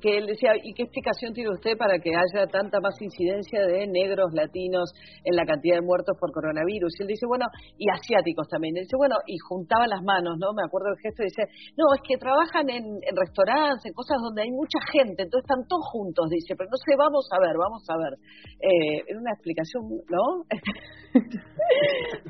que 0.02 0.18
él 0.18 0.26
decía, 0.26 0.54
¿y 0.58 0.74
qué 0.74 0.84
explicación 0.84 1.34
tiene 1.34 1.52
usted 1.52 1.78
para 1.78 2.00
que 2.00 2.10
haya 2.10 2.46
tanta 2.48 2.80
más 2.80 3.00
incidencia 3.02 3.66
de 3.66 3.86
negros, 3.88 4.34
latinos 4.34 4.90
en 5.24 5.36
la 5.36 5.46
cantidad 5.46 5.76
de 5.78 5.86
muertos 5.86 6.18
por 6.20 6.32
coronavirus? 6.32 6.94
Y 6.98 7.04
él 7.04 7.08
dice, 7.08 7.26
bueno, 7.28 7.46
y 7.78 7.90
asiáticos 7.90 8.48
también. 8.50 8.78
Él 8.78 8.84
dice, 8.84 8.98
bueno, 8.98 9.16
y 9.26 9.38
juntaban 9.38 9.90
las 9.90 10.02
manos, 10.02 10.38
¿no? 10.40 10.54
Me 10.54 10.66
acuerdo 10.66 10.90
del 10.90 11.02
gesto 11.02 11.22
y 11.22 11.30
dice, 11.30 11.46
no, 11.78 11.86
es 11.94 12.02
que 12.02 12.18
trabajan 12.18 12.70
en, 12.70 12.86
restaurantes, 13.14 13.86
en 13.86 13.94
cosas 13.94 14.18
donde 14.22 14.42
hay 14.42 14.52
mucha 14.52 14.82
gente, 14.92 15.22
entonces 15.22 15.46
están 15.46 15.66
todos 15.70 15.86
juntos, 15.94 16.30
dice, 16.30 16.56
pero 16.58 16.70
no 16.70 16.78
sé, 16.78 16.98
vamos 16.98 17.30
a 17.30 17.38
ver, 17.42 17.54
vamos 17.58 17.84
a 17.90 17.96
ver. 17.98 18.14
Eh, 18.58 19.06
era 19.06 19.20
una 19.22 19.34
explicación, 19.34 19.86
¿no? 20.10 20.50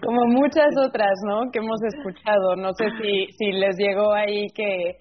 Como 0.01 0.25
muchas 0.27 0.71
otras, 0.77 1.13
¿no? 1.25 1.51
Que 1.51 1.59
hemos 1.59 1.81
escuchado. 1.83 2.55
No 2.55 2.73
sé 2.73 2.85
si, 3.37 3.51
les 3.51 3.77
llegó 3.77 4.13
ahí 4.13 4.47
que 4.53 4.97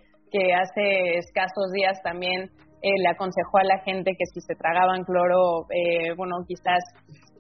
hace 0.55 1.19
escasos 1.19 1.73
días 1.73 2.01
también 2.03 2.51
eh, 2.83 2.99
le 2.99 3.09
aconsejó 3.11 3.59
a 3.59 3.65
la 3.65 3.79
gente 3.85 4.11
que 4.19 4.27
si 4.27 4.41
se 4.41 4.57
tragaban 4.57 5.05
cloro, 5.05 5.71
eh, 5.71 6.15
bueno, 6.17 6.43
quizás 6.49 6.83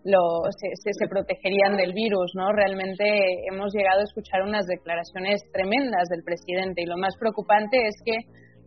lo, 0.05 0.46
se, 0.55 0.70
se, 0.70 1.09
protegerían 1.09 1.76
del 1.76 1.92
virus, 1.94 2.31
¿no? 2.37 2.52
Realmente 2.52 3.02
hemos 3.50 3.74
llegado 3.74 3.98
a 4.00 4.05
escuchar 4.05 4.42
unas 4.42 4.66
declaraciones 4.66 5.42
tremendas 5.52 6.09
del 6.11 6.22
presidente 6.22 6.83
y 6.83 6.87
lo 6.87 6.96
más 6.96 7.16
preocupante 7.18 7.76
es 7.83 7.96
que 8.05 8.18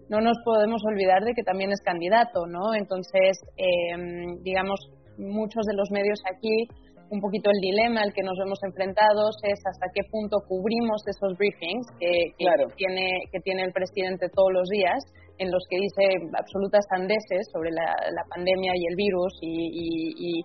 no 0.10 0.20
nos 0.20 0.36
podemos 0.44 0.84
olvidar 0.86 1.24
de 1.24 1.34
que 1.34 1.44
también 1.44 1.72
es 1.72 1.80
candidato, 1.80 2.46
¿no? 2.46 2.76
Entonces, 2.76 3.40
em, 3.56 4.44
digamos, 4.44 4.80
muchos 5.18 5.66
de 5.66 5.76
los 5.76 5.90
medios 5.92 6.20
aquí 6.28 6.68
un 7.10 7.20
poquito 7.22 7.50
el 7.54 7.62
dilema 7.62 8.02
al 8.02 8.14
que 8.14 8.24
nos 8.24 8.38
vemos 8.38 8.60
enfrentados 8.64 9.36
es 9.44 9.60
hasta 9.66 9.88
qué 9.94 10.02
punto 10.10 10.38
cubrimos 10.48 11.02
esos 11.06 11.38
briefings 11.38 11.86
que, 12.00 12.34
tiene, 12.76 13.30
que 13.32 13.40
tiene 13.42 13.64
el 13.64 13.74
presidente 13.74 14.30
todos 14.30 14.52
los 14.52 14.68
días, 14.70 15.04
en 15.38 15.52
los 15.52 15.64
que 15.70 15.78
dice 15.78 16.32
absolutas 16.38 16.86
sandeces 16.90 17.48
sobre 17.52 17.70
la, 17.72 18.24
pandemia 18.30 18.72
y 18.76 18.88
el 18.88 18.96
virus 18.96 19.34
y, 19.42 20.44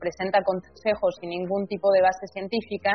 presenta 0.00 0.42
consejos 0.42 1.14
sin 1.20 1.30
ningún 1.30 1.68
tipo 1.68 1.92
de 1.92 2.02
base 2.02 2.26
científica 2.32 2.90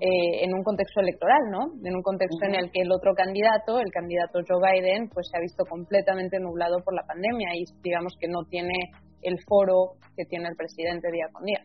eh, 0.00 0.44
en 0.44 0.52
un 0.52 0.62
contexto 0.62 1.00
electoral, 1.00 1.40
¿no? 1.50 1.72
En 1.82 1.96
un 1.96 2.02
contexto 2.02 2.44
en 2.44 2.54
el 2.56 2.70
que 2.70 2.82
el 2.82 2.92
otro 2.92 3.14
candidato, 3.14 3.80
el 3.80 3.90
candidato 3.90 4.40
Joe 4.46 4.60
Biden, 4.60 5.08
pues 5.08 5.28
se 5.30 5.38
ha 5.38 5.40
visto 5.40 5.64
completamente 5.64 6.38
nublado 6.38 6.84
por 6.84 6.94
la 6.94 7.06
pandemia 7.06 7.56
y 7.56 7.64
digamos 7.82 8.12
que 8.20 8.28
no 8.28 8.44
tiene 8.50 8.74
el 9.22 9.38
foro 9.48 9.96
que 10.14 10.26
tiene 10.26 10.48
el 10.48 10.56
presidente 10.56 11.10
día 11.10 11.24
con 11.32 11.44
día. 11.44 11.62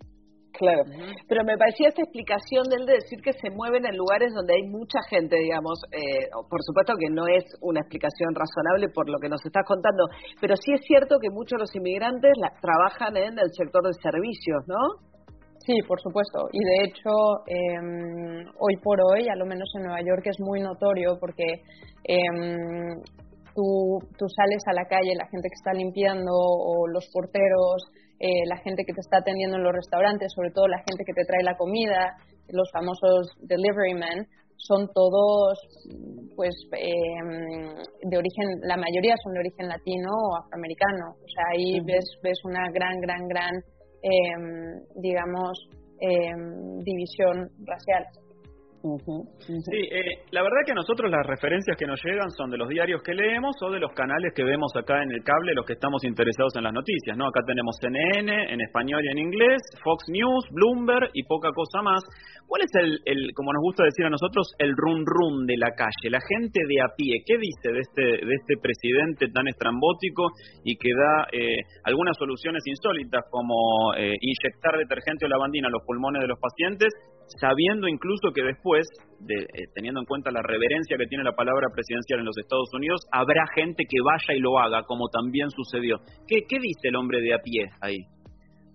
Claro, 0.52 0.84
pero 1.28 1.44
me 1.46 1.58
parecía 1.58 1.88
esta 1.88 2.04
explicación 2.04 2.68
de 2.70 2.76
él 2.76 2.86
de 2.86 3.00
decir 3.00 3.22
que 3.24 3.34
se 3.34 3.50
mueven 3.50 3.86
en 3.86 3.96
lugares 3.96 4.34
donde 4.34 4.54
hay 4.54 4.68
mucha 4.68 5.00
gente, 5.10 5.38
digamos, 5.38 5.80
eh, 5.92 6.28
por 6.50 6.62
supuesto 6.62 6.94
que 7.00 7.10
no 7.10 7.26
es 7.28 7.46
una 7.62 7.80
explicación 7.80 8.36
razonable 8.36 8.90
por 8.94 9.10
lo 9.10 9.18
que 9.20 9.30
nos 9.30 9.44
estás 9.46 9.64
contando, 9.66 10.06
pero 10.42 10.56
sí 10.58 10.74
es 10.74 10.82
cierto 10.86 11.18
que 11.22 11.30
muchos 11.30 11.58
de 11.58 11.64
los 11.64 11.76
inmigrantes 11.76 12.34
trabajan 12.62 13.16
en 13.16 13.40
el 13.40 13.50
sector 13.56 13.82
de 13.84 13.94
servicios, 14.02 14.68
¿no? 14.68 15.12
Sí, 15.66 15.78
por 15.88 16.02
supuesto. 16.02 16.50
Y 16.52 16.60
de 16.60 16.78
hecho, 16.86 17.12
em, 17.46 18.46
hoy 18.58 18.76
por 18.84 18.98
hoy, 19.00 19.30
a 19.30 19.36
lo 19.36 19.46
menos 19.46 19.70
en 19.76 19.84
Nueva 19.84 20.02
York, 20.02 20.26
es 20.26 20.40
muy 20.40 20.60
notorio 20.60 21.18
porque 21.20 21.62
em, 22.04 23.00
tú, 23.54 24.00
tú 24.18 24.26
sales 24.28 24.64
a 24.68 24.74
la 24.74 24.86
calle, 24.86 25.14
la 25.16 25.30
gente 25.30 25.50
que 25.50 25.60
está 25.60 25.74
limpiando 25.74 26.32
o 26.34 26.88
los 26.88 27.08
porteros 27.14 27.86
eh, 28.22 28.46
la 28.46 28.58
gente 28.58 28.84
que 28.86 28.94
te 28.94 29.02
está 29.02 29.18
atendiendo 29.18 29.58
en 29.58 29.64
los 29.64 29.74
restaurantes, 29.74 30.32
sobre 30.36 30.52
todo 30.52 30.68
la 30.68 30.78
gente 30.78 31.02
que 31.06 31.14
te 31.14 31.26
trae 31.26 31.42
la 31.42 31.58
comida, 31.58 32.14
los 32.50 32.70
famosos 32.72 33.34
delivery 33.42 33.96
men, 33.96 34.28
son 34.58 34.88
todos 34.94 35.58
pues 36.36 36.54
em, 36.78 37.74
de 38.06 38.18
origen, 38.18 38.46
la 38.62 38.78
mayoría 38.78 39.16
son 39.24 39.34
de 39.34 39.40
origen 39.40 39.68
latino 39.68 40.10
o 40.14 40.38
afroamericano. 40.38 41.18
O 41.18 41.28
sea, 41.34 41.46
ahí 41.58 41.80
ves, 41.82 42.06
ves 42.22 42.38
una 42.46 42.70
gran, 42.72 43.02
gran, 43.02 43.28
gran, 43.28 43.54
em, 44.04 45.02
digamos, 45.02 45.58
em, 46.00 46.78
división 46.84 47.50
racial. 47.66 48.06
Sí, 49.46 49.78
eh, 49.78 50.26
la 50.32 50.42
verdad 50.42 50.66
que 50.66 50.72
a 50.72 50.76
nosotros 50.76 51.12
las 51.12 51.26
referencias 51.28 51.78
que 51.78 51.86
nos 51.86 52.02
llegan 52.04 52.30
son 52.32 52.50
de 52.50 52.58
los 52.58 52.68
diarios 52.68 53.02
que 53.04 53.14
leemos 53.14 53.56
o 53.62 53.70
de 53.70 53.80
los 53.80 53.94
canales 53.94 54.34
que 54.36 54.44
vemos 54.44 54.72
acá 54.76 55.04
en 55.04 55.12
el 55.12 55.24
cable, 55.24 55.54
los 55.54 55.66
que 55.66 55.74
estamos 55.74 56.04
interesados 56.04 56.56
en 56.58 56.64
las 56.64 56.74
noticias, 56.74 57.16
¿no? 57.16 57.28
Acá 57.28 57.42
tenemos 57.46 57.78
CNN 57.80 58.54
en 58.54 58.62
español 58.62 59.06
y 59.06 59.12
en 59.12 59.20
inglés, 59.20 59.62
Fox 59.84 60.06
News, 60.10 60.46
Bloomberg 60.52 61.12
y 61.14 61.24
poca 61.24 61.50
cosa 61.54 61.82
más. 61.84 62.02
¿Cuál 62.48 62.64
es 62.64 62.72
el, 62.74 63.00
el 63.06 63.30
como 63.36 63.54
nos 63.54 63.62
gusta 63.62 63.84
decir 63.84 64.06
a 64.06 64.10
nosotros, 64.10 64.50
el 64.58 64.74
run 64.76 65.06
run 65.06 65.46
de 65.46 65.58
la 65.58 65.70
calle? 65.78 66.10
La 66.10 66.22
gente 66.22 66.60
de 66.66 66.82
a 66.82 66.90
pie, 66.98 67.22
¿qué 67.26 67.38
dice 67.38 67.70
de 67.70 67.80
este, 67.80 68.26
de 68.26 68.34
este 68.34 68.58
presidente 68.58 69.28
tan 69.30 69.48
estrambótico 69.48 70.26
y 70.66 70.76
que 70.76 70.90
da 70.90 71.28
eh, 71.32 71.62
algunas 71.86 72.18
soluciones 72.18 72.64
insólitas 72.66 73.22
como 73.30 73.94
eh, 73.96 74.18
inyectar 74.20 74.78
detergente 74.78 75.26
o 75.26 75.30
lavandina 75.30 75.68
a 75.68 75.72
los 75.72 75.86
pulmones 75.86 76.22
de 76.22 76.28
los 76.28 76.40
pacientes 76.40 76.90
sabiendo 77.40 77.88
incluso 77.88 78.32
que 78.34 78.44
después, 78.44 78.88
de, 79.20 79.36
eh, 79.36 79.68
teniendo 79.74 80.00
en 80.00 80.06
cuenta 80.06 80.32
la 80.32 80.42
reverencia 80.42 80.98
que 80.98 81.08
tiene 81.08 81.24
la 81.24 81.36
palabra 81.36 81.68
presidencial 81.74 82.20
en 82.20 82.26
los 82.26 82.38
Estados 82.38 82.70
Unidos, 82.74 83.02
habrá 83.12 83.46
gente 83.56 83.84
que 83.88 83.98
vaya 84.04 84.38
y 84.38 84.40
lo 84.40 84.60
haga, 84.60 84.84
como 84.84 85.08
también 85.10 85.50
sucedió. 85.50 86.00
¿Qué, 86.28 86.44
qué 86.48 86.58
dice 86.60 86.90
el 86.90 86.96
hombre 86.96 87.22
de 87.22 87.34
a 87.34 87.40
pie 87.40 87.70
ahí? 87.82 88.06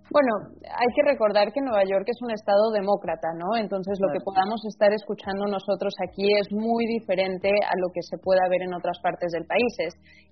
Bueno, 0.06 0.54
hay 0.62 0.90
que 0.94 1.02
recordar 1.02 1.50
que 1.50 1.60
Nueva 1.60 1.82
York 1.82 2.06
es 2.06 2.22
un 2.22 2.30
estado 2.30 2.70
demócrata, 2.70 3.26
¿no? 3.34 3.58
Entonces 3.58 3.98
lo 3.98 4.06
que 4.14 4.22
podamos 4.22 4.62
estar 4.70 4.92
escuchando 4.94 5.50
nosotros 5.50 5.94
aquí 5.98 6.30
es 6.30 6.46
muy 6.52 6.86
diferente 6.86 7.50
a 7.50 7.74
lo 7.82 7.90
que 7.90 8.02
se 8.06 8.16
pueda 8.22 8.46
ver 8.48 8.62
en 8.62 8.74
otras 8.74 8.98
partes 9.02 9.32
del 9.34 9.46
país. 9.46 9.66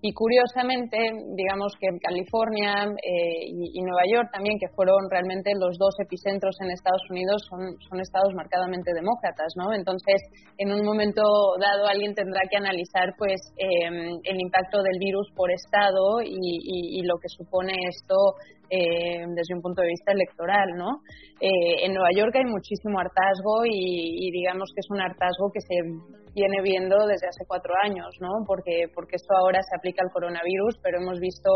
Y 0.01 0.15
curiosamente, 0.15 0.97
digamos 1.35 1.75
que 1.81 1.91
California 1.99 2.87
eh, 2.87 3.51
y, 3.51 3.83
Nueva 3.83 4.07
York 4.07 4.31
también, 4.33 4.59
que 4.61 4.71
fueron 4.77 5.11
realmente 5.11 5.51
los 5.59 5.77
dos 5.77 5.95
epicentros 5.99 6.55
en 6.63 6.71
Estados 6.71 7.03
Unidos, 7.11 7.43
son, 7.51 7.75
son 7.91 7.99
estados 7.99 8.33
marcadamente 8.35 8.95
demócratas, 8.95 9.53
¿no? 9.57 9.75
Entonces, 9.75 10.23
en 10.59 10.71
un 10.71 10.85
momento 10.85 11.23
dado 11.59 11.89
alguien 11.89 12.15
tendrá 12.15 12.41
que 12.49 12.57
analizar, 12.57 13.11
pues, 13.19 13.41
em, 13.59 14.23
el 14.23 14.39
impacto 14.39 14.83
del 14.83 14.99
virus 15.01 15.27
por 15.35 15.51
estado 15.51 16.23
y 16.23 17.03
lo 17.03 17.17
que 17.19 17.29
supone 17.29 17.73
esto 17.91 18.15
eh, 18.71 19.25
desde 19.29 19.55
un 19.55 19.63
punto 19.63 19.83
de 19.83 19.89
vista 19.89 20.13
electoral, 20.13 20.71
¿no? 20.77 21.03
Eh, 21.41 21.85
en 21.85 21.93
Nueva 21.93 22.09
York 22.17 22.35
hay 22.37 22.45
muchísimo 22.45 22.99
hartazgo 22.99 23.67
y, 23.67 24.31
digamos 24.33 24.71
que 24.75 24.81
es 24.81 24.89
un 24.91 25.01
hartazgo 25.01 25.51
que 25.53 25.61
se 25.61 25.77
viene 26.35 26.63
viendo 26.63 27.07
desde 27.07 27.29
hace 27.29 27.45
cuatro 27.47 27.75
años, 27.85 28.09
¿no? 28.21 28.45
Porque, 28.47 28.89
porque 28.95 29.17
esto 29.17 29.35
ahora 29.37 29.61
se 29.63 29.77
aplica 29.77 30.03
al 30.03 30.13
coronavirus, 30.13 30.79
pero 30.83 30.99
hemos 30.99 31.21
visto 31.21 31.51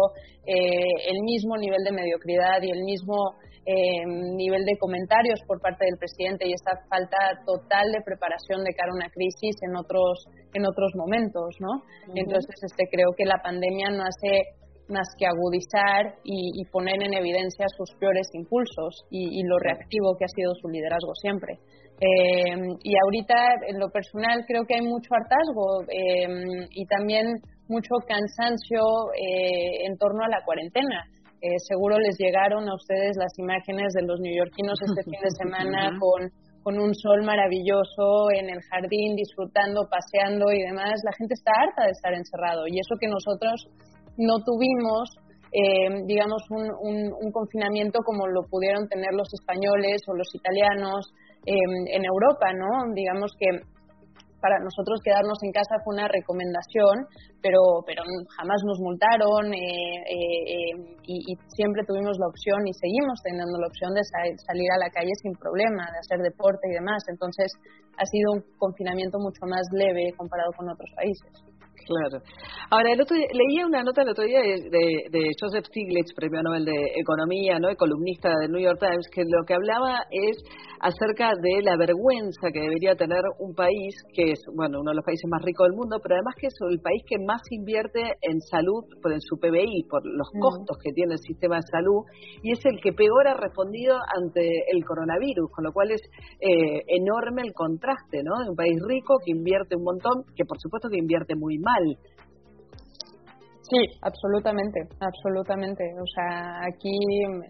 eh, 0.46 1.10
el 1.10 1.22
mismo 1.24 1.56
nivel 1.56 1.82
de 1.84 1.92
mediocridad 1.92 2.62
y 2.62 2.70
el 2.70 2.84
mismo 2.84 3.16
nivel 3.68 4.64
de 4.64 4.78
comentarios 4.78 5.40
por 5.46 5.60
parte 5.60 5.84
del 5.84 5.98
presidente 5.98 6.48
y 6.48 6.54
esta 6.54 6.72
falta 6.88 7.18
total 7.44 7.84
de 7.92 8.00
preparación 8.00 8.64
de 8.64 8.72
cara 8.72 8.88
a 8.88 8.96
una 8.96 9.10
crisis 9.12 9.60
en 9.60 9.76
otros 9.76 10.24
en 10.54 10.64
otros 10.64 10.92
momentos, 10.96 11.56
¿no? 11.60 11.84
Entonces, 12.14 12.56
este 12.64 12.88
creo 12.90 13.12
que 13.16 13.26
la 13.26 13.42
pandemia 13.42 13.90
no 13.90 14.04
hace 14.04 14.56
más 14.88 15.08
que 15.18 15.26
agudizar 15.26 16.16
y, 16.24 16.64
poner 16.72 17.02
en 17.02 17.14
evidencia 17.14 17.66
sus 17.76 17.94
peores 17.98 18.28
impulsos 18.32 19.04
y, 19.10 19.42
lo 19.44 19.58
reactivo 19.58 20.16
que 20.18 20.24
ha 20.24 20.28
sido 20.28 20.52
su 20.60 20.68
liderazgo 20.68 21.14
siempre. 21.14 21.58
Eh, 22.00 22.54
y 22.82 22.94
ahorita, 23.04 23.34
en 23.66 23.78
lo 23.78 23.90
personal, 23.90 24.44
creo 24.46 24.64
que 24.64 24.76
hay 24.76 24.82
mucho 24.82 25.10
hartazgo 25.14 25.82
eh, 25.90 26.68
y 26.70 26.86
también 26.86 27.26
mucho 27.68 27.96
cansancio 28.06 28.80
eh, 29.18 29.86
en 29.86 29.96
torno 29.98 30.24
a 30.24 30.28
la 30.28 30.44
cuarentena. 30.44 31.04
seguro 31.68 31.98
les 31.98 32.16
llegaron 32.18 32.68
a 32.68 32.74
ustedes 32.74 33.16
las 33.16 33.32
imágenes 33.38 33.92
de 33.94 34.02
los 34.02 34.20
neoyorquinos 34.20 34.78
este 34.80 35.02
fin 35.10 35.20
de 35.22 35.30
semana 35.30 35.90
con, 35.98 36.30
con 36.62 36.78
un 36.78 36.94
sol 36.94 37.22
maravilloso 37.24 38.30
en 38.34 38.50
el 38.50 38.60
jardín, 38.70 39.16
disfrutando, 39.16 39.88
paseando 39.90 40.52
y 40.52 40.62
demás. 40.62 41.00
La 41.04 41.12
gente 41.16 41.34
está 41.34 41.50
harta 41.62 41.84
de 41.84 41.92
estar 41.92 42.14
encerrado 42.14 42.66
y 42.66 42.78
eso 42.78 42.94
que 43.00 43.08
nosotros 43.08 43.66
no 44.18 44.34
tuvimos, 44.44 45.16
eh, 45.54 46.02
digamos, 46.06 46.42
un, 46.50 47.32
confinamiento 47.32 48.00
como 48.04 48.26
lo 48.26 48.42
pudieron 48.50 48.88
tener 48.88 49.14
los 49.14 49.28
españoles 49.32 50.02
o 50.08 50.14
los 50.14 50.28
italianos 50.34 51.12
eh, 51.46 51.54
en 51.94 52.04
Europa, 52.04 52.52
¿no? 52.52 52.92
Digamos 52.94 53.32
que 53.38 53.62
para 54.40 54.58
nosotros 54.62 55.00
quedarnos 55.02 55.38
en 55.42 55.50
casa 55.50 55.82
fue 55.82 55.94
una 55.98 56.06
recomendación, 56.06 57.06
pero, 57.42 57.82
pero 57.86 58.02
jamás 58.38 58.62
nos 58.66 58.78
multaron 58.78 59.52
eh, 59.54 60.70
y, 61.02 61.34
siempre 61.54 61.82
tuvimos 61.86 62.18
la 62.18 62.28
opción 62.28 62.62
y 62.66 62.72
seguimos 62.74 63.18
teniendo 63.22 63.58
la 63.58 63.66
opción 63.66 63.94
de 63.94 64.02
salir 64.06 64.70
a 64.74 64.78
la 64.78 64.90
calle 64.90 65.10
sin 65.22 65.34
problema, 65.34 65.90
de 65.90 65.98
hacer 65.98 66.22
deporte 66.22 66.70
y 66.70 66.74
demás. 66.78 67.02
Entonces 67.08 67.50
ha 67.98 68.06
sido 68.06 68.38
un 68.38 68.42
confinamiento 68.58 69.18
mucho 69.18 69.42
más 69.46 69.66
leve 69.72 70.14
comparado 70.16 70.52
con 70.56 70.70
otros 70.70 70.90
países. 70.94 71.57
Claro. 71.86 72.24
Ahora, 72.70 72.92
el 72.92 73.00
otro 73.00 73.16
leía 73.16 73.66
una 73.66 73.82
nota 73.82 74.02
el 74.02 74.10
otro 74.10 74.24
día 74.24 74.40
de, 74.40 75.30
Joseph 75.40 75.66
Stiglitz, 75.66 76.12
premio 76.14 76.42
Nobel 76.42 76.64
de 76.64 76.92
Economía, 76.96 77.58
¿no? 77.58 77.68
columnista 77.76 78.30
del 78.40 78.50
New 78.52 78.60
York 78.60 78.78
Times, 78.80 79.08
que 79.12 79.22
lo 79.22 79.44
que 79.46 79.54
hablaba 79.54 80.04
es 80.10 80.36
acerca 80.80 81.32
de 81.40 81.62
la 81.62 81.76
vergüenza 81.76 82.50
que 82.52 82.60
debería 82.60 82.94
tener 82.94 83.22
un 83.38 83.54
país 83.54 83.94
que 84.14 84.32
es, 84.32 84.40
bueno, 84.54 84.80
uno 84.80 84.90
de 84.90 84.96
los 84.96 85.04
países 85.04 85.28
más 85.28 85.42
ricos 85.42 85.66
del 85.66 85.76
mundo, 85.76 85.98
pero 86.02 86.16
además 86.16 86.34
que 86.38 86.46
es 86.48 86.54
el 86.70 86.80
país 86.80 87.02
que 87.06 87.18
más 87.24 87.42
invierte 87.50 88.02
en 88.22 88.40
salud 88.40 88.84
por 89.02 89.12
en 89.12 89.20
su 89.20 89.36
PBI, 89.38 89.88
por 89.88 90.04
los 90.04 90.28
mm. 90.32 90.40
costos 90.40 90.76
que 90.82 90.92
tiene 90.92 91.14
el 91.14 91.20
sistema 91.20 91.56
de 91.56 91.66
salud, 91.70 92.04
y 92.42 92.52
es 92.52 92.64
el 92.64 92.80
que 92.80 92.92
peor 92.92 93.28
ha 93.28 93.34
respondido 93.34 93.96
ante 93.96 94.44
el 94.72 94.84
coronavirus, 94.84 95.50
con 95.50 95.64
lo 95.64 95.72
cual 95.72 95.90
es 95.90 96.02
eh, 96.40 96.82
enorme 96.86 97.42
el 97.42 97.52
contraste, 97.54 98.22
¿no? 98.22 98.44
De 98.44 98.50
un 98.50 98.56
país 98.56 98.76
rico 98.86 99.18
que 99.24 99.32
invierte 99.32 99.76
un 99.76 99.84
montón, 99.84 100.24
que 100.36 100.44
por 100.44 100.58
supuesto 100.58 100.88
que 100.88 100.98
invierte 100.98 101.34
muy 101.34 101.58
mal. 101.58 101.67
Sí, 103.70 103.84
absolutamente, 104.00 104.80
absolutamente. 104.98 105.84
O 106.00 106.06
sea, 106.14 106.64
aquí 106.64 106.96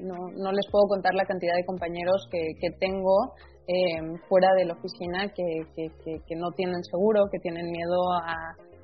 no, 0.00 0.16
no 0.34 0.50
les 0.50 0.66
puedo 0.70 0.88
contar 0.88 1.14
la 1.14 1.24
cantidad 1.24 1.54
de 1.54 1.64
compañeros 1.64 2.26
que, 2.30 2.70
tengo 2.80 3.34
eh, 3.68 4.18
fuera 4.28 4.52
de 4.54 4.64
la 4.64 4.74
oficina 4.74 5.28
que, 5.28 5.62
que, 5.76 6.36
no 6.36 6.50
tienen 6.56 6.82
seguro, 6.82 7.26
que 7.30 7.38
tienen 7.38 7.70
miedo 7.70 8.00
a, 8.24 8.34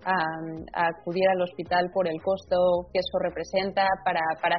a, 0.07 0.87
acudir 0.89 1.29
al 1.29 1.43
hospital 1.43 1.91
por 1.93 2.07
el 2.07 2.23
costo 2.23 2.57
que 2.93 3.01
eso 3.01 3.19
representa 3.19 3.83
para, 4.05 4.21
para, 4.41 4.57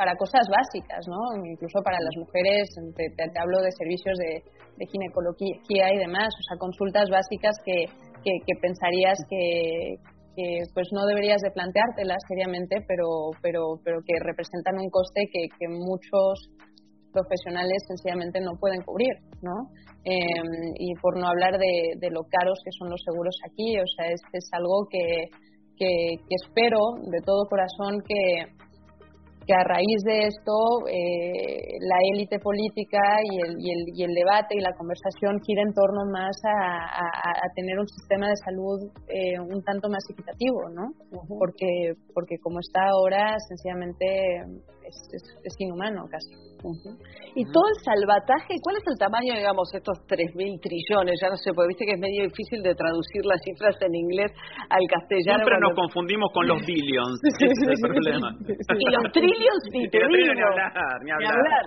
para 0.00 0.16
cosas 0.16 0.48
básicas, 0.48 1.04
¿no? 1.12 1.44
Incluso 1.44 1.84
para 1.84 2.00
las 2.00 2.16
mujeres, 2.16 2.72
te, 2.96 3.38
hablo 3.38 3.60
de 3.60 3.70
servicios 3.76 4.16
de, 4.16 4.40
ginecología 4.88 5.92
y 5.92 5.98
demás, 5.98 6.32
o 6.32 6.42
sea, 6.48 6.56
consultas 6.56 7.10
básicas 7.10 7.52
que, 7.66 7.84
que, 8.24 8.54
pensarías 8.62 9.18
que, 9.28 10.00
pues 10.72 10.88
no 10.96 11.04
deberías 11.04 11.42
de 11.42 11.50
planteártelas 11.50 12.16
seriamente, 12.26 12.80
pero, 12.88 13.36
pero, 13.42 13.76
pero 13.84 14.00
que 14.00 14.16
representan 14.24 14.80
un 14.80 14.88
coste 14.88 15.28
que, 15.28 15.68
muchos 15.68 16.48
profesionales 17.12 17.84
sencillamente 17.86 18.40
no 18.40 18.56
pueden 18.58 18.80
cubrir, 18.80 19.12
¿no? 19.42 19.68
Em, 20.08 20.80
y 20.80 20.94
por 21.02 21.20
no 21.20 21.28
hablar 21.28 21.60
de, 21.60 22.08
lo 22.08 22.24
caros 22.24 22.56
que 22.64 22.72
son 22.72 22.88
los 22.88 23.02
seguros 23.04 23.36
aquí, 23.44 23.76
o 23.76 23.86
sea, 23.86 24.06
es, 24.08 24.22
es 24.32 24.48
algo 24.52 24.88
que, 24.88 25.28
que 25.76 26.16
espero 26.40 26.80
de 27.04 27.20
todo 27.20 27.44
corazón 27.50 28.00
que, 28.00 28.48
que 29.50 29.56
a 29.58 29.64
raíz 29.66 30.00
de 30.06 30.30
esto 30.30 30.54
eh, 30.86 31.74
la 31.82 31.98
élite 32.14 32.38
política 32.38 33.02
y 33.26 33.42
el, 33.42 33.58
y, 33.58 33.70
el, 33.74 33.82
y 33.98 34.04
el, 34.04 34.14
debate 34.14 34.54
y 34.54 34.60
la 34.60 34.78
conversación 34.78 35.40
gira 35.42 35.62
en 35.66 35.74
torno 35.74 36.06
más 36.06 36.38
a, 36.46 36.86
a, 36.86 37.46
tener 37.56 37.76
un 37.76 37.88
sistema 37.88 38.28
de 38.28 38.36
salud 38.36 38.78
eh, 39.08 39.40
un 39.40 39.60
tanto 39.64 39.88
más 39.88 40.04
equitativo, 40.08 40.70
¿no? 40.70 40.94
Porque 41.26 41.98
porque 42.14 42.38
como 42.38 42.60
está 42.60 42.86
ahora 42.94 43.34
sencillamente 43.48 44.06
es, 45.12 45.22
es 45.44 45.54
inhumano 45.58 46.06
casi. 46.10 46.50
Y 47.34 47.44
todo 47.52 47.64
el 47.72 47.78
salvataje, 47.80 48.58
¿cuál 48.60 48.76
es 48.76 48.84
el 48.84 48.98
tamaño, 48.98 49.32
digamos, 49.32 49.72
estos 49.72 49.96
3.000 50.04 50.60
trillones? 50.60 51.16
Ya 51.22 51.30
no 51.30 51.36
sé, 51.36 51.54
porque 51.54 51.72
viste 51.72 51.86
que 51.86 51.94
es 51.94 52.02
medio 52.02 52.26
difícil 52.26 52.60
de 52.62 52.74
traducir 52.74 53.24
las 53.24 53.40
cifras 53.40 53.78
en 53.80 53.94
inglés 53.94 54.32
al 54.68 54.84
castellano. 54.90 55.46
Siempre 55.46 55.60
nos 55.62 55.74
confundimos 55.78 56.28
con 56.34 56.44
los 56.46 56.60
billions, 56.66 57.16
ese 57.22 57.46
es 57.46 57.60
el 57.64 57.80
problema. 57.80 58.28
Y 58.44 58.86
los 58.92 59.04
trillions 59.12 59.62
ni 59.72 59.88
te 59.94 59.98
digo. 59.98 60.34
Ni 60.34 60.42
hablar, 60.42 60.98
ni 61.04 61.10
hablar. 61.10 61.64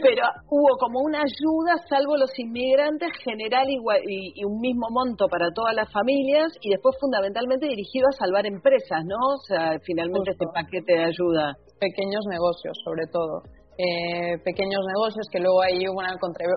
Pero 0.00 0.22
hubo 0.48 0.70
como 0.78 1.00
una 1.04 1.20
ayuda, 1.20 1.76
salvo 1.90 2.16
los 2.16 2.30
inmigrantes, 2.38 3.10
general 3.24 3.68
igual, 3.68 3.98
y, 4.06 4.44
un 4.44 4.60
mismo 4.60 4.86
monto 4.90 5.26
para 5.28 5.50
todas 5.52 5.74
las 5.74 5.90
familias, 5.92 6.54
y 6.62 6.70
después 6.70 6.96
fundamentalmente 7.00 7.66
dirigido 7.66 8.06
a 8.08 8.16
salvar 8.16 8.46
empresas, 8.46 9.04
¿no? 9.04 9.18
O 9.18 9.42
sea, 9.46 9.76
finalmente 9.84 10.30
este 10.30 10.46
paquete 10.54 10.94
de 10.94 11.04
ayuda. 11.04 11.56
Pequeños 11.80 12.24
negocios, 12.28 12.76
sobre 12.84 13.06
todo. 13.10 13.42
Eh, 13.80 14.36
pequeños 14.44 14.84
negocios, 14.92 15.24
que 15.32 15.40
luego 15.40 15.62
hay 15.62 15.88
una 15.88 16.12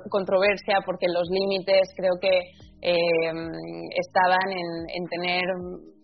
controversia 0.10 0.84
porque 0.86 1.08
los 1.08 1.24
límites 1.32 1.88
creo 1.96 2.20
que 2.20 2.36
eh, 2.84 3.32
estaban 3.96 4.52
en, 4.52 5.04
tener, 5.08 5.48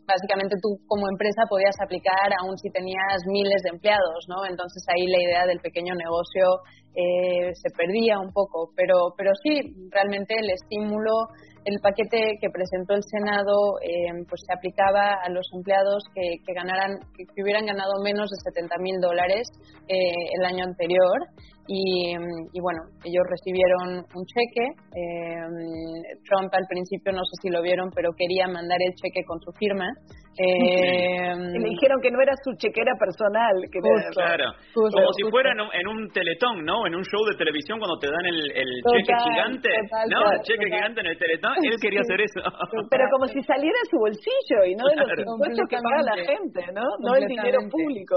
básicamente 0.07 0.55
tú 0.63 0.79
como 0.87 1.11
empresa 1.11 1.43
podías 1.49 1.75
aplicar 1.83 2.31
aún 2.39 2.55
si 2.55 2.71
tenías 2.71 3.19
miles 3.27 3.59
de 3.67 3.75
empleados, 3.75 4.23
¿no? 4.31 4.47
Entonces 4.47 4.79
ahí 4.87 5.11
la 5.11 5.19
idea 5.19 5.43
del 5.45 5.59
pequeño 5.59 5.91
negocio 5.91 6.63
eh, 6.95 7.53
se 7.53 7.69
perdía 7.75 8.19
un 8.19 8.31
poco, 8.31 8.71
pero, 8.75 9.13
pero 9.17 9.31
sí, 9.43 9.61
realmente 9.91 10.35
el 10.37 10.49
estímulo 10.49 11.29
el 11.65 11.79
paquete 11.81 12.37
que 12.39 12.49
presentó 12.49 12.95
el 12.95 13.03
Senado 13.03 13.79
eh, 13.83 14.23
pues 14.27 14.41
se 14.45 14.53
aplicaba 14.53 15.19
a 15.21 15.29
los 15.29 15.45
empleados 15.53 16.03
que, 16.13 16.39
que 16.45 16.53
ganaran 16.53 16.99
que, 17.15 17.25
hubieran 17.41 17.65
ganado 17.65 18.01
menos 18.03 18.29
de 18.29 18.37
70 18.53 18.75
mil 18.79 18.95
dólares 19.01 19.47
eh, 19.87 20.39
el 20.39 20.45
año 20.45 20.63
anterior. 20.65 21.19
Y, 21.71 22.17
y, 22.17 22.59
bueno 22.61 22.81
ellos 23.05 23.21
recibieron 23.29 24.01
un 24.01 24.25
cheque 24.25 24.65
eh, 24.73 26.17
Trump 26.25 26.49
al 26.51 26.65
principio 26.65 27.11
no 27.11 27.21
sé 27.21 27.37
si 27.43 27.49
lo 27.49 27.61
vieron 27.61 27.91
pero 27.93 28.09
quería 28.17 28.47
mandar 28.47 28.79
el 28.81 28.95
cheque 28.95 29.21
con 29.23 29.39
su 29.39 29.51
firma 29.51 29.85
eh, 30.39 31.35
le 31.35 31.69
dijeron 31.69 31.99
que 32.01 32.11
no 32.11 32.21
era 32.21 32.31
su 32.39 32.55
chequera 32.55 32.95
personal. 32.95 33.59
Que 33.67 33.79
claro. 34.15 34.55
Como 34.73 35.11
si 35.11 35.27
fuera 35.29 35.51
en 35.51 35.87
un, 35.87 36.07
teletón, 36.15 36.63
¿no? 36.63 36.87
En 36.87 36.95
un 36.95 37.03
show 37.03 37.19
de 37.27 37.35
televisión 37.35 37.77
cuando 37.79 37.99
te 37.99 38.07
dan 38.07 38.25
el, 38.25 38.39
cheque 38.87 39.13
gigante. 39.19 39.69
¿No? 40.07 40.31
El 40.31 40.41
cheque 40.47 40.65
gigante 40.65 41.01
en 41.01 41.07
el 41.07 41.17
teletón 41.17 41.51
Él 41.63 41.75
quería 41.81 42.01
hacer 42.01 42.21
eso. 42.21 42.39
Pero 42.89 43.03
como 43.11 43.27
si 43.27 43.43
saliera 43.43 43.75
de 43.83 43.89
su 43.91 43.97
bolsillo 43.99 44.59
y 44.63 44.75
no 44.75 44.87
de 44.87 44.95
los 44.95 45.11
impuestos 45.27 45.67
que 45.67 45.77
paga 45.83 46.15
la 46.15 46.17
gente, 46.23 46.61
¿no? 46.71 46.87
No 47.03 47.15
el 47.15 47.27
dinero 47.27 47.59
público 47.69 48.15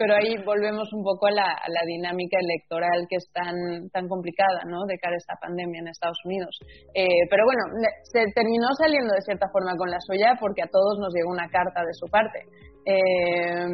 pero 0.00 0.16
ahí 0.16 0.32
volvemos 0.48 0.88
un 0.96 1.04
poco 1.04 1.28
a 1.28 1.30
la, 1.36 1.84
dinámica 1.84 2.40
electoral 2.40 3.04
que 3.04 3.20
es 3.20 3.28
tan, 3.36 3.52
tan 3.92 4.08
complicada, 4.08 4.64
¿no? 4.64 4.88
De 4.88 4.96
cara 4.96 5.12
a 5.12 5.20
esta 5.20 5.36
pandemia 5.36 5.84
en 5.84 5.92
Estados 5.92 6.16
Unidos. 6.24 6.56
Eh, 6.96 7.28
pero 7.28 7.44
bueno, 7.44 7.60
se 8.08 8.24
terminó 8.32 8.72
saliendo 8.80 9.12
de 9.12 9.20
cierta 9.20 9.52
forma 9.52 9.76
con 9.76 9.92
la 9.92 10.00
suya 10.00 10.40
porque 10.40 10.64
a 10.64 10.72
todos 10.72 10.96
nos 10.96 11.12
llegó 11.12 11.28
una 11.28 11.52
carta 11.52 11.59
de 11.64 11.94
su 11.94 12.06
parte. 12.06 12.40
Eh, 12.84 13.66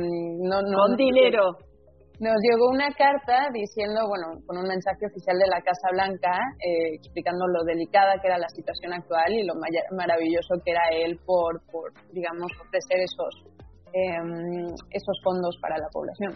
no, 0.43 0.62
no, 0.62 0.78
con 0.78 0.97
dinero. 0.97 1.57
Nos 2.18 2.37
llegó 2.41 2.70
una 2.70 2.89
carta 2.97 3.49
diciendo, 3.53 4.09
bueno, 4.09 4.41
con 4.47 4.57
un 4.57 4.66
mensaje 4.66 5.05
oficial 5.05 5.37
de 5.37 5.49
la 5.49 5.61
Casa 5.61 5.89
Blanca, 5.93 6.32
eh, 6.64 6.97
explicando 6.97 7.47
lo 7.47 7.62
delicada 7.64 8.16
que 8.20 8.28
era 8.28 8.39
la 8.39 8.49
situación 8.49 8.95
actual 8.95 9.32
y 9.32 9.45
lo 9.45 9.53
maravilloso 9.93 10.55
que 10.64 10.72
era 10.72 10.89
él 10.93 11.20
por, 11.26 11.61
por 11.70 11.93
digamos, 12.12 12.51
ofrecer 12.64 13.05
esos 13.05 13.57
Em, 13.97 14.74
esos 14.91 15.16
fondos 15.24 15.57
para 15.62 15.78
la 15.78 15.89
población. 15.91 16.34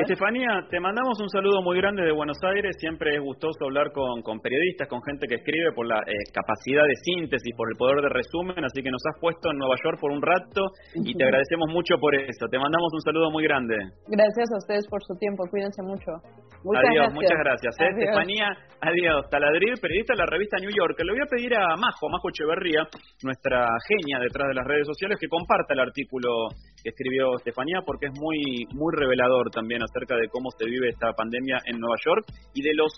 Estefanía, 0.00 0.66
te 0.70 0.80
mandamos 0.80 1.20
un 1.20 1.28
saludo 1.28 1.62
muy 1.62 1.78
grande 1.78 2.02
de 2.02 2.12
Buenos 2.12 2.38
Aires. 2.42 2.76
Siempre 2.78 3.14
es 3.14 3.22
gustoso 3.22 3.64
hablar 3.64 3.92
con, 3.92 4.22
con 4.22 4.40
periodistas, 4.40 4.88
con 4.88 5.00
gente 5.02 5.26
que 5.28 5.36
escribe 5.36 5.72
por 5.72 5.86
la 5.86 6.00
eh, 6.06 6.26
capacidad 6.34 6.82
de 6.84 6.94
síntesis, 7.02 7.54
por 7.56 7.70
el 7.70 7.76
poder 7.76 8.02
de 8.02 8.10
resumen. 8.10 8.64
Así 8.64 8.82
que 8.82 8.90
nos 8.90 9.02
has 9.06 9.20
puesto 9.20 9.50
en 9.50 9.58
Nueva 9.58 9.76
York 9.82 9.98
por 10.00 10.10
un 10.10 10.22
rato 10.22 10.74
y 10.94 11.14
te 11.14 11.24
agradecemos 11.28 11.70
mucho 11.70 11.96
por 12.00 12.14
eso. 12.14 12.46
Te 12.50 12.58
mandamos 12.58 12.90
un 12.92 13.00
saludo 13.00 13.30
muy 13.30 13.44
grande. 13.44 13.76
Gracias 14.08 14.48
a 14.52 14.56
ustedes 14.58 14.86
por 14.88 15.02
su 15.02 15.14
tiempo. 15.18 15.44
Cuídense 15.50 15.82
mucho. 15.82 16.18
Muchas 16.62 16.84
adiós, 16.84 17.08
gracias. 17.08 17.14
muchas 17.14 17.38
gracias. 17.40 17.72
¿eh? 17.80 17.88
Estefanía, 17.88 18.46
adiós. 18.82 19.30
Taladril, 19.30 19.74
periodista 19.80 20.12
de 20.12 20.18
la 20.18 20.26
revista 20.26 20.58
New 20.58 20.74
York. 20.74 20.98
Le 20.98 21.12
voy 21.12 21.22
a 21.22 21.30
pedir 21.30 21.54
a 21.56 21.76
Majo, 21.78 22.10
Majo 22.10 22.28
Echeverría, 22.28 22.84
nuestra 23.24 23.64
genia 23.88 24.18
detrás 24.20 24.48
de 24.48 24.54
las 24.54 24.66
redes 24.66 24.86
sociales, 24.86 25.16
que 25.18 25.28
comparta 25.28 25.72
el 25.72 25.80
artículo 25.80 26.52
que 26.82 26.90
escribió 26.90 27.36
Estefanía 27.36 27.80
porque 27.86 28.06
es 28.06 28.14
muy, 28.20 28.66
muy 28.76 28.92
revelador 28.92 29.39
también 29.48 29.82
acerca 29.82 30.16
de 30.16 30.28
cómo 30.28 30.50
se 30.50 30.66
vive 30.66 30.90
esta 30.90 31.12
pandemia 31.12 31.58
en 31.64 31.78
Nueva 31.78 31.96
York 32.04 32.26
y 32.52 32.62
de 32.62 32.74
los 32.74 32.92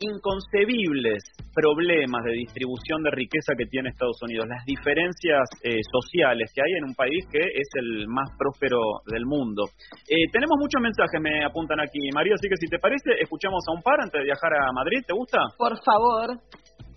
inconcebibles 0.00 1.22
problemas 1.54 2.22
de 2.24 2.32
distribución 2.32 3.02
de 3.02 3.10
riqueza 3.10 3.54
que 3.58 3.66
tiene 3.66 3.90
Estados 3.90 4.20
Unidos, 4.22 4.46
las 4.46 4.64
diferencias 4.64 5.42
eh, 5.62 5.80
sociales 5.90 6.52
que 6.54 6.62
hay 6.62 6.72
en 6.78 6.84
un 6.84 6.94
país 6.94 7.26
que 7.30 7.40
es 7.40 7.68
el 7.74 8.06
más 8.06 8.30
próspero 8.38 8.78
del 9.06 9.26
mundo. 9.26 9.64
Eh, 10.06 10.30
tenemos 10.32 10.56
muchos 10.58 10.80
mensajes, 10.80 11.20
me 11.20 11.44
apuntan 11.44 11.80
aquí, 11.80 11.98
María, 12.14 12.34
así 12.34 12.48
que 12.48 12.56
si 12.56 12.68
te 12.68 12.78
parece, 12.78 13.10
escuchamos 13.20 13.64
a 13.68 13.74
un 13.74 13.82
par 13.82 14.00
antes 14.00 14.20
de 14.20 14.26
viajar 14.26 14.54
a 14.54 14.72
Madrid, 14.72 15.02
¿te 15.06 15.14
gusta? 15.14 15.38
Por 15.56 15.74
favor. 15.82 16.38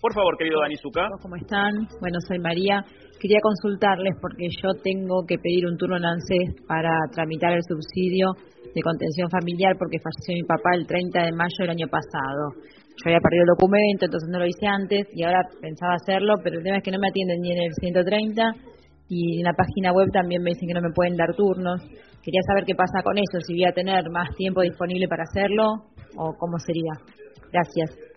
Por 0.02 0.12
favor, 0.14 0.34
querido 0.36 0.58
Dani 0.58 0.74
Zucca. 0.82 1.06
¿Cómo 1.22 1.36
están? 1.36 1.86
Bueno, 2.02 2.18
soy 2.26 2.40
María. 2.40 2.82
Quería 3.22 3.38
consultarles 3.38 4.18
porque 4.20 4.50
yo 4.50 4.74
tengo 4.82 5.22
que 5.22 5.38
pedir 5.38 5.62
un 5.70 5.78
turno 5.78 5.96
en 5.96 6.04
ANSES 6.04 6.66
para 6.66 6.90
tramitar 7.14 7.54
el 7.54 7.62
subsidio 7.62 8.34
de 8.74 8.82
contención 8.82 9.30
familiar 9.30 9.78
porque 9.78 10.02
falleció 10.02 10.34
mi 10.34 10.42
papá 10.42 10.74
el 10.74 10.90
30 10.90 11.22
de 11.22 11.30
mayo 11.30 11.54
del 11.54 11.70
año 11.70 11.86
pasado. 11.86 12.50
Yo 12.98 13.04
había 13.06 13.22
perdido 13.22 13.46
el 13.46 13.54
documento, 13.54 14.10
entonces 14.10 14.26
no 14.26 14.42
lo 14.42 14.46
hice 14.50 14.66
antes 14.66 15.06
y 15.14 15.22
ahora 15.22 15.46
pensaba 15.62 15.94
hacerlo, 15.94 16.34
pero 16.42 16.58
el 16.58 16.64
tema 16.66 16.78
es 16.78 16.82
que 16.82 16.90
no 16.90 16.98
me 16.98 17.06
atienden 17.06 17.38
ni 17.38 17.52
en 17.54 17.62
el 17.62 17.72
130 17.78 18.42
y 19.06 19.38
en 19.38 19.46
la 19.46 19.54
página 19.54 19.94
web 19.94 20.10
también 20.10 20.42
me 20.42 20.50
dicen 20.50 20.66
que 20.66 20.74
no 20.74 20.82
me 20.82 20.90
pueden 20.90 21.14
dar 21.14 21.30
turnos. 21.38 21.78
Quería 22.26 22.42
saber 22.50 22.66
qué 22.66 22.74
pasa 22.74 23.06
con 23.06 23.22
eso, 23.22 23.38
si 23.46 23.54
voy 23.54 23.70
a 23.70 23.72
tener 23.72 24.02
más 24.10 24.34
tiempo 24.34 24.66
disponible 24.66 25.06
para 25.06 25.22
hacerlo 25.30 25.94
o 26.18 26.34
cómo 26.34 26.58
sería. 26.58 26.98
Gracias. 27.54 28.11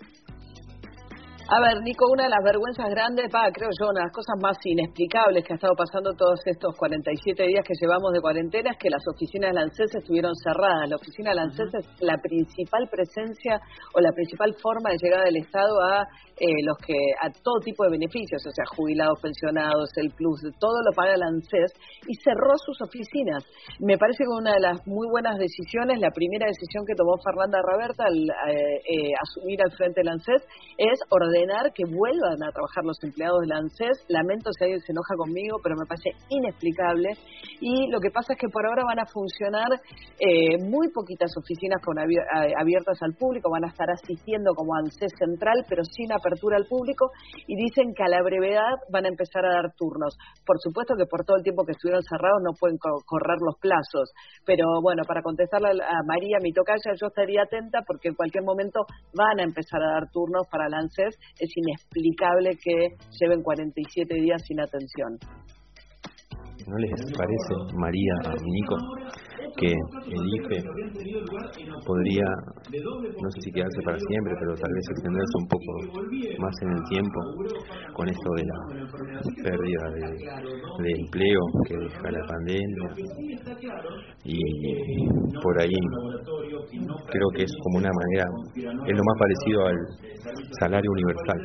A 1.47 1.61
ver, 1.61 1.79
Nico, 1.83 2.09
una 2.09 2.23
de 2.23 2.29
las 2.29 2.43
vergüenzas 2.43 2.89
grandes, 2.89 3.29
pa, 3.29 3.51
creo 3.53 3.69
yo, 3.77 3.85
una 3.93 4.01
de 4.01 4.05
las 4.09 4.17
cosas 4.17 4.33
más 4.41 4.57
inexplicables 4.65 5.45
que 5.45 5.53
ha 5.53 5.61
estado 5.61 5.75
pasando 5.77 6.09
todos 6.17 6.41
estos 6.43 6.73
47 6.75 7.45
días 7.45 7.61
que 7.63 7.77
llevamos 7.79 8.13
de 8.13 8.19
cuarentena 8.19 8.71
es 8.71 8.77
que 8.81 8.89
las 8.89 9.05
oficinas 9.05 9.53
de 9.53 9.61
ANSES 9.61 9.93
estuvieron 9.93 10.33
cerradas. 10.41 10.89
La 10.89 10.95
oficina 10.95 11.35
de 11.35 11.41
ANSES 11.41 11.69
es 11.69 11.85
la 12.01 12.17
principal 12.17 12.89
presencia 12.89 13.61
o 13.93 14.01
la 14.01 14.11
principal 14.11 14.55
forma 14.57 14.89
de 14.89 14.97
llegada 14.97 15.25
del 15.25 15.37
Estado 15.37 15.81
a 15.85 16.07
eh, 16.37 16.63
los 16.63 16.77
que 16.85 16.95
a 17.21 17.31
todo 17.31 17.59
tipo 17.63 17.83
de 17.85 17.91
beneficios, 17.91 18.43
o 18.45 18.51
sea, 18.51 18.65
jubilados, 18.75 19.19
pensionados, 19.21 19.89
el 19.95 20.11
plus, 20.11 20.41
todo 20.59 20.83
lo 20.83 20.91
paga 20.91 21.15
el 21.15 21.23
ANSES 21.23 21.71
y 22.07 22.15
cerró 22.19 22.57
sus 22.57 22.81
oficinas. 22.81 23.43
Me 23.79 23.97
parece 23.97 24.23
que 24.23 24.35
una 24.35 24.53
de 24.53 24.59
las 24.59 24.85
muy 24.85 25.07
buenas 25.09 25.37
decisiones, 25.37 25.99
la 25.99 26.11
primera 26.11 26.47
decisión 26.47 26.83
que 26.85 26.95
tomó 26.95 27.15
Fernanda 27.23 27.59
Raberta 27.63 28.05
al 28.05 28.19
eh, 28.51 28.81
eh, 28.83 29.11
asumir 29.15 29.61
al 29.63 29.71
frente 29.71 30.01
del 30.01 30.09
ANSES 30.09 30.43
es 30.77 30.99
ordenar 31.09 31.71
que 31.71 31.87
vuelvan 31.87 32.43
a 32.43 32.51
trabajar 32.51 32.83
los 32.83 32.99
empleados 33.03 33.39
del 33.41 33.53
ANSES. 33.53 34.03
Lamento 34.09 34.51
si 34.51 34.63
alguien 34.65 34.81
se 34.81 34.91
enoja 34.91 35.15
conmigo, 35.15 35.57
pero 35.63 35.75
me 35.79 35.87
parece 35.87 36.11
inexplicable. 36.29 37.15
Y 37.61 37.87
lo 37.91 37.99
que 37.99 38.11
pasa 38.11 38.33
es 38.33 38.39
que 38.39 38.49
por 38.49 38.65
ahora 38.67 38.83
van 38.83 38.99
a 38.99 39.07
funcionar 39.07 39.71
eh, 40.19 40.59
muy 40.59 40.91
poquitas 40.91 41.31
oficinas 41.37 41.79
con 41.79 41.97
abiertas 41.97 42.99
al 43.01 43.15
público, 43.15 43.49
van 43.49 43.65
a 43.65 43.71
estar 43.71 43.87
asistiendo 43.89 44.51
como 44.53 44.75
ANSES 44.75 45.13
central, 45.17 45.63
pero 45.69 45.83
sin 45.83 46.11
apertura 46.25 46.57
al 46.57 46.65
público. 46.65 47.13
Y 47.45 47.55
dicen 47.55 47.93
que 47.93 48.01
a 48.01 48.09
la 48.09 48.25
brevedad 48.25 48.81
van 48.89 49.05
a 49.05 49.13
empezar 49.13 49.45
a 49.45 49.61
dar 49.61 49.77
turnos. 49.77 50.17
Por 50.45 50.57
supuesto 50.57 50.97
que 50.97 51.05
por 51.05 51.23
todo 51.23 51.37
el 51.37 51.43
tiempo 51.43 51.65
que 51.65 51.77
estuvieron 51.77 52.01
cerrados 52.01 52.41
no 52.41 52.57
pueden 52.57 52.77
correr 52.81 53.37
los 53.45 53.61
plazos. 53.61 54.09
Pero 54.45 54.81
bueno, 54.81 55.03
para 55.07 55.21
contestarle 55.21 55.69
a 55.69 56.01
María, 56.07 56.41
mi 56.41 56.51
tocaya, 56.51 56.97
yo 56.99 57.07
estaría 57.07 57.43
atenta 57.43 57.85
porque 57.85 58.09
en 58.09 58.15
cualquier 58.15 58.43
momento 58.43 58.81
van 59.13 59.39
a 59.39 59.43
empezar 59.43 59.81
a 59.81 60.01
dar 60.01 60.09
turnos 60.11 60.47
para 60.49 60.67
el 60.67 60.73
ANSES 60.73 61.15
es 61.39 61.51
inexplicable 61.55 62.57
que 62.61 62.95
lleven 63.19 63.43
47 63.43 64.13
días 64.15 64.41
sin 64.45 64.59
atención. 64.59 65.19
¿No 66.67 66.77
les 66.79 66.89
parece, 67.15 67.53
María, 67.77 68.13
Nico, 68.43 68.75
que 69.55 69.67
el 69.67 70.21
IFE 70.33 70.63
podría, 71.85 72.25
no 73.21 73.29
sé 73.29 73.41
si 73.41 73.51
quedarse 73.51 73.81
para 73.85 73.99
siempre, 73.99 74.33
pero 74.39 74.55
tal 74.55 74.73
vez 74.73 74.85
extenderse 74.89 75.37
un 75.37 75.47
poco 75.47 75.71
más 76.39 76.55
en 76.63 76.71
el 76.71 76.83
tiempo 76.89 77.19
con 77.93 78.09
esto 78.09 78.29
de 78.37 78.45
la 78.45 78.57
pérdida 79.43 79.91
de, 80.81 80.91
empleo 80.91 81.41
que 81.67 81.77
deja 81.77 82.11
la 82.11 82.25
pandemia? 82.25 82.89
Y 84.23 84.39
por 85.43 85.61
ahí 85.61 85.79
creo 87.11 87.29
que 87.35 87.43
es 87.43 87.53
como 87.61 87.77
una 87.77 87.91
manera, 87.93 88.25
es 88.87 88.97
lo 88.97 89.03
más 89.03 89.17
parecido 89.19 89.67
al 89.67 89.77
salario 90.59 90.91
universal. 90.91 91.41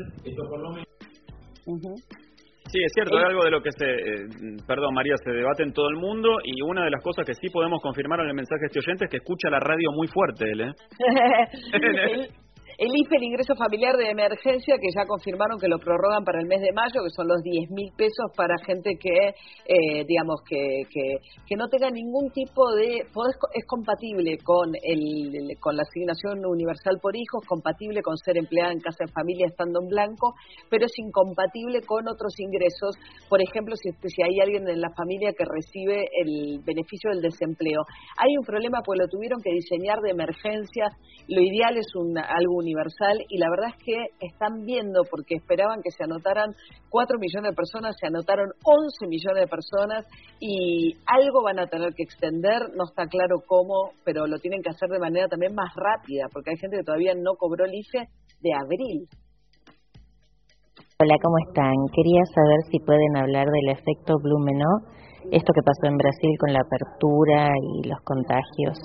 Sí, 2.70 2.78
es 2.84 2.92
cierto, 2.94 3.18
es 3.18 3.24
algo 3.24 3.44
de 3.44 3.50
lo 3.50 3.60
que 3.62 3.70
se, 3.72 3.84
eh, 3.84 4.56
perdón 4.66 4.94
María, 4.94 5.16
se 5.24 5.30
debate 5.32 5.64
en 5.64 5.72
todo 5.72 5.88
el 5.88 5.96
mundo 5.96 6.38
y 6.44 6.62
una 6.62 6.84
de 6.84 6.90
las 6.90 7.02
cosas 7.02 7.26
que 7.26 7.34
sí 7.34 7.48
podemos 7.50 7.82
confirmar 7.82 8.20
en 8.20 8.28
el 8.28 8.34
mensaje 8.34 8.60
de 8.60 8.66
este 8.66 8.78
oyente 8.78 9.04
es 9.06 9.10
que 9.10 9.16
escucha 9.16 9.50
la 9.50 9.58
radio 9.58 9.90
muy 9.92 10.06
fuerte 10.06 10.44
él, 10.50 10.60
¿eh? 10.60 10.72
El 12.80 12.88
IFE, 12.96 13.16
el 13.16 13.24
ingreso 13.24 13.54
familiar 13.56 13.94
de 13.98 14.08
emergencia, 14.08 14.80
que 14.80 14.88
ya 14.88 15.04
confirmaron 15.04 15.60
que 15.60 15.68
lo 15.68 15.76
prorrogan 15.76 16.24
para 16.24 16.40
el 16.40 16.48
mes 16.48 16.62
de 16.62 16.72
mayo, 16.72 17.04
que 17.04 17.12
son 17.12 17.28
los 17.28 17.42
10 17.42 17.68
mil 17.76 17.92
pesos 17.92 18.32
para 18.34 18.56
gente 18.64 18.96
que, 18.96 19.36
eh, 19.68 20.02
digamos, 20.08 20.40
que, 20.48 20.88
que, 20.88 21.56
no 21.56 21.68
tenga 21.68 21.90
ningún 21.90 22.30
tipo 22.32 22.72
de. 22.72 23.04
Es 23.52 23.66
compatible 23.66 24.38
con, 24.42 24.72
el, 24.80 25.60
con 25.60 25.76
la 25.76 25.82
asignación 25.82 26.40
universal 26.46 26.96
por 27.02 27.14
hijos, 27.14 27.44
compatible 27.46 28.00
con 28.00 28.16
ser 28.16 28.38
empleada 28.38 28.72
en 28.72 28.80
casa 28.80 29.04
de 29.04 29.12
familia 29.12 29.44
estando 29.50 29.82
en 29.82 29.88
blanco, 29.88 30.32
pero 30.70 30.86
es 30.86 30.96
incompatible 30.96 31.82
con 31.84 32.08
otros 32.08 32.32
ingresos. 32.40 32.96
Por 33.28 33.42
ejemplo, 33.42 33.76
si, 33.76 33.92
si 34.08 34.22
hay 34.22 34.40
alguien 34.40 34.66
en 34.66 34.80
la 34.80 34.88
familia 34.96 35.34
que 35.36 35.44
recibe 35.44 36.08
el 36.24 36.64
beneficio 36.64 37.10
del 37.12 37.20
desempleo. 37.20 37.84
Hay 38.16 38.32
un 38.40 38.44
problema, 38.46 38.80
pues 38.80 38.98
lo 38.98 39.06
tuvieron 39.06 39.42
que 39.44 39.52
diseñar 39.52 40.00
de 40.00 40.16
emergencia. 40.16 40.88
Lo 41.28 41.42
ideal 41.42 41.76
es 41.76 41.86
un, 41.94 42.16
algo 42.16 42.69
universal 42.70 43.18
y 43.28 43.38
la 43.38 43.50
verdad 43.50 43.74
es 43.76 43.84
que 43.84 44.26
están 44.26 44.64
viendo, 44.64 45.02
porque 45.10 45.36
esperaban 45.36 45.82
que 45.82 45.90
se 45.90 46.04
anotaran 46.04 46.54
4 46.88 47.18
millones 47.18 47.50
de 47.50 47.56
personas, 47.56 47.96
se 47.98 48.06
anotaron 48.06 48.48
11 48.62 49.06
millones 49.08 49.42
de 49.42 49.50
personas 49.50 50.06
y 50.38 50.94
algo 51.06 51.42
van 51.42 51.58
a 51.58 51.66
tener 51.66 51.92
que 51.94 52.04
extender, 52.04 52.70
no 52.76 52.84
está 52.84 53.06
claro 53.06 53.42
cómo, 53.46 53.92
pero 54.04 54.26
lo 54.26 54.38
tienen 54.38 54.62
que 54.62 54.70
hacer 54.70 54.88
de 54.88 54.98
manera 54.98 55.28
también 55.28 55.54
más 55.54 55.74
rápida, 55.74 56.26
porque 56.32 56.50
hay 56.50 56.58
gente 56.58 56.78
que 56.78 56.84
todavía 56.84 57.14
no 57.14 57.34
cobró 57.36 57.64
el 57.64 57.74
IFE 57.74 58.08
de 58.40 58.52
abril. 58.54 59.08
Hola, 61.02 61.16
¿cómo 61.22 61.36
están? 61.48 61.74
Quería 61.96 62.20
saber 62.34 62.60
si 62.70 62.78
pueden 62.80 63.16
hablar 63.16 63.46
del 63.46 63.70
efecto 63.72 64.18
Blumenau, 64.22 64.84
esto 65.32 65.52
que 65.54 65.62
pasó 65.62 65.88
en 65.88 65.96
Brasil 65.96 66.30
con 66.38 66.52
la 66.52 66.60
apertura 66.60 67.52
y 67.56 67.88
los 67.88 68.00
contagios. 68.04 68.76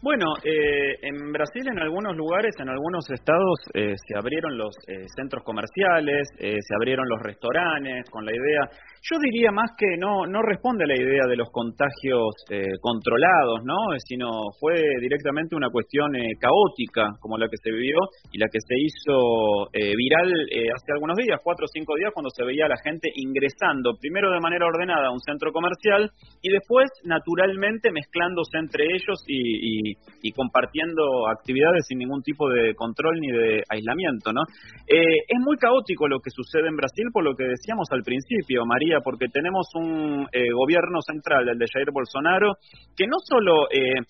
Bueno, 0.00 0.26
eh, 0.44 0.94
en 1.02 1.32
Brasil, 1.32 1.66
en 1.66 1.78
algunos 1.80 2.16
lugares, 2.16 2.54
en 2.60 2.68
algunos 2.68 3.10
estados, 3.10 3.58
eh, 3.74 3.94
se 4.06 4.16
abrieron 4.16 4.56
los 4.56 4.72
eh, 4.86 5.06
centros 5.16 5.42
comerciales, 5.42 6.28
se 6.38 6.74
abrieron 6.76 7.08
los 7.08 7.20
restaurantes, 7.20 8.08
con 8.08 8.24
la 8.24 8.30
idea 8.30 8.70
yo 9.02 9.16
diría 9.22 9.50
más 9.52 9.70
que 9.78 9.96
no, 9.96 10.26
no 10.26 10.42
responde 10.42 10.84
a 10.84 10.88
la 10.88 10.96
idea 10.96 11.24
de 11.28 11.36
los 11.36 11.48
contagios 11.50 12.34
eh, 12.50 12.76
controlados, 12.80 13.64
¿no? 13.64 13.94
Sino 14.04 14.28
fue 14.58 14.74
directamente 15.00 15.54
una 15.54 15.70
cuestión 15.70 16.14
eh, 16.16 16.32
caótica 16.40 17.16
como 17.20 17.38
la 17.38 17.48
que 17.48 17.56
se 17.62 17.70
vivió 17.70 17.96
y 18.32 18.38
la 18.38 18.48
que 18.50 18.58
se 18.60 18.74
hizo 18.76 19.70
eh, 19.72 19.94
viral 19.94 20.28
hace 20.74 20.92
algunos 20.92 21.16
días, 21.16 21.40
cuatro 21.42 21.64
o 21.64 21.72
cinco 21.72 21.94
días, 21.96 22.12
cuando 22.12 22.30
se 22.30 22.44
veía 22.44 22.66
a 22.66 22.68
la 22.68 22.82
gente 22.82 23.08
ingresando, 23.14 23.96
primero 24.00 24.30
de 24.32 24.40
manera 24.40 24.66
ordenada 24.66 25.08
a 25.08 25.12
un 25.12 25.20
centro 25.20 25.52
comercial 25.52 26.10
y 26.42 26.50
después, 26.50 26.90
naturalmente, 27.04 27.90
mezclándose 27.92 28.58
entre 28.58 28.84
ellos 28.84 29.22
y, 29.26 29.87
y, 29.87 29.87
compartiendo 30.34 31.28
actividades 31.28 31.86
sin 31.86 31.98
ningún 31.98 32.22
tipo 32.22 32.48
de 32.48 32.74
control 32.74 33.20
ni 33.20 33.32
de 33.32 33.62
aislamiento, 33.68 34.32
¿no? 34.32 34.42
es 34.86 35.40
muy 35.40 35.56
caótico 35.56 36.06
lo 36.06 36.20
que 36.20 36.30
sucede 36.30 36.68
en 36.68 36.76
Brasil 36.76 37.06
por 37.12 37.24
lo 37.24 37.34
que 37.34 37.44
decíamos 37.44 37.88
al 37.90 38.02
principio, 38.02 38.64
María 38.66 39.00
porque 39.02 39.26
tenemos 39.28 39.68
un 39.74 40.26
eh, 40.32 40.52
gobierno 40.52 41.00
central, 41.02 41.48
el 41.48 41.58
de 41.58 41.66
Jair 41.72 41.90
Bolsonaro, 41.92 42.54
que 42.96 43.06
no 43.06 43.16
solo 43.22 43.68
eh, 43.70 44.04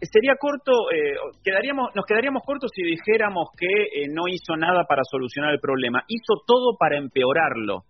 sería 0.00 0.34
corto, 0.38 0.90
eh, 0.92 1.16
quedaríamos, 1.42 1.90
nos 1.94 2.04
quedaríamos 2.04 2.42
cortos 2.44 2.70
si 2.74 2.82
dijéramos 2.82 3.48
que 3.56 4.06
no 4.12 4.28
hizo 4.28 4.56
nada 4.56 4.84
para 4.84 5.02
solucionar 5.04 5.52
el 5.52 5.60
problema, 5.60 6.02
hizo 6.08 6.42
todo 6.46 6.76
para 6.78 6.98
empeorarlo. 6.98 7.84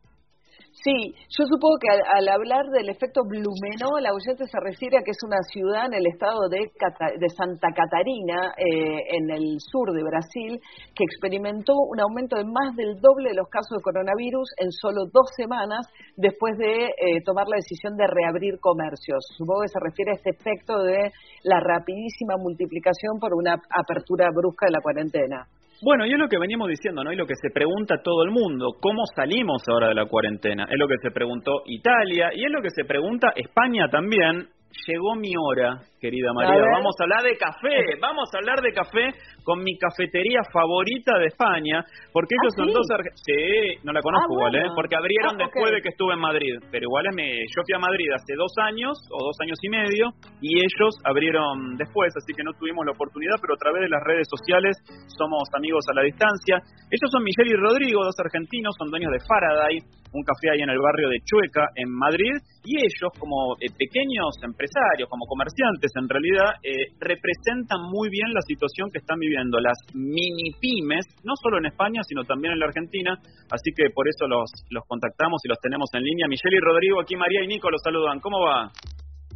Sí, 0.89 1.13
yo 1.37 1.45
supongo 1.45 1.77
que 1.77 1.93
al, 1.93 2.29
hablar 2.29 2.65
del 2.73 2.89
efecto 2.89 3.21
Blumenau, 3.29 4.01
la 4.01 4.15
oyente 4.17 4.49
se 4.49 4.57
refiere 4.59 4.97
a 4.97 5.03
que 5.05 5.11
es 5.11 5.21
una 5.23 5.37
ciudad 5.53 5.85
en 5.85 5.93
el 5.93 6.07
estado 6.07 6.49
de, 6.49 6.65
de 6.65 7.29
Santa 7.29 7.69
Catarina, 7.77 8.57
eh, 8.57 9.21
en 9.21 9.29
el 9.29 9.61
sur 9.61 9.93
de 9.93 10.03
Brasil, 10.03 10.57
que 10.97 11.05
experimentó 11.05 11.75
un 11.77 12.01
aumento 12.01 12.37
de 12.37 12.45
más 12.45 12.75
del 12.75 12.97
doble 13.05 13.29
de 13.29 13.37
los 13.37 13.49
casos 13.53 13.77
de 13.77 13.83
coronavirus 13.83 14.49
en 14.57 14.73
solo 14.73 15.05
dos 15.13 15.29
semanas 15.37 15.85
después 16.17 16.57
de 16.57 16.87
eh, 16.89 17.21
tomar 17.23 17.45
la 17.49 17.61
decisión 17.61 17.95
de 17.97 18.07
reabrir 18.09 18.57
comercios. 18.59 19.29
Supongo 19.37 19.69
que 19.69 19.69
se 19.69 19.85
refiere 19.85 20.13
a 20.13 20.17
este 20.17 20.31
efecto 20.31 20.81
de 20.81 21.13
la 21.45 21.61
rapidísima 21.61 22.41
multiplicación 22.41 23.21
por 23.21 23.35
una 23.35 23.61
apertura 23.77 24.31
brusca 24.33 24.65
de 24.65 24.73
la 24.73 24.81
cuarentena. 24.81 25.45
Bueno, 25.81 26.07
y 26.07 26.13
es 26.13 26.19
lo 26.19 26.29
que 26.29 26.39
veníamos 26.39 26.69
diciendo, 26.69 27.05
¿no? 27.05 27.13
Y 27.13 27.17
lo 27.17 27.27
que 27.27 27.37
se 27.41 27.51
pregunta 27.55 28.03
todo 28.03 28.25
el 28.25 28.31
mundo, 28.31 28.77
¿cómo 28.81 29.05
salimos 29.15 29.63
ahora 29.69 29.89
de 29.89 29.95
la 29.95 30.07
cuarentena? 30.07 30.65
Es 30.65 30.79
lo 30.79 30.89
que 30.89 30.97
se 31.01 31.13
preguntó 31.13 31.63
Italia 31.67 32.31
y 32.35 32.45
es 32.45 32.51
lo 32.51 32.61
que 32.61 32.71
se 32.71 32.85
pregunta 32.85 33.33
España 33.37 33.89
también. 33.89 34.49
Llegó 34.87 35.15
mi 35.15 35.33
hora, 35.37 35.81
querida 36.01 36.33
María. 36.35 36.61
Vamos 36.73 36.95
a 37.01 37.05
hablar 37.05 37.23
de 37.23 37.37
café, 37.37 37.99
vamos 38.01 38.29
a 38.35 38.39
hablar 38.39 38.61
de 38.61 38.73
café 38.73 39.09
con 39.49 39.65
mi 39.65 39.81
cafetería 39.81 40.45
favorita 40.53 41.17
de 41.17 41.33
España, 41.33 41.81
porque 42.13 42.37
ellos 42.37 42.53
¿Ah, 42.53 42.61
son 42.61 42.69
dos 42.69 42.85
Sí, 43.17 43.81
no 43.81 43.97
la 43.97 44.05
conozco 44.05 44.29
ah, 44.29 44.37
igual, 44.37 44.53
¿eh? 44.61 44.69
Porque 44.77 44.93
abrieron 44.93 45.41
ah, 45.41 45.49
después 45.49 45.73
de 45.73 45.81
que 45.81 45.89
estuve 45.89 46.13
en 46.13 46.21
Madrid, 46.21 46.61
pero 46.69 46.85
igual 46.85 47.09
es 47.09 47.17
me... 47.17 47.49
yo 47.49 47.65
fui 47.65 47.73
a 47.73 47.81
Madrid 47.81 48.13
hace 48.13 48.37
dos 48.37 48.53
años 48.61 48.93
o 49.09 49.25
dos 49.25 49.37
años 49.41 49.57
y 49.65 49.69
medio 49.73 50.13
y 50.45 50.61
ellos 50.61 51.01
abrieron 51.01 51.81
después, 51.81 52.13
así 52.13 52.37
que 52.37 52.45
no 52.45 52.53
tuvimos 52.61 52.85
la 52.85 52.93
oportunidad, 52.93 53.41
pero 53.41 53.57
a 53.57 53.57
través 53.57 53.89
de 53.89 53.89
las 53.89 54.05
redes 54.05 54.29
sociales 54.29 54.77
somos 55.17 55.49
amigos 55.57 55.81
a 55.89 55.97
la 55.97 56.05
distancia. 56.05 56.61
Ellos 56.93 57.09
son 57.09 57.25
Miguel 57.25 57.49
y 57.49 57.57
Rodrigo, 57.57 58.05
dos 58.05 58.21
argentinos, 58.21 58.77
son 58.77 58.93
dueños 58.93 59.17
de 59.17 59.25
Faraday, 59.25 59.81
un 60.13 60.25
café 60.25 60.53
ahí 60.53 60.61
en 60.61 60.71
el 60.71 60.81
barrio 60.81 61.09
de 61.09 61.21
Chueca, 61.25 61.73
en 61.73 61.89
Madrid, 61.89 62.37
y 62.65 62.77
ellos, 62.81 63.13
como 63.19 63.57
eh, 63.61 63.73
pequeños 63.73 64.37
empresarios, 64.45 65.09
como 65.09 65.25
comerciantes 65.25 65.93
en 65.97 66.09
realidad, 66.09 66.61
eh, 66.61 66.93
representan 67.01 67.89
muy 67.89 68.09
bien 68.09 68.33
la 68.33 68.45
situación 68.45 68.91
que 68.93 68.99
están 68.99 69.19
viviendo 69.19 69.38
las 69.61 69.79
mini 69.95 70.51
pymes, 70.61 71.07
no 71.25 71.35
solo 71.43 71.59
en 71.59 71.67
España, 71.67 72.03
sino 72.03 72.25
también 72.25 72.53
en 72.55 72.61
la 72.61 72.67
Argentina, 72.67 73.15
así 73.51 73.71
que 73.77 73.91
por 73.95 74.09
eso 74.09 74.27
los, 74.27 74.51
los 74.71 74.85
contactamos 74.87 75.41
y 75.45 75.49
los 75.49 75.59
tenemos 75.61 75.89
en 75.95 76.03
línea. 76.03 76.27
Michelle 76.29 76.57
y 76.57 76.61
Rodrigo, 76.61 77.01
aquí 77.01 77.17
María 77.17 77.45
y 77.45 77.49
Nico 77.49 77.71
los 77.71 77.81
saludan. 77.83 78.21
¿Cómo 78.21 78.41
va? 78.41 78.71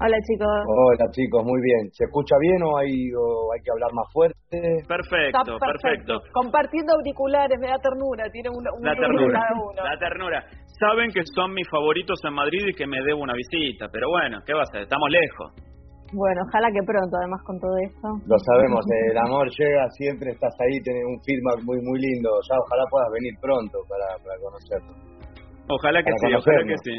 Hola 0.00 0.18
chicos. 0.26 0.48
Hola 0.66 1.07
chicos, 1.12 1.44
muy 1.44 1.61
bien. 1.62 1.92
¿Se 1.92 2.05
escucha 2.05 2.34
bien 2.40 2.62
o 2.64 2.78
hay, 2.78 2.90
hay 2.90 3.61
que 3.62 3.70
hablar 3.70 3.92
más 3.92 4.09
fuerte? 4.12 4.38
Perfecto, 4.88 5.59
perfecto, 5.61 6.20
Compartiendo 6.32 6.94
auriculares, 6.94 7.59
me 7.61 7.68
da 7.68 7.78
ternura, 7.78 8.24
tiene 8.32 8.50
un, 8.50 8.64
la 8.82 8.94
ternura, 8.94 9.40
La 9.78 9.98
ternura. 9.98 10.44
Saben 10.80 11.12
que 11.12 11.22
son 11.34 11.55
mis 11.55 11.68
favoritos 11.70 12.18
en 12.24 12.34
Madrid 12.34 12.66
y 12.68 12.74
que 12.74 12.86
me 12.86 13.00
debo 13.05 13.20
una 13.20 13.34
visita, 13.34 13.86
pero 13.92 14.09
bueno, 14.11 14.40
¿qué 14.44 14.55
va 14.55 14.62
a 14.62 14.66
ser? 14.66 14.82
Estamos 14.82 15.09
lejos. 15.11 15.72
Bueno, 16.12 16.42
ojalá 16.44 16.68
que 16.68 16.84
pronto, 16.84 17.16
además 17.16 17.40
con 17.44 17.58
todo 17.58 17.76
esto. 17.80 18.08
Lo 18.28 18.38
sabemos, 18.38 18.84
el 19.08 19.16
amor 19.16 19.48
llega, 19.48 19.88
siempre 19.96 20.30
estás 20.32 20.52
ahí, 20.60 20.76
tienes 20.84 21.04
un 21.08 21.18
feedback 21.24 21.64
muy 21.64 21.80
muy 21.80 21.98
lindo. 22.00 22.28
Ya 22.48 22.56
ojalá 22.60 22.84
puedas 22.90 23.08
venir 23.16 23.32
pronto 23.40 23.78
para, 23.88 24.06
para 24.20 24.36
conocernos. 24.44 24.96
Ojalá 25.68 26.02
que 26.04 26.12
sí, 26.20 26.34
ojalá 26.34 26.62
que 26.68 26.76
sí. 26.84 26.94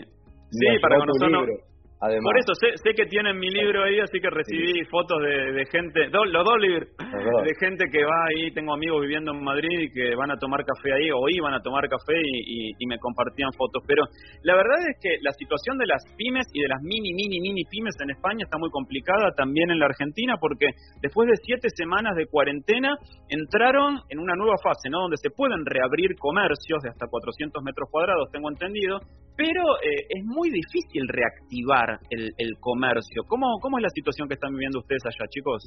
Sí, 0.49 0.67
para 0.81 0.97
conocernos. 0.97 1.72
Por 2.03 2.37
eso 2.37 2.51
sé, 2.59 2.75
sé 2.83 2.91
que 2.95 3.05
tienen 3.05 3.39
mi 3.39 3.49
libro 3.49 3.83
ahí, 3.83 3.99
así 3.99 4.19
que 4.19 4.29
recibí 4.29 4.83
fotos 4.91 5.23
de, 5.23 5.63
gente, 5.71 6.09
los 6.11 6.43
dos 6.43 6.59
libros, 6.59 6.89
de 6.99 7.53
gente 7.55 7.85
que 7.89 8.03
va 8.03 8.27
ahí, 8.27 8.51
tengo 8.51 8.73
amigos 8.73 9.01
viviendo 9.01 9.31
en 9.31 9.41
Madrid 9.41 9.87
y 9.87 9.89
que 9.89 10.15
van 10.15 10.29
a 10.29 10.35
tomar 10.35 10.65
café 10.65 10.91
ahí 10.91 11.09
o 11.11 11.29
iban 11.29 11.53
a 11.53 11.61
tomar 11.61 11.87
café 11.87 12.19
y, 12.19 12.75
me 12.83 12.99
compartían 12.99 13.49
fotos. 13.55 13.81
Pero 13.87 14.03
la 14.43 14.55
verdad 14.55 14.83
es 14.83 14.97
que 14.99 15.15
la 15.21 15.31
situación 15.31 15.77
de 15.77 15.87
las 15.87 16.03
pymes 16.17 16.45
y 16.53 16.61
de 16.61 16.67
las 16.67 16.81
mini, 16.83 17.13
mini, 17.13 17.39
mini 17.39 17.63
pymes 17.63 17.95
en 18.03 18.11
España 18.11 18.43
está 18.43 18.57
muy 18.57 18.69
complicada, 18.69 19.31
también 19.37 19.71
en 19.71 19.79
la 19.79 19.85
Argentina, 19.85 20.35
porque 20.37 20.67
después 21.01 21.29
de 21.29 21.39
siete 21.41 21.69
semanas 21.73 22.15
de 22.17 22.27
cuarentena 22.27 22.97
entraron 23.29 24.01
en 24.09 24.19
una 24.19 24.35
nueva 24.35 24.57
fase, 24.61 24.89
¿no? 24.89 25.07
Donde 25.07 25.17
se 25.17 25.29
pueden 25.29 25.65
reabrir 25.65 26.15
comercios 26.19 26.83
de 26.83 26.89
hasta 26.89 27.07
400 27.07 27.63
metros 27.63 27.87
cuadrados, 27.89 28.29
tengo 28.31 28.49
entendido, 28.49 28.99
pero 29.37 29.63
eh, 29.81 30.05
es 30.09 30.25
muy 30.25 30.49
difícil 30.49 31.07
reactivar 31.07 31.92
el, 32.09 32.51
comercio. 32.59 33.23
¿Cómo, 33.27 33.47
¿Cómo 33.61 33.77
es 33.77 33.83
la 33.83 33.93
situación 33.93 34.27
que 34.27 34.35
están 34.35 34.51
viviendo 34.51 34.79
ustedes 34.79 35.03
allá, 35.05 35.25
chicos? 35.29 35.63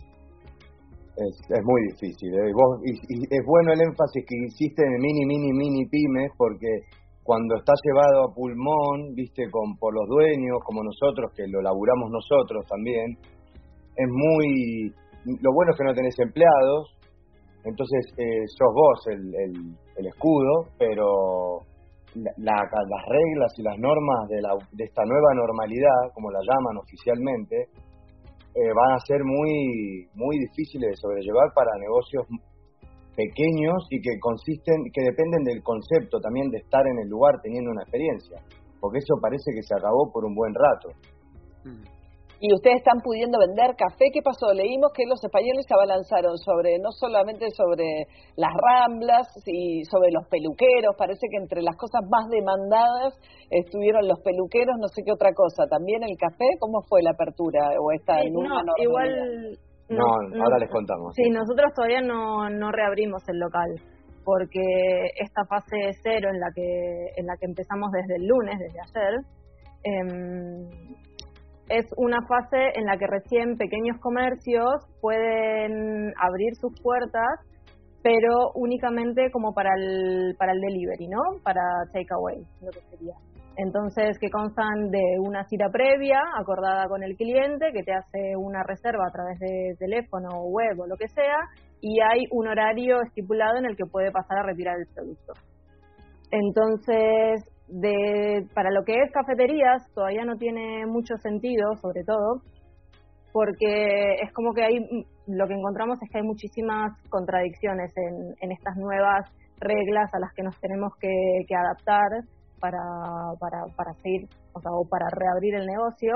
Es, 1.16 1.34
es 1.48 1.64
muy 1.64 1.80
difícil. 1.92 2.30
¿eh? 2.34 2.52
y, 2.84 3.22
es 3.24 3.44
bueno 3.46 3.72
el 3.72 3.80
énfasis 3.80 4.24
que 4.26 4.36
insiste 4.36 4.82
en 4.82 5.00
mini, 5.00 5.24
mini, 5.26 5.52
mini 5.52 5.86
pymes, 5.86 6.32
porque 6.36 6.68
cuando 7.22 7.56
está 7.56 7.72
llevado 7.82 8.28
a 8.28 8.34
pulmón, 8.34 9.14
viste, 9.14 9.50
con, 9.50 9.76
por 9.78 9.94
los 9.94 10.06
dueños, 10.08 10.58
como 10.64 10.84
nosotros, 10.84 11.32
que 11.34 11.46
lo 11.48 11.60
laburamos 11.62 12.10
nosotros 12.10 12.64
también, 12.68 13.16
es 13.96 14.08
muy... 14.08 14.92
Lo 15.42 15.50
bueno 15.52 15.72
es 15.72 15.78
que 15.78 15.84
no 15.84 15.94
tenés 15.94 16.14
empleados, 16.20 16.94
entonces 17.64 18.14
eh, 18.16 18.46
sos 18.46 18.72
vos 18.72 19.06
el, 19.10 19.74
el 19.96 20.06
escudo, 20.06 20.70
pero 20.78 21.66
las 22.14 23.02
reglas 23.08 23.52
y 23.58 23.62
las 23.62 23.78
normas 23.78 24.28
de, 24.28 24.40
la, 24.40 24.54
de 24.72 24.84
esta 24.84 25.02
nueva 25.04 25.34
normalidad, 25.34 26.12
como 26.14 26.30
la 26.30 26.40
llaman 26.40 26.78
oficialmente, 26.78 27.56
eh, 28.54 28.72
van 28.74 28.92
a 28.96 29.00
ser 29.00 29.20
muy, 29.24 30.08
muy 30.14 30.38
difíciles 30.38 30.90
de 30.90 30.96
sobrellevar 30.96 31.52
para 31.54 31.76
negocios 31.78 32.24
pequeños 33.14 33.86
y 33.90 34.00
que 34.00 34.18
consisten, 34.20 34.84
que 34.92 35.02
dependen 35.02 35.44
del 35.44 35.62
concepto 35.62 36.20
también 36.20 36.48
de 36.50 36.58
estar 36.58 36.86
en 36.86 36.98
el 37.04 37.08
lugar 37.08 37.40
teniendo 37.42 37.70
una 37.70 37.82
experiencia, 37.82 38.40
porque 38.80 38.98
eso 38.98 39.14
parece 39.20 39.52
que 39.54 39.62
se 39.62 39.74
acabó 39.74 40.10
por 40.12 40.24
un 40.24 40.34
buen 40.34 40.54
rato. 40.54 40.88
Mm 41.64 41.95
y 42.40 42.52
ustedes 42.52 42.78
están 42.78 43.00
pudiendo 43.00 43.38
vender 43.38 43.76
café. 43.76 44.12
¿Qué 44.12 44.20
pasó? 44.22 44.52
Leímos 44.52 44.92
que 44.92 45.06
los 45.06 45.22
españoles 45.22 45.64
se 45.66 45.74
abalanzaron 45.74 46.36
sobre, 46.38 46.78
no 46.78 46.92
solamente 46.92 47.50
sobre 47.50 48.06
las 48.36 48.52
ramblas 48.52 49.26
y 49.46 49.84
sobre 49.84 50.10
los 50.12 50.26
peluqueros, 50.28 50.94
parece 50.96 51.26
que 51.30 51.38
entre 51.38 51.62
las 51.62 51.76
cosas 51.76 52.02
más 52.10 52.28
demandadas 52.28 53.16
estuvieron 53.50 54.06
los 54.06 54.20
peluqueros, 54.20 54.76
no 54.78 54.88
sé 54.88 55.02
qué 55.04 55.12
otra 55.12 55.32
cosa. 55.32 55.66
¿También 55.68 56.02
el 56.02 56.16
café? 56.18 56.44
¿Cómo 56.60 56.82
fue 56.88 57.02
la 57.02 57.10
apertura? 57.10 57.72
¿O 57.80 57.92
está 57.92 58.20
en 58.20 58.36
una 58.36 58.62
no, 58.62 58.72
igual... 58.78 59.58
No, 59.88 60.02
ahora 60.42 60.58
les 60.58 60.70
contamos. 60.70 61.14
Sí, 61.14 61.30
nosotros 61.30 61.72
todavía 61.74 62.00
no, 62.00 62.50
no 62.50 62.72
reabrimos 62.72 63.22
el 63.28 63.38
local 63.38 63.70
porque 64.24 64.58
esta 65.20 65.44
fase 65.48 65.76
cero 66.02 66.28
en 66.34 66.40
la 66.40 66.48
que 66.52 67.12
en 67.16 67.26
la 67.26 67.36
que 67.38 67.46
empezamos 67.46 67.92
desde 67.92 68.16
el 68.16 68.26
lunes, 68.26 68.58
desde 68.58 68.80
ayer, 68.82 69.14
eh, 69.84 71.05
es 71.68 71.86
una 71.96 72.18
fase 72.26 72.72
en 72.74 72.86
la 72.86 72.96
que 72.96 73.06
recién 73.06 73.56
pequeños 73.56 73.98
comercios 74.00 74.86
pueden 75.00 76.12
abrir 76.20 76.54
sus 76.60 76.72
puertas, 76.80 77.40
pero 78.02 78.52
únicamente 78.54 79.30
como 79.32 79.52
para 79.52 79.70
el, 79.76 80.36
para 80.38 80.52
el 80.52 80.60
delivery, 80.60 81.08
¿no? 81.08 81.20
Para 81.42 81.60
takeaway, 81.92 82.38
lo 82.62 82.70
que 82.70 82.80
sería. 82.90 83.14
Entonces, 83.56 84.18
que 84.20 84.28
constan 84.28 84.90
de 84.90 85.18
una 85.18 85.44
cita 85.44 85.70
previa 85.72 86.20
acordada 86.38 86.86
con 86.88 87.02
el 87.02 87.16
cliente, 87.16 87.72
que 87.72 87.82
te 87.82 87.92
hace 87.92 88.36
una 88.36 88.62
reserva 88.62 89.06
a 89.08 89.12
través 89.12 89.38
de 89.40 89.74
teléfono, 89.78 90.42
web 90.44 90.78
o 90.78 90.86
lo 90.86 90.96
que 90.96 91.08
sea, 91.08 91.38
y 91.80 92.00
hay 92.00 92.26
un 92.30 92.48
horario 92.48 93.00
estipulado 93.02 93.56
en 93.56 93.64
el 93.64 93.76
que 93.76 93.86
puede 93.86 94.12
pasar 94.12 94.38
a 94.38 94.42
retirar 94.42 94.76
el 94.78 94.86
producto. 94.94 95.32
Entonces, 96.30 97.44
de, 97.68 98.46
para 98.54 98.70
lo 98.70 98.84
que 98.84 98.94
es 98.94 99.10
cafeterías 99.12 99.82
todavía 99.94 100.24
no 100.24 100.36
tiene 100.36 100.86
mucho 100.86 101.16
sentido, 101.16 101.74
sobre 101.80 102.04
todo 102.04 102.42
porque 103.32 104.14
es 104.22 104.32
como 104.32 104.54
que 104.54 104.64
hay, 104.64 104.78
lo 105.26 105.46
que 105.46 105.52
encontramos 105.52 105.98
es 106.00 106.08
que 106.10 106.18
hay 106.18 106.24
muchísimas 106.24 106.90
contradicciones 107.10 107.92
en, 107.94 108.34
en 108.40 108.50
estas 108.50 108.76
nuevas 108.76 109.28
reglas 109.60 110.08
a 110.14 110.20
las 110.20 110.32
que 110.32 110.42
nos 110.42 110.58
tenemos 110.58 110.92
que, 110.98 111.44
que 111.46 111.54
adaptar 111.54 112.24
para, 112.60 112.80
para, 113.38 113.60
para 113.76 113.92
seguir, 114.02 114.26
o 114.54 114.60
sea, 114.60 114.72
o 114.72 114.88
para 114.88 115.06
reabrir 115.10 115.54
el 115.54 115.66
negocio. 115.66 116.12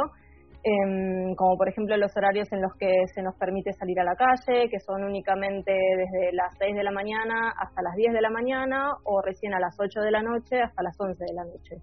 Em, 0.62 1.34
como 1.36 1.56
por 1.56 1.70
ejemplo 1.70 1.96
los 1.96 2.14
horarios 2.14 2.52
en 2.52 2.60
los 2.60 2.74
que 2.74 2.92
se 3.14 3.22
nos 3.22 3.34
permite 3.36 3.72
salir 3.72 3.98
a 3.98 4.04
la 4.04 4.14
calle, 4.14 4.68
que 4.68 4.78
son 4.78 5.04
únicamente 5.04 5.72
desde 5.72 6.34
las 6.34 6.52
6 6.58 6.76
de 6.76 6.84
la 6.84 6.90
mañana 6.90 7.54
hasta 7.58 7.80
las 7.80 7.94
10 7.94 8.12
de 8.12 8.20
la 8.20 8.28
mañana 8.28 8.92
o 9.04 9.22
recién 9.22 9.54
a 9.54 9.58
las 9.58 9.74
8 9.80 10.00
de 10.00 10.10
la 10.10 10.22
noche 10.22 10.60
hasta 10.60 10.82
las 10.82 10.94
11 11.00 11.24
de 11.24 11.34
la 11.34 11.44
noche. 11.44 11.76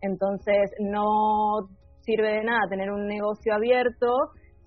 Entonces 0.00 0.72
no 0.80 1.68
sirve 2.00 2.32
de 2.32 2.44
nada 2.44 2.68
tener 2.70 2.90
un 2.90 3.06
negocio 3.06 3.54
abierto 3.54 4.08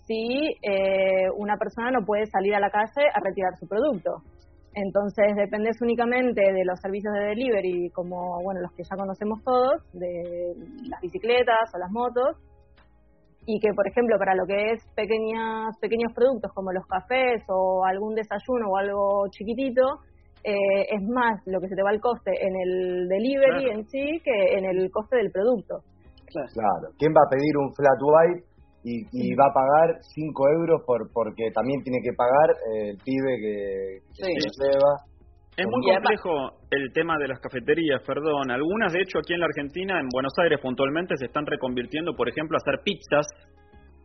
si 0.05 0.55
eh, 0.61 1.27
una 1.35 1.57
persona 1.57 1.89
no 1.89 2.05
puede 2.05 2.27
salir 2.27 2.53
a 2.53 2.59
la 2.59 2.69
calle 2.69 3.09
a 3.11 3.19
retirar 3.19 3.57
su 3.57 3.67
producto. 3.67 4.21
Entonces 4.75 5.35
dependes 5.35 5.81
únicamente 5.81 6.53
de 6.53 6.65
los 6.65 6.79
servicios 6.81 7.13
de 7.13 7.29
delivery, 7.29 7.89
como 7.89 8.43
bueno 8.43 8.61
los 8.61 8.73
que 8.73 8.83
ya 8.83 8.95
conocemos 8.95 9.41
todos, 9.43 9.81
de 9.93 10.53
las 10.87 11.01
bicicletas 11.01 11.73
o 11.73 11.79
las 11.79 11.89
motos, 11.89 12.37
y 13.45 13.59
que 13.59 13.73
por 13.73 13.87
ejemplo 13.87 14.17
para 14.17 14.35
lo 14.35 14.45
que 14.45 14.71
es 14.73 14.83
pequeñas 14.95 15.77
pequeños 15.79 16.11
productos 16.13 16.51
como 16.53 16.71
los 16.71 16.85
cafés 16.87 17.43
o 17.49 17.85
algún 17.85 18.15
desayuno 18.15 18.69
o 18.71 18.77
algo 18.77 19.27
chiquitito 19.29 20.01
eh, 20.43 20.85
es 20.91 21.01
más 21.09 21.41
lo 21.45 21.59
que 21.59 21.67
se 21.67 21.75
te 21.75 21.83
va 21.83 21.91
el 21.91 22.01
coste 22.01 22.31
en 22.39 22.53
el 22.55 23.07
delivery 23.07 23.69
en 23.71 23.85
sí 23.87 24.19
que 24.23 24.57
en 24.57 24.65
el 24.65 24.89
coste 24.91 25.17
del 25.17 25.31
producto. 25.31 25.81
Claro. 26.31 26.91
quién 26.99 27.13
va 27.13 27.21
a 27.25 27.29
pedir 27.29 27.55
un 27.57 27.73
flat 27.73 27.99
white 28.01 28.43
y, 28.83 29.01
y 29.13 29.33
va 29.35 29.45
a 29.49 29.53
pagar 29.53 29.97
5 30.01 30.49
euros 30.49 30.81
por 30.85 31.09
porque 31.13 31.49
también 31.53 31.81
tiene 31.81 31.99
que 32.03 32.13
pagar 32.13 32.49
eh, 32.73 32.89
el 32.89 32.97
pibe 32.97 33.33
que, 33.41 33.99
que 34.17 34.23
Sí. 34.25 34.49
se 34.51 34.67
lleva 34.67 34.93
Es 35.57 35.65
muy 35.67 35.81
complejo 35.87 36.59
el 36.69 36.91
tema 36.91 37.17
de 37.17 37.29
las 37.29 37.39
cafeterías, 37.39 38.03
perdón. 38.05 38.51
Algunas, 38.51 38.91
de 38.91 38.99
hecho, 38.99 39.19
aquí 39.19 39.33
en 39.33 39.39
la 39.39 39.45
Argentina, 39.45 39.99
en 40.01 40.09
Buenos 40.11 40.33
Aires 40.37 40.59
puntualmente, 40.61 41.15
se 41.15 41.27
están 41.27 41.45
reconvirtiendo, 41.45 42.13
por 42.13 42.27
ejemplo, 42.27 42.57
a 42.57 42.59
hacer 42.59 42.83
pizzas. 42.83 43.25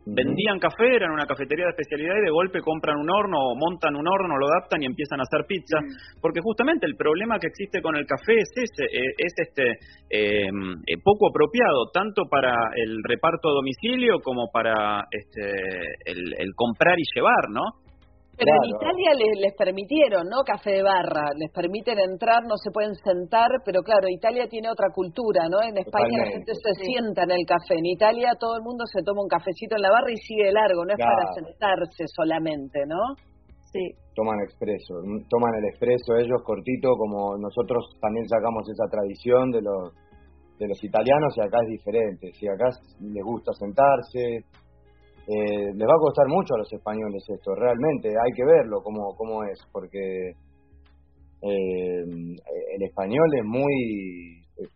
Vendían 0.03 0.59
café, 0.59 0.95
eran 0.95 1.11
una 1.11 1.27
cafetería 1.27 1.65
de 1.65 1.71
especialidad 1.71 2.15
y 2.17 2.25
de 2.25 2.31
golpe 2.31 2.61
compran 2.61 2.97
un 2.97 3.09
horno 3.09 3.37
o 3.37 3.55
montan 3.55 3.95
un 3.95 4.07
horno, 4.07 4.37
lo 4.37 4.47
adaptan 4.47 4.81
y 4.81 4.85
empiezan 4.85 5.19
a 5.19 5.23
hacer 5.23 5.45
pizza. 5.45 5.77
Porque 6.21 6.39
justamente 6.41 6.87
el 6.87 6.95
problema 6.95 7.37
que 7.37 7.47
existe 7.47 7.81
con 7.81 7.97
el 7.97 8.07
café 8.07 8.33
es 8.33 8.49
ese, 8.55 8.85
eh, 8.85 9.11
es 9.17 9.33
este 9.35 9.71
eh, 10.09 10.47
eh, 10.47 10.97
poco 11.03 11.29
apropiado, 11.29 11.91
tanto 11.93 12.23
para 12.31 12.55
el 12.75 13.03
reparto 13.03 13.49
a 13.49 13.59
domicilio 13.59 14.21
como 14.23 14.49
para 14.51 15.03
este, 15.11 15.51
el, 16.05 16.33
el 16.39 16.55
comprar 16.55 16.97
y 16.97 17.03
llevar, 17.13 17.49
¿no? 17.51 17.80
Pero 18.41 18.57
en 18.57 18.73
Italia 18.73 19.11
les, 19.13 19.33
les 19.37 19.53
permitieron, 19.53 20.25
¿no? 20.25 20.41
Café 20.41 20.81
de 20.81 20.83
barra, 20.83 21.29
les 21.37 21.51
permiten 21.53 21.99
entrar, 22.01 22.41
no 22.41 22.57
se 22.57 22.73
pueden 22.73 22.95
sentar, 22.97 23.49
pero 23.63 23.85
claro, 23.85 24.09
Italia 24.09 24.49
tiene 24.49 24.69
otra 24.69 24.89
cultura, 24.89 25.45
¿no? 25.45 25.61
En 25.61 25.77
España 25.77 26.09
la 26.09 26.25
Totalmente. 26.25 26.49
gente 26.49 26.53
se 26.57 26.73
sienta 26.81 27.23
en 27.23 27.31
el 27.37 27.45
café, 27.45 27.77
en 27.77 27.85
Italia 27.85 28.33
todo 28.39 28.57
el 28.57 28.63
mundo 28.65 28.83
se 28.89 29.05
toma 29.05 29.21
un 29.21 29.29
cafecito 29.29 29.77
en 29.77 29.83
la 29.85 29.91
barra 29.93 30.09
y 30.09 30.17
sigue 30.17 30.49
de 30.49 30.53
largo, 30.57 30.81
no 30.81 30.93
es 30.93 30.97
para 30.97 31.25
sentarse 31.37 32.03
solamente, 32.09 32.81
¿no? 32.89 33.13
Sí. 33.71 33.87
toman 34.15 34.35
expreso, 34.43 34.99
mm, 34.99 35.29
toman 35.29 35.55
el 35.55 35.65
expreso 35.71 36.17
ellos 36.19 36.43
cortito 36.43 36.91
como 36.97 37.37
nosotros 37.37 37.95
también 38.01 38.27
sacamos 38.27 38.67
esa 38.67 38.83
tradición 38.91 39.49
de 39.51 39.61
los 39.61 39.95
de 40.59 40.67
los 40.67 40.83
italianos 40.83 41.33
y 41.37 41.41
acá 41.41 41.57
es 41.63 41.69
diferente, 41.69 42.31
si 42.33 42.47
acá 42.47 42.67
les 42.99 43.23
gusta 43.23 43.53
sentarse, 43.53 44.43
eh, 45.27 45.73
les 45.73 45.87
va 45.87 45.93
a 45.93 46.05
costar 46.05 46.27
mucho 46.27 46.55
a 46.55 46.59
los 46.59 46.73
españoles 46.73 47.23
esto, 47.27 47.55
realmente 47.55 48.09
hay 48.09 48.31
que 48.35 48.45
verlo 48.45 48.81
cómo, 48.83 49.15
cómo 49.15 49.43
es, 49.43 49.59
porque 49.71 50.33
eh, 51.41 52.01
el 52.03 52.83
español 52.83 53.27
es 53.37 53.45
muy, 53.45 54.43
eh, 54.57 54.67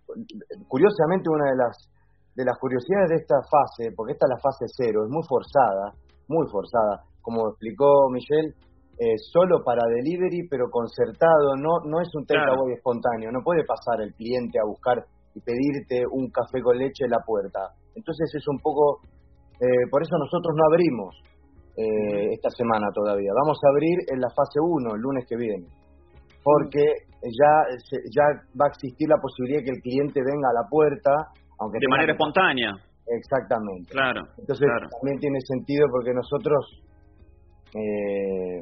curiosamente 0.67 1.29
una 1.29 1.51
de 1.51 1.57
las 1.57 1.89
de 2.35 2.43
las 2.43 2.59
curiosidades 2.59 3.09
de 3.09 3.15
esta 3.15 3.39
fase, 3.47 3.95
porque 3.95 4.11
esta 4.11 4.27
es 4.27 4.35
la 4.35 4.43
fase 4.43 4.65
cero, 4.75 5.07
es 5.07 5.09
muy 5.09 5.23
forzada, 5.23 5.95
muy 6.27 6.45
forzada, 6.51 7.07
como 7.21 7.47
explicó 7.47 8.09
Michelle, 8.11 8.51
eh, 8.99 9.15
solo 9.31 9.63
para 9.63 9.87
delivery, 9.87 10.47
pero 10.49 10.69
concertado, 10.69 11.55
no 11.55 11.79
no 11.87 12.01
es 12.01 12.11
un 12.13 12.25
takeaway 12.25 12.75
espontáneo, 12.75 13.31
no 13.31 13.39
puede 13.43 13.63
pasar 13.63 14.01
el 14.01 14.13
cliente 14.15 14.59
a 14.59 14.67
buscar 14.67 14.99
y 15.33 15.39
pedirte 15.39 16.03
un 16.11 16.29
café 16.31 16.61
con 16.61 16.77
leche 16.77 17.03
en 17.03 17.11
la 17.11 17.23
puerta. 17.25 17.59
Entonces 17.95 18.31
es 18.35 18.47
un 18.47 18.59
poco, 18.59 18.99
eh, 19.61 19.85
por 19.91 20.01
eso 20.01 20.17
nosotros 20.17 20.53
no 20.55 20.63
abrimos 20.71 21.15
eh, 21.77 22.33
esta 22.33 22.49
semana 22.51 22.87
todavía, 22.93 23.31
vamos 23.43 23.57
a 23.63 23.69
abrir 23.69 23.97
en 24.13 24.19
la 24.21 24.29
fase 24.29 24.59
1 24.59 24.95
el 24.95 25.01
lunes 25.01 25.25
que 25.27 25.35
viene, 25.37 25.67
porque 26.43 26.83
ya, 27.23 27.53
se- 27.89 28.03
ya 28.15 28.23
va 28.59 28.65
a 28.67 28.71
existir 28.71 29.07
la 29.09 29.17
posibilidad 29.21 29.59
de 29.59 29.65
que 29.65 29.75
el 29.75 29.81
cliente 29.81 30.19
venga 30.23 30.49
a 30.51 30.53
la 30.61 30.67
puerta, 30.69 31.11
aunque 31.59 31.79
De 31.79 31.87
manera 31.87 32.07
que- 32.07 32.17
espontánea. 32.19 32.71
Exactamente. 33.07 33.91
Claro. 33.91 34.21
Entonces 34.37 34.65
claro. 34.65 34.89
también 34.97 35.19
tiene 35.19 35.39
sentido 35.45 35.85
porque 35.91 36.11
nosotros, 36.13 36.81
eh, 37.75 38.59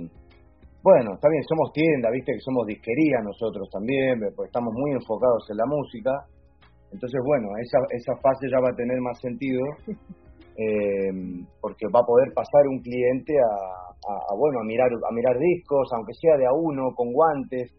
bueno, 0.83 1.15
está 1.15 1.29
bien, 1.29 1.43
somos 1.47 1.71
tienda, 1.71 2.09
viste 2.11 2.33
que 2.33 2.39
somos 2.43 2.67
disquería 2.67 3.19
nosotros 3.23 3.69
también, 3.71 4.19
porque 4.35 4.49
estamos 4.51 4.73
muy 4.73 4.91
enfocados 4.91 5.47
en 5.49 5.57
la 5.57 5.65
música. 5.65 6.11
Entonces, 6.91 7.19
bueno, 7.25 7.47
esa, 7.61 7.79
esa 7.89 8.13
fase 8.21 8.49
ya 8.51 8.59
va 8.59 8.69
a 8.69 8.75
tener 8.75 8.99
más 9.01 9.17
sentido 9.19 9.61
eh, 10.57 11.11
porque 11.59 11.87
va 11.87 12.01
a 12.01 12.05
poder 12.05 12.33
pasar 12.33 12.67
un 12.67 12.79
cliente 12.79 13.33
a, 13.39 13.93
a, 14.07 14.35
bueno, 14.35 14.59
a 14.59 14.63
mirar, 14.63 14.89
a 14.91 15.13
mirar 15.13 15.37
discos, 15.39 15.89
aunque 15.93 16.13
sea 16.13 16.37
de 16.37 16.45
a 16.45 16.53
uno, 16.53 16.93
con 16.95 17.11
guantes, 17.11 17.71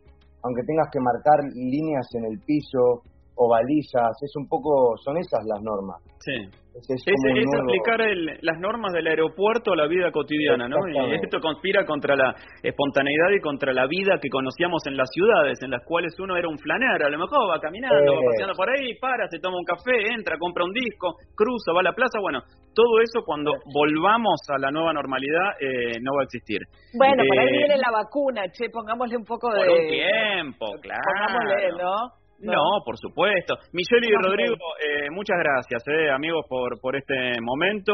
aunque 0.43 0.63
tengas 0.65 0.89
que 0.93 1.01
marcar 1.01 1.45
líneas 1.55 2.07
en 2.15 2.25
el 2.27 2.39
piso 2.41 3.03
o 3.37 3.49
balizas, 3.49 4.17
es 4.23 4.37
un 4.37 4.47
poco, 4.47 4.97
son 4.99 5.17
esas 5.19 5.45
las 5.45 5.63
normas. 5.63 6.01
Sí. 6.21 6.64
Es, 6.75 6.91
es 7.07 7.47
aplicar 7.63 8.01
el- 8.01 8.39
las 8.43 8.59
normas 8.59 8.93
del 8.93 9.07
aeropuerto 9.07 9.73
a 9.73 9.77
la 9.77 9.87
vida 9.87 10.11
cotidiana, 10.11 10.69
¿no? 10.69 10.77
Y 10.89 11.15
esto 11.23 11.39
conspira 11.41 11.85
contra 11.87 12.17
la 12.17 12.35
espontaneidad 12.63 13.31
y 13.37 13.41
contra 13.41 13.73
la 13.73 13.87
vida 13.87 14.19
que 14.21 14.29
conocíamos 14.29 14.85
en 14.87 14.97
las 14.97 15.09
ciudades, 15.13 15.63
en 15.63 15.71
las 15.71 15.85
cuales 15.85 16.19
uno 16.19 16.37
era 16.37 16.49
un 16.49 16.59
flanero, 16.59 17.07
a 17.07 17.11
lo 17.11 17.19
mejor 17.19 17.49
va 17.49 17.61
caminando, 17.61 17.95
va 18.13 18.19
Eh. 18.19 18.27
paseando 18.27 18.55
por 18.55 18.69
ahí, 18.69 18.95
para, 19.01 19.29
se 19.29 19.39
toma 19.39 19.57
un 19.59 19.65
café, 19.65 19.95
entra, 20.17 20.37
compra 20.39 20.65
un 20.65 20.73
disco, 20.73 21.15
cruza, 21.37 21.73
va 21.73 21.81
a 21.81 21.85
la 21.85 21.93
plaza, 21.93 22.19
bueno, 22.21 22.41
todo 22.75 23.01
eso 23.01 23.23
cuando 23.25 23.53
volvamos 23.73 24.41
a 24.51 24.59
la 24.59 24.71
nueva 24.73 24.93
normalidad 24.93 25.55
eh, 25.61 25.99
no 26.03 26.11
va 26.17 26.23
a 26.23 26.25
existir. 26.25 26.59
Bueno, 26.99 27.23
por 27.29 27.39
ahí 27.39 27.49
Eh, 27.49 27.59
viene 27.59 27.77
la 27.79 27.93
vacuna, 27.93 28.43
che, 28.51 28.69
pongámosle 28.71 29.17
un 29.17 29.25
poco 29.25 29.49
por 29.49 29.63
de... 29.63 29.71
un 29.73 29.87
tiempo, 29.89 30.67
claro. 30.83 31.01
Pongámosle, 31.07 31.69
¿no? 31.79 31.95
No, 32.41 32.83
por 32.85 32.97
supuesto. 32.99 33.57
Michelle 33.73 34.07
y 34.09 34.13
Rodrigo, 34.15 34.57
eh, 34.83 35.11
muchas 35.11 35.39
gracias, 35.39 35.83
eh, 35.89 36.11
amigos, 36.11 36.45
por, 36.49 36.81
por 36.81 36.97
este 36.97 37.41
momento. 37.41 37.93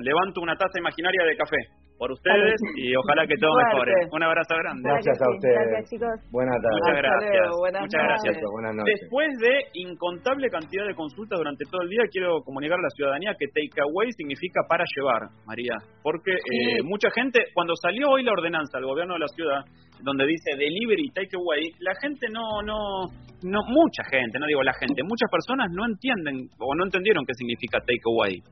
Levanto 0.00 0.40
una 0.40 0.56
taza 0.56 0.78
imaginaria 0.78 1.24
de 1.24 1.36
café 1.36 1.56
por 1.98 2.12
ustedes 2.12 2.60
y 2.76 2.94
ojalá 2.94 3.26
que 3.26 3.36
todo 3.40 3.52
Suerte. 3.52 3.72
mejore. 3.72 3.92
Un 4.12 4.22
abrazo 4.22 4.54
grande. 4.56 4.84
Gracias 4.84 5.16
a 5.16 5.30
ustedes. 5.32 5.56
Gracias, 5.56 5.90
chicos. 5.90 6.16
Buenas 6.30 6.56
tardes. 6.60 6.76
Muchas 6.76 6.96
gracias. 7.00 7.48
buenas 7.58 7.82
Muchas 7.82 8.02
gracias. 8.04 8.34
noches. 8.36 8.50
Buenas 8.52 8.74
noches. 8.76 8.94
Después 9.00 9.28
de 9.40 9.54
incontable 9.80 10.50
cantidad 10.50 10.86
de 10.86 10.94
consultas 10.94 11.38
durante 11.38 11.64
todo 11.70 11.82
el 11.82 11.88
día, 11.88 12.04
quiero 12.12 12.42
comunicar 12.44 12.78
a 12.78 12.82
la 12.82 12.90
ciudadanía 12.90 13.32
que 13.38 13.48
takeaway 13.48 14.12
significa 14.12 14.60
para 14.68 14.84
llevar, 14.94 15.22
María. 15.46 15.74
Porque 16.02 16.32
eh, 16.32 16.82
mucha 16.84 17.08
gente, 17.10 17.40
cuando 17.54 17.72
salió 17.80 18.10
hoy 18.10 18.22
la 18.24 18.32
ordenanza 18.32 18.76
del 18.78 18.86
gobierno 18.86 19.14
de 19.14 19.20
la 19.20 19.28
ciudad, 19.28 19.64
donde 20.02 20.26
dice 20.26 20.56
delivery 20.56 21.10
takeaway, 21.10 21.72
la 21.80 21.94
gente 22.00 22.28
no, 22.30 22.62
no, 22.62 23.08
no, 23.42 23.60
mucha 23.68 24.04
gente, 24.10 24.38
no 24.38 24.46
digo 24.46 24.62
la 24.62 24.74
gente, 24.74 25.02
muchas 25.02 25.30
personas 25.30 25.70
no 25.72 25.84
entienden 25.86 26.48
o 26.58 26.74
no 26.74 26.84
entendieron 26.84 27.24
qué 27.24 27.34
significa 27.34 27.80
takeaway. 27.80 28.42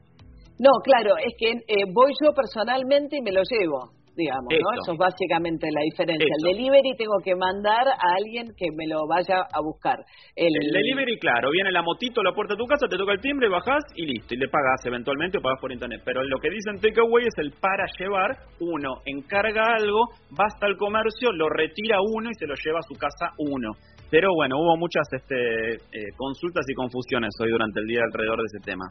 No, 0.59 0.71
claro, 0.85 1.17
es 1.19 1.35
que 1.39 1.51
eh, 1.51 1.85
voy 1.93 2.13
yo 2.23 2.33
personalmente 2.33 3.17
y 3.19 3.23
me 3.23 3.33
lo 3.33 3.43
llevo, 3.43 3.91
digamos, 4.17 4.49
¿no? 4.51 4.83
Eso. 4.83 4.93
Es 4.93 4.99
básicamente 4.99 5.67
la 5.71 5.83
diferencia. 5.83 6.27
El 6.27 6.55
delivery 6.55 6.97
tengo 6.97 7.19
que 7.23 7.35
mandar 7.35 7.87
a 7.89 8.15
alguien 8.17 8.55
que 8.57 8.71
me 8.75 8.87
lo 8.87 9.07
vaya 9.07 9.43
a 9.43 9.61
buscar. 9.61 9.99
El, 10.35 10.55
El 10.55 10.73
delivery, 10.73 11.19
claro, 11.19 11.51
viene 11.51 11.71
la 11.71 11.83
motito 11.83 12.21
a 12.21 12.25
la 12.25 12.33
puerta 12.33 12.55
de 12.55 12.59
tu 12.59 12.67
casa, 12.67 12.87
te 12.89 12.97
toca 12.97 13.13
el 13.13 13.21
timbre, 13.21 13.49
bajás 13.49 13.85
y 13.97 14.07
listo, 14.07 14.35
y 14.35 14.39
le 14.39 14.49
pagas 14.49 14.85
eventualmente 14.85 15.39
o 15.39 15.43
pagas 15.43 15.61
por 15.61 15.73
internet. 15.73 16.03
Pero 16.05 16.23
lo 16.25 16.39
que 16.39 16.51
dicen 16.51 16.81
takeaway 16.81 17.27
es 17.27 17.39
el 17.39 17.53
para 17.61 17.87
llevar, 17.99 18.37
uno 18.61 19.03
encarga 19.07 19.75
algo, 19.77 20.11
va 20.33 20.47
hasta 20.47 20.67
el 20.67 20.77
comercio, 20.77 21.33
lo 21.33 21.49
retira 21.49 21.99
uno 22.01 22.31
y 22.31 22.35
se 22.35 22.47
lo 22.47 22.55
lleva 22.55 22.79
a 22.79 22.89
su 22.89 22.95
casa 22.95 23.33
uno. 23.39 23.73
Pero 24.11 24.29
bueno, 24.35 24.57
hubo 24.59 24.77
muchas 24.77 25.07
este, 25.13 25.75
eh, 25.75 26.13
consultas 26.17 26.65
y 26.69 26.75
confusiones 26.75 27.31
hoy 27.43 27.51
durante 27.51 27.81
el 27.81 27.87
día 27.87 28.01
alrededor 28.05 28.39
de 28.39 28.47
ese 28.47 28.65
tema. 28.65 28.85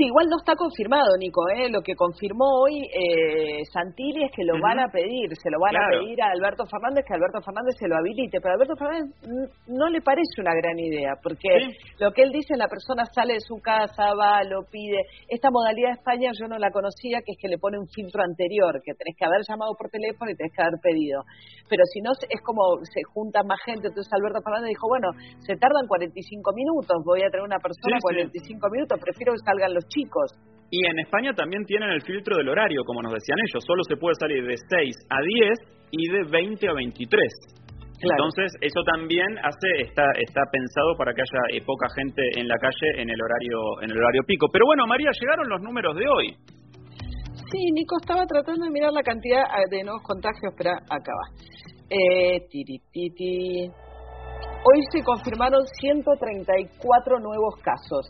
Sí, 0.00 0.06
igual 0.06 0.32
no 0.32 0.40
está 0.40 0.56
confirmado, 0.56 1.12
Nico. 1.18 1.44
¿eh? 1.52 1.68
Lo 1.68 1.82
que 1.82 1.92
confirmó 1.92 2.64
hoy 2.64 2.88
eh, 2.88 3.60
Santilli 3.70 4.24
es 4.24 4.32
que 4.32 4.48
lo 4.48 4.56
van 4.56 4.80
a 4.80 4.88
pedir, 4.88 5.28
se 5.36 5.50
lo 5.52 5.60
van 5.60 5.76
a 5.76 5.92
pedir 5.92 6.16
a 6.22 6.32
Alberto 6.32 6.64
Fernández, 6.64 7.04
que 7.04 7.12
Alberto 7.12 7.44
Fernández 7.44 7.76
se 7.76 7.84
lo 7.84 8.00
habilite. 8.00 8.40
Pero 8.40 8.48
a 8.48 8.56
Alberto 8.56 8.80
Fernández 8.80 9.12
no 9.68 9.92
le 9.92 10.00
parece 10.00 10.40
una 10.40 10.56
gran 10.56 10.78
idea, 10.80 11.20
porque 11.22 11.52
lo 12.00 12.16
que 12.16 12.22
él 12.22 12.32
dice, 12.32 12.56
la 12.56 12.72
persona 12.72 13.04
sale 13.12 13.34
de 13.34 13.44
su 13.44 13.60
casa, 13.60 14.16
va, 14.16 14.40
lo 14.40 14.64
pide. 14.72 15.04
Esta 15.28 15.52
modalidad 15.52 15.92
de 15.92 16.00
España 16.00 16.32
yo 16.32 16.48
no 16.48 16.56
la 16.56 16.72
conocía, 16.72 17.20
que 17.20 17.36
es 17.36 17.38
que 17.38 17.52
le 17.52 17.60
pone 17.60 17.76
un 17.76 17.86
filtro 17.92 18.24
anterior, 18.24 18.80
que 18.80 18.96
tenés 18.96 19.12
que 19.20 19.28
haber 19.28 19.44
llamado 19.44 19.76
por 19.76 19.92
teléfono 19.92 20.32
y 20.32 20.34
tenés 20.34 20.56
que 20.56 20.64
haber 20.64 20.80
pedido. 20.80 21.28
Pero 21.68 21.84
si 21.92 22.00
no, 22.00 22.16
es 22.16 22.40
como 22.40 22.80
se 22.88 23.04
junta 23.04 23.44
más 23.44 23.60
gente. 23.68 23.92
Entonces 23.92 24.08
Alberto 24.16 24.40
Fernández 24.40 24.72
dijo, 24.72 24.88
bueno, 24.88 25.12
se 25.44 25.60
tardan 25.60 25.84
45 25.84 26.56
minutos, 26.56 26.96
voy 27.04 27.20
a 27.20 27.28
tener 27.28 27.44
una 27.44 27.60
persona 27.60 28.00
45 28.00 28.64
minutos, 28.72 28.96
prefiero 28.96 29.36
que 29.36 29.44
salgan 29.44 29.76
los 29.76 29.84
chicos. 29.90 30.30
Y 30.70 30.86
en 30.86 30.98
España 31.00 31.34
también 31.34 31.64
tienen 31.66 31.90
el 31.90 32.02
filtro 32.02 32.36
del 32.36 32.48
horario, 32.48 32.82
como 32.86 33.02
nos 33.02 33.12
decían 33.12 33.38
ellos, 33.42 33.64
solo 33.66 33.82
se 33.84 33.96
puede 33.96 34.14
salir 34.14 34.46
de 34.46 34.56
6 34.56 34.96
a 35.10 35.18
10 35.20 35.90
y 35.90 36.08
de 36.08 36.22
20 36.30 36.68
a 36.68 36.72
23. 36.74 37.60
Entonces, 38.00 38.52
eso 38.62 38.80
también 38.96 39.28
hace 39.44 39.68
está 39.84 40.04
está 40.16 40.40
pensado 40.50 40.96
para 40.96 41.12
que 41.12 41.20
haya 41.20 41.42
eh, 41.52 41.60
poca 41.66 41.86
gente 41.94 42.22
en 42.40 42.48
la 42.48 42.56
calle 42.56 43.02
en 43.02 43.10
el 43.10 43.20
horario 43.20 43.82
en 43.82 43.90
el 43.90 43.98
horario 43.98 44.22
pico. 44.26 44.46
Pero 44.50 44.64
bueno, 44.64 44.86
María, 44.86 45.10
llegaron 45.12 45.48
los 45.50 45.60
números 45.60 45.94
de 45.96 46.08
hoy. 46.08 46.32
Sí, 47.50 47.60
Nico 47.72 47.96
estaba 48.00 48.24
tratando 48.24 48.64
de 48.64 48.70
mirar 48.70 48.92
la 48.92 49.02
cantidad 49.02 49.42
ah, 49.42 49.66
de 49.68 49.84
nuevos 49.84 50.02
contagios, 50.02 50.54
pero 50.56 50.70
acá 50.70 51.12
va. 51.12 51.26
Eh, 51.90 52.46
titi. 52.48 53.68
Hoy 54.62 54.80
se 54.92 55.02
confirmaron 55.02 55.60
134 55.80 57.18
nuevos 57.18 57.54
casos 57.62 58.06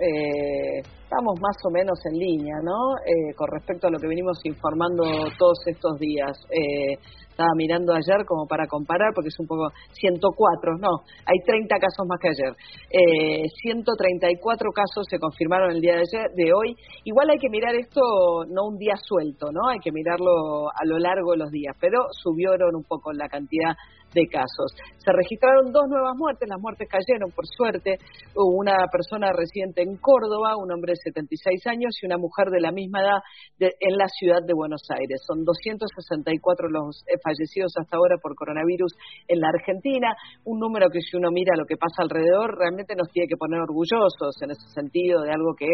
eh, 0.00 0.82
estamos 1.04 1.38
más 1.40 1.56
o 1.64 1.70
menos 1.70 1.98
en 2.10 2.18
línea, 2.18 2.56
¿no? 2.62 2.96
Eh, 3.04 3.34
con 3.36 3.48
respecto 3.52 3.86
a 3.86 3.90
lo 3.90 3.98
que 3.98 4.08
venimos 4.08 4.40
informando 4.44 5.04
todos 5.38 5.58
estos 5.66 5.98
días. 5.98 6.32
Eh, 6.50 6.96
estaba 7.34 7.50
mirando 7.56 7.92
ayer 7.92 8.24
como 8.26 8.46
para 8.46 8.66
comparar, 8.66 9.10
porque 9.12 9.28
es 9.28 9.38
un 9.40 9.46
poco 9.46 9.66
104, 9.92 10.78
no, 10.78 11.02
hay 11.26 11.38
30 11.44 11.76
casos 11.82 12.06
más 12.06 12.18
que 12.22 12.28
ayer. 12.30 12.54
Eh, 12.90 13.42
134 13.62 14.70
casos 14.70 15.04
se 15.10 15.18
confirmaron 15.18 15.72
el 15.72 15.80
día 15.80 15.94
de, 15.94 16.06
ayer, 16.06 16.30
de 16.34 16.52
hoy. 16.54 16.76
Igual 17.04 17.30
hay 17.30 17.38
que 17.38 17.50
mirar 17.50 17.74
esto 17.74 18.00
no 18.48 18.70
un 18.70 18.78
día 18.78 18.94
suelto, 18.96 19.50
¿no? 19.50 19.68
Hay 19.68 19.80
que 19.80 19.90
mirarlo 19.90 20.70
a 20.70 20.86
lo 20.86 20.98
largo 20.98 21.32
de 21.32 21.38
los 21.38 21.50
días, 21.50 21.74
pero 21.80 22.06
subieron 22.22 22.74
un 22.76 22.84
poco 22.84 23.12
la 23.12 23.28
cantidad 23.28 23.74
de 24.14 24.26
casos. 24.30 24.70
Se 24.98 25.10
registraron 25.12 25.72
dos 25.72 25.88
nuevas 25.88 26.14
muertes, 26.16 26.48
las 26.48 26.60
muertes 26.60 26.88
cayeron, 26.88 27.30
por 27.34 27.46
suerte. 27.46 27.98
Hubo 28.34 28.56
una 28.56 28.86
persona 28.90 29.32
residente 29.34 29.82
en 29.82 29.96
Córdoba, 29.98 30.56
un 30.56 30.70
hombre 30.70 30.93
de 30.94 31.10
76 31.10 31.66
años 31.66 31.98
y 32.00 32.06
una 32.06 32.18
mujer 32.18 32.48
de 32.54 32.60
la 32.60 32.70
misma 32.70 33.02
edad 33.02 33.20
en 33.58 33.96
la 33.98 34.06
ciudad 34.06 34.40
de 34.46 34.54
Buenos 34.54 34.86
Aires. 34.90 35.22
Son 35.26 35.44
264 35.44 36.70
los 36.70 37.02
eh, 37.10 37.18
fallecidos 37.18 37.74
hasta 37.78 37.96
ahora 37.96 38.16
por 38.22 38.34
coronavirus 38.34 38.94
en 39.28 39.40
la 39.40 39.48
Argentina, 39.48 40.14
un 40.44 40.58
número 40.58 40.88
que 40.90 41.00
si 41.00 41.16
uno 41.16 41.30
mira 41.30 41.56
lo 41.56 41.66
que 41.66 41.76
pasa 41.76 42.02
alrededor, 42.02 42.56
realmente 42.58 42.94
nos 42.94 43.10
tiene 43.10 43.26
que 43.28 43.36
poner 43.36 43.60
orgullosos 43.60 44.38
en 44.42 44.50
ese 44.50 44.68
sentido 44.70 45.22
de 45.22 45.32
algo 45.32 45.54
que, 45.58 45.70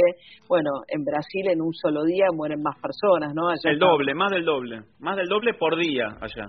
bueno, 0.48 0.70
en 0.88 1.04
Brasil 1.04 1.48
en 1.48 1.60
un 1.60 1.72
solo 1.74 2.04
día 2.04 2.26
mueren 2.32 2.62
más 2.62 2.76
personas, 2.80 3.34
¿no? 3.34 3.52
el 3.52 3.78
doble, 3.78 4.14
más 4.14 4.30
del 4.30 4.44
doble, 4.44 4.82
más 4.98 5.16
del 5.16 5.28
doble 5.28 5.54
por 5.54 5.78
día 5.78 6.16
allá 6.20 6.48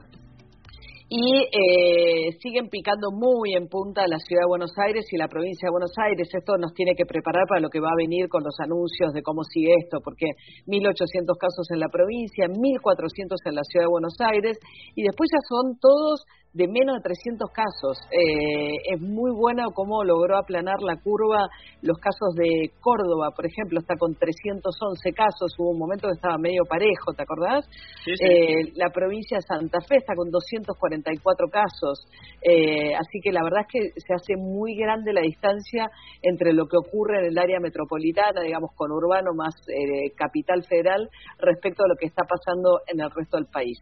y 1.11 1.43
eh, 1.43 2.39
siguen 2.39 2.69
picando 2.69 3.11
muy 3.11 3.51
en 3.51 3.67
punta 3.67 4.07
la 4.07 4.15
ciudad 4.23 4.43
de 4.43 4.47
Buenos 4.47 4.71
Aires 4.79 5.03
y 5.11 5.17
la 5.17 5.27
provincia 5.27 5.67
de 5.67 5.71
Buenos 5.75 5.91
Aires. 5.99 6.29
Esto 6.31 6.55
nos 6.55 6.73
tiene 6.73 6.95
que 6.95 7.03
preparar 7.03 7.43
para 7.49 7.59
lo 7.59 7.67
que 7.67 7.81
va 7.81 7.91
a 7.91 7.99
venir 7.99 8.29
con 8.29 8.45
los 8.45 8.55
anuncios 8.63 9.11
de 9.11 9.21
cómo 9.21 9.43
sigue 9.43 9.75
esto, 9.75 9.99
porque 10.01 10.39
1.800 10.67 11.35
casos 11.35 11.67
en 11.75 11.81
la 11.83 11.89
provincia, 11.91 12.47
1.400 12.47 13.27
en 13.43 13.55
la 13.55 13.63
ciudad 13.67 13.91
de 13.91 13.91
Buenos 13.91 14.15
Aires 14.23 14.55
y 14.95 15.03
después 15.03 15.27
ya 15.35 15.43
son 15.51 15.75
todos 15.83 16.23
de 16.53 16.67
menos 16.67 16.97
de 16.97 17.01
300 17.01 17.49
casos. 17.51 17.97
Eh, 18.11 18.93
es 18.93 18.99
muy 18.99 19.31
bueno 19.31 19.71
cómo 19.73 20.03
logró 20.03 20.37
aplanar 20.37 20.81
la 20.81 20.97
curva 20.97 21.47
los 21.81 21.97
casos 21.97 22.35
de 22.35 22.71
Córdoba, 22.81 23.31
por 23.35 23.45
ejemplo, 23.45 23.79
está 23.79 23.95
con 23.95 24.15
311 24.15 25.13
casos, 25.13 25.55
hubo 25.57 25.71
un 25.71 25.79
momento 25.79 26.07
que 26.07 26.15
estaba 26.15 26.37
medio 26.37 26.63
parejo, 26.67 27.13
¿te 27.15 27.23
acordás? 27.23 27.65
Eh, 28.05 28.71
la 28.75 28.89
provincia 28.89 29.37
de 29.37 29.41
Santa 29.41 29.79
Fe 29.81 29.97
está 29.97 30.13
con 30.15 30.29
244 30.29 31.47
casos, 31.49 32.05
eh, 32.41 32.93
así 32.95 33.19
que 33.23 33.31
la 33.31 33.43
verdad 33.43 33.61
es 33.61 33.71
que 33.71 34.01
se 34.01 34.13
hace 34.13 34.35
muy 34.35 34.75
grande 34.75 35.13
la 35.13 35.21
distancia 35.21 35.89
entre 36.21 36.53
lo 36.53 36.67
que 36.67 36.77
ocurre 36.77 37.19
en 37.19 37.25
el 37.31 37.37
área 37.37 37.59
metropolitana, 37.59 38.41
digamos, 38.41 38.71
con 38.75 38.91
urbano 38.91 39.33
más 39.33 39.55
capital 40.15 40.63
federal, 40.63 41.09
respecto 41.39 41.83
a 41.83 41.87
lo 41.87 41.95
que 41.95 42.07
está 42.07 42.23
pasando 42.23 42.81
en 42.87 42.99
el 42.99 43.09
resto 43.09 43.37
del 43.37 43.47
país. 43.47 43.79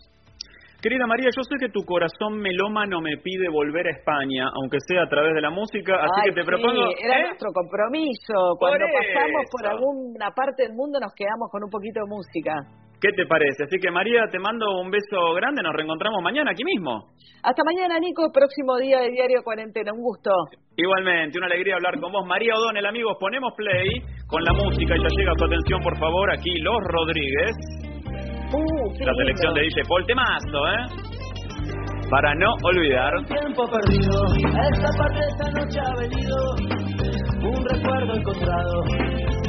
Querida 0.81 1.05
María, 1.07 1.27
yo 1.35 1.43
sé 1.43 1.59
que 1.59 1.67
tu 1.67 1.83
corazón 1.83 2.39
melómano 2.39 3.01
me 3.01 3.17
pide 3.17 3.49
volver 3.51 3.85
a 3.87 3.91
España, 3.91 4.47
aunque 4.47 4.77
sea 4.87 5.03
a 5.03 5.09
través 5.09 5.35
de 5.35 5.41
la 5.41 5.49
música, 5.49 5.99
así 5.99 6.31
que 6.31 6.31
te 6.31 6.43
propongo... 6.45 6.95
Era 6.95 7.19
¿eh? 7.19 7.23
nuestro 7.27 7.51
compromiso. 7.51 8.55
Cuando 8.57 8.87
pasamos 8.87 9.43
por 9.51 9.67
alguna 9.67 10.31
parte 10.31 10.63
del 10.63 10.71
mundo 10.71 10.99
nos 11.03 11.11
quedamos 11.11 11.51
con 11.51 11.67
un 11.67 11.69
poquito 11.69 11.99
de 11.99 12.07
música. 12.07 12.55
¿Qué 13.01 13.11
te 13.11 13.27
parece? 13.27 13.63
Así 13.67 13.75
que 13.75 13.91
María, 13.91 14.23
te 14.31 14.39
mando 14.39 14.79
un 14.79 14.89
beso 14.89 15.33
grande, 15.35 15.61
nos 15.63 15.75
reencontramos 15.75 16.23
mañana 16.23 16.51
aquí 16.51 16.63
mismo. 16.63 17.11
Hasta 17.43 17.63
mañana, 17.63 17.99
Nico, 17.99 18.31
próximo 18.31 18.77
día 18.77 18.99
de 19.03 19.11
Diario 19.11 19.43
Cuarentena, 19.43 19.91
un 19.91 19.99
gusto. 19.99 20.31
Igualmente, 20.77 21.37
una 21.39 21.47
alegría 21.47 21.75
hablar 21.75 21.99
con 21.99 22.11
vos. 22.11 22.25
María 22.25 22.55
O'Donnell, 22.55 22.87
amigos, 22.87 23.17
ponemos 23.19 23.51
play 23.55 23.99
con 24.27 24.43
la 24.43 24.53
música 24.53 24.95
y 24.95 24.99
ya 24.99 25.11
llega 25.11 25.31
tu 25.35 25.43
atención, 25.43 25.81
por 25.83 25.97
favor, 25.99 26.31
aquí 26.31 26.55
Los 26.59 26.79
Rodríguez. 26.87 27.88
Uh, 28.51 29.05
la 29.05 29.13
selección 29.13 29.53
de 29.53 29.61
DJ 29.61 29.83
Paul 29.87 30.05
Temazo, 30.07 30.67
¿eh? 30.73 30.85
Para 32.09 32.33
no 32.33 32.55
olvidar. 32.63 33.13
Tiempo 33.27 33.69
perdido, 33.69 34.25
esta 34.33 34.89
parte 34.97 35.19
de 35.19 35.27
esta 35.27 35.51
noche 35.51 35.79
ha 35.79 35.93
venido 35.95 36.35
un 37.43 37.65
recuerdo 37.65 38.15
encontrado 38.15 38.83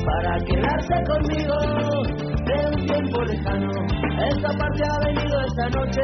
para 0.04 0.38
quedarse 0.44 1.02
conmigo 1.08 1.56
de 2.44 2.66
un 2.66 2.86
tiempo 2.86 3.22
lejano. 3.24 3.70
Esta 4.28 4.50
parte 4.58 4.84
ha 4.84 4.98
venido 5.06 5.40
esta 5.46 5.68
noche, 5.70 6.02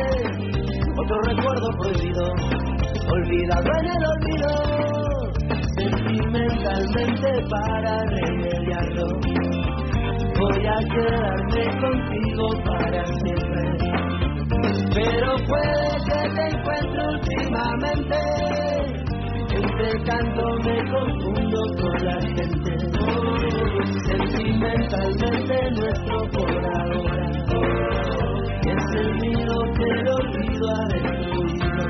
otro 0.97 1.21
recuerdo 1.21 1.69
prohibido, 1.79 2.33
olvidado 3.13 3.71
en 3.79 3.87
el 3.93 4.03
olvido, 4.17 4.51
sentimentalmente 5.77 7.29
para 7.51 7.93
remediarlo 8.09 9.46
voy 10.47 10.67
a 10.67 10.79
quedarme 10.95 11.65
contigo 11.81 12.47
para 12.65 13.03
siempre. 13.05 13.63
Pero 14.95 15.29
puede 15.47 15.89
que 16.07 16.21
te 16.35 16.45
encuentre 16.49 17.01
últimamente, 17.15 18.19
entre 19.51 19.91
tanto 20.05 20.43
me 20.65 20.77
confundo 20.91 21.61
con 21.81 21.97
la 22.05 22.19
gente. 22.21 22.73
Sentimentalmente 24.07 25.55
nuestro 25.73 26.17
por 26.33 26.65
ahora 26.65 27.27
es 28.67 28.85
el 28.95 29.11
mío 29.21 29.55
que 29.77 29.85
el 29.85 30.09
olvido 30.09 30.65
ha 30.71 30.85
destruido. 30.95 31.85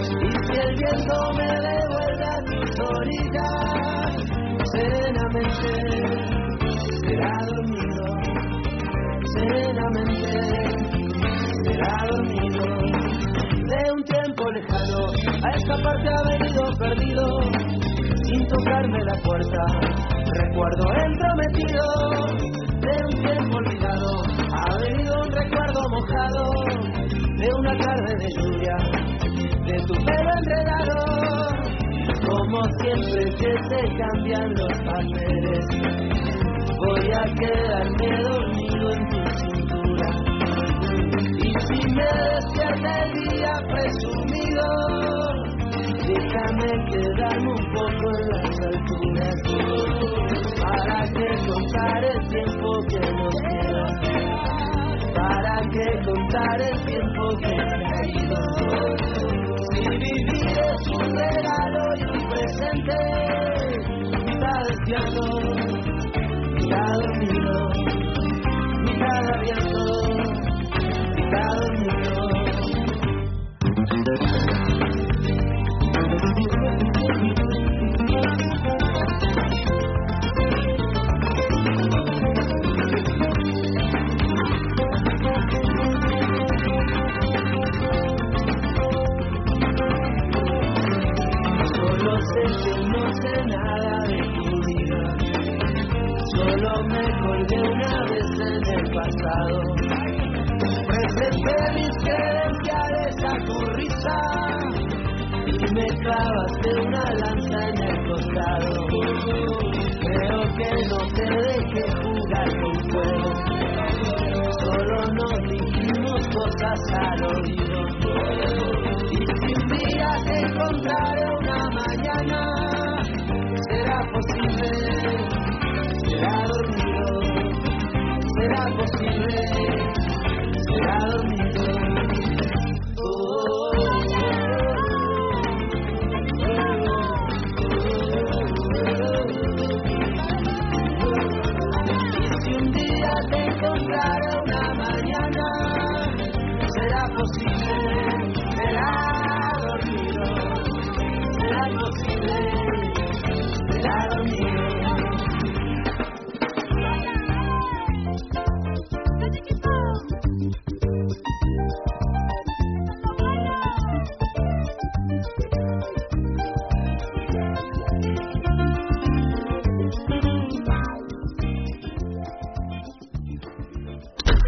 Y 0.00 0.30
si 0.46 0.54
el 0.60 0.72
viento 0.76 1.16
me 1.36 1.50
devuelve 1.68 2.24
a 2.24 2.38
tus 2.44 2.70
orillas, 2.80 4.10
serenamente 4.72 5.99
serenamente 9.32 10.32
será 11.64 11.96
dormido. 12.10 12.64
De 13.70 13.92
un 13.92 14.02
tiempo 14.04 14.50
lejano 14.50 15.06
a 15.44 15.50
esta 15.56 15.76
parte 15.82 16.08
ha 16.08 16.22
venido 16.28 16.62
perdido, 16.78 17.40
sin 18.24 18.46
tocarme 18.48 18.98
la 19.04 19.16
puerta, 19.22 19.62
recuerdo 20.42 20.84
entrometido. 21.06 21.84
De 22.80 22.94
un 23.04 23.22
tiempo 23.22 23.56
olvidado 23.56 24.22
ha 24.52 24.76
venido 24.78 25.14
un 25.22 25.30
recuerdo 25.30 25.80
mojado, 25.90 26.44
de 27.36 27.48
una 27.58 27.78
tarde 27.78 28.14
de 28.18 28.28
lluvia, 28.36 28.76
de 29.66 29.76
tu 29.86 29.94
pelo 30.04 30.30
enredado. 30.38 31.20
Como 32.26 32.62
siempre 32.80 33.24
que 33.36 33.50
se 33.68 33.80
cambian 33.96 34.54
los 34.54 34.78
papeles 34.84 36.10
voy 36.80 37.12
a 37.12 37.24
quedarme 37.34 38.22
dormido 38.22 38.90
en 38.92 39.08
tu. 39.10 39.19
Y 41.50 41.52
si 41.52 41.80
me 41.96 42.04
despierta 42.04 42.90
el 43.02 43.10
día 43.12 43.52
presumido, 43.72 44.66
déjame 46.06 46.70
quedarme 46.86 47.50
un 47.50 47.66
poco 47.74 48.06
en 48.18 48.24
las 48.30 48.54
alturas 48.70 49.36
para 50.60 50.98
que 51.08 51.26
contar 51.48 52.00
el 52.04 52.20
tiempo 52.28 52.68
que 52.88 53.00
nos 53.00 53.34
queda, 53.42 53.86
para 55.12 55.56
que 55.72 55.86
contar 56.04 56.56
el 56.60 56.76
tiempo 56.86 57.22
que 57.40 57.54
ha 57.58 58.00
ido. 58.14 58.40
Si 59.72 59.82
vivir 59.88 60.54
es 60.54 60.82
un 60.88 61.06
regalo 61.16 61.82
y 61.96 62.02
un 62.16 62.22
presente, 62.30 62.98
mitad 64.24 64.60
despierto, 64.68 65.22
mitad 66.54 66.92
dormido, 67.02 67.54
mitad 68.84 69.24
abierto. 69.34 70.19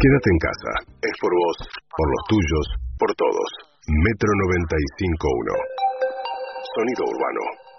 Quédate 0.03 0.29
en 0.35 0.39
casa. 0.43 0.71
Es 0.99 1.15
por 1.23 1.31
vos, 1.31 1.57
por 1.95 2.07
los 2.11 2.21
tuyos, 2.27 2.65
por 2.99 3.07
todos. 3.15 3.49
Metro 3.87 4.27
95.1. 4.27 5.55
Sonido 6.75 7.03
urbano. 7.07 7.72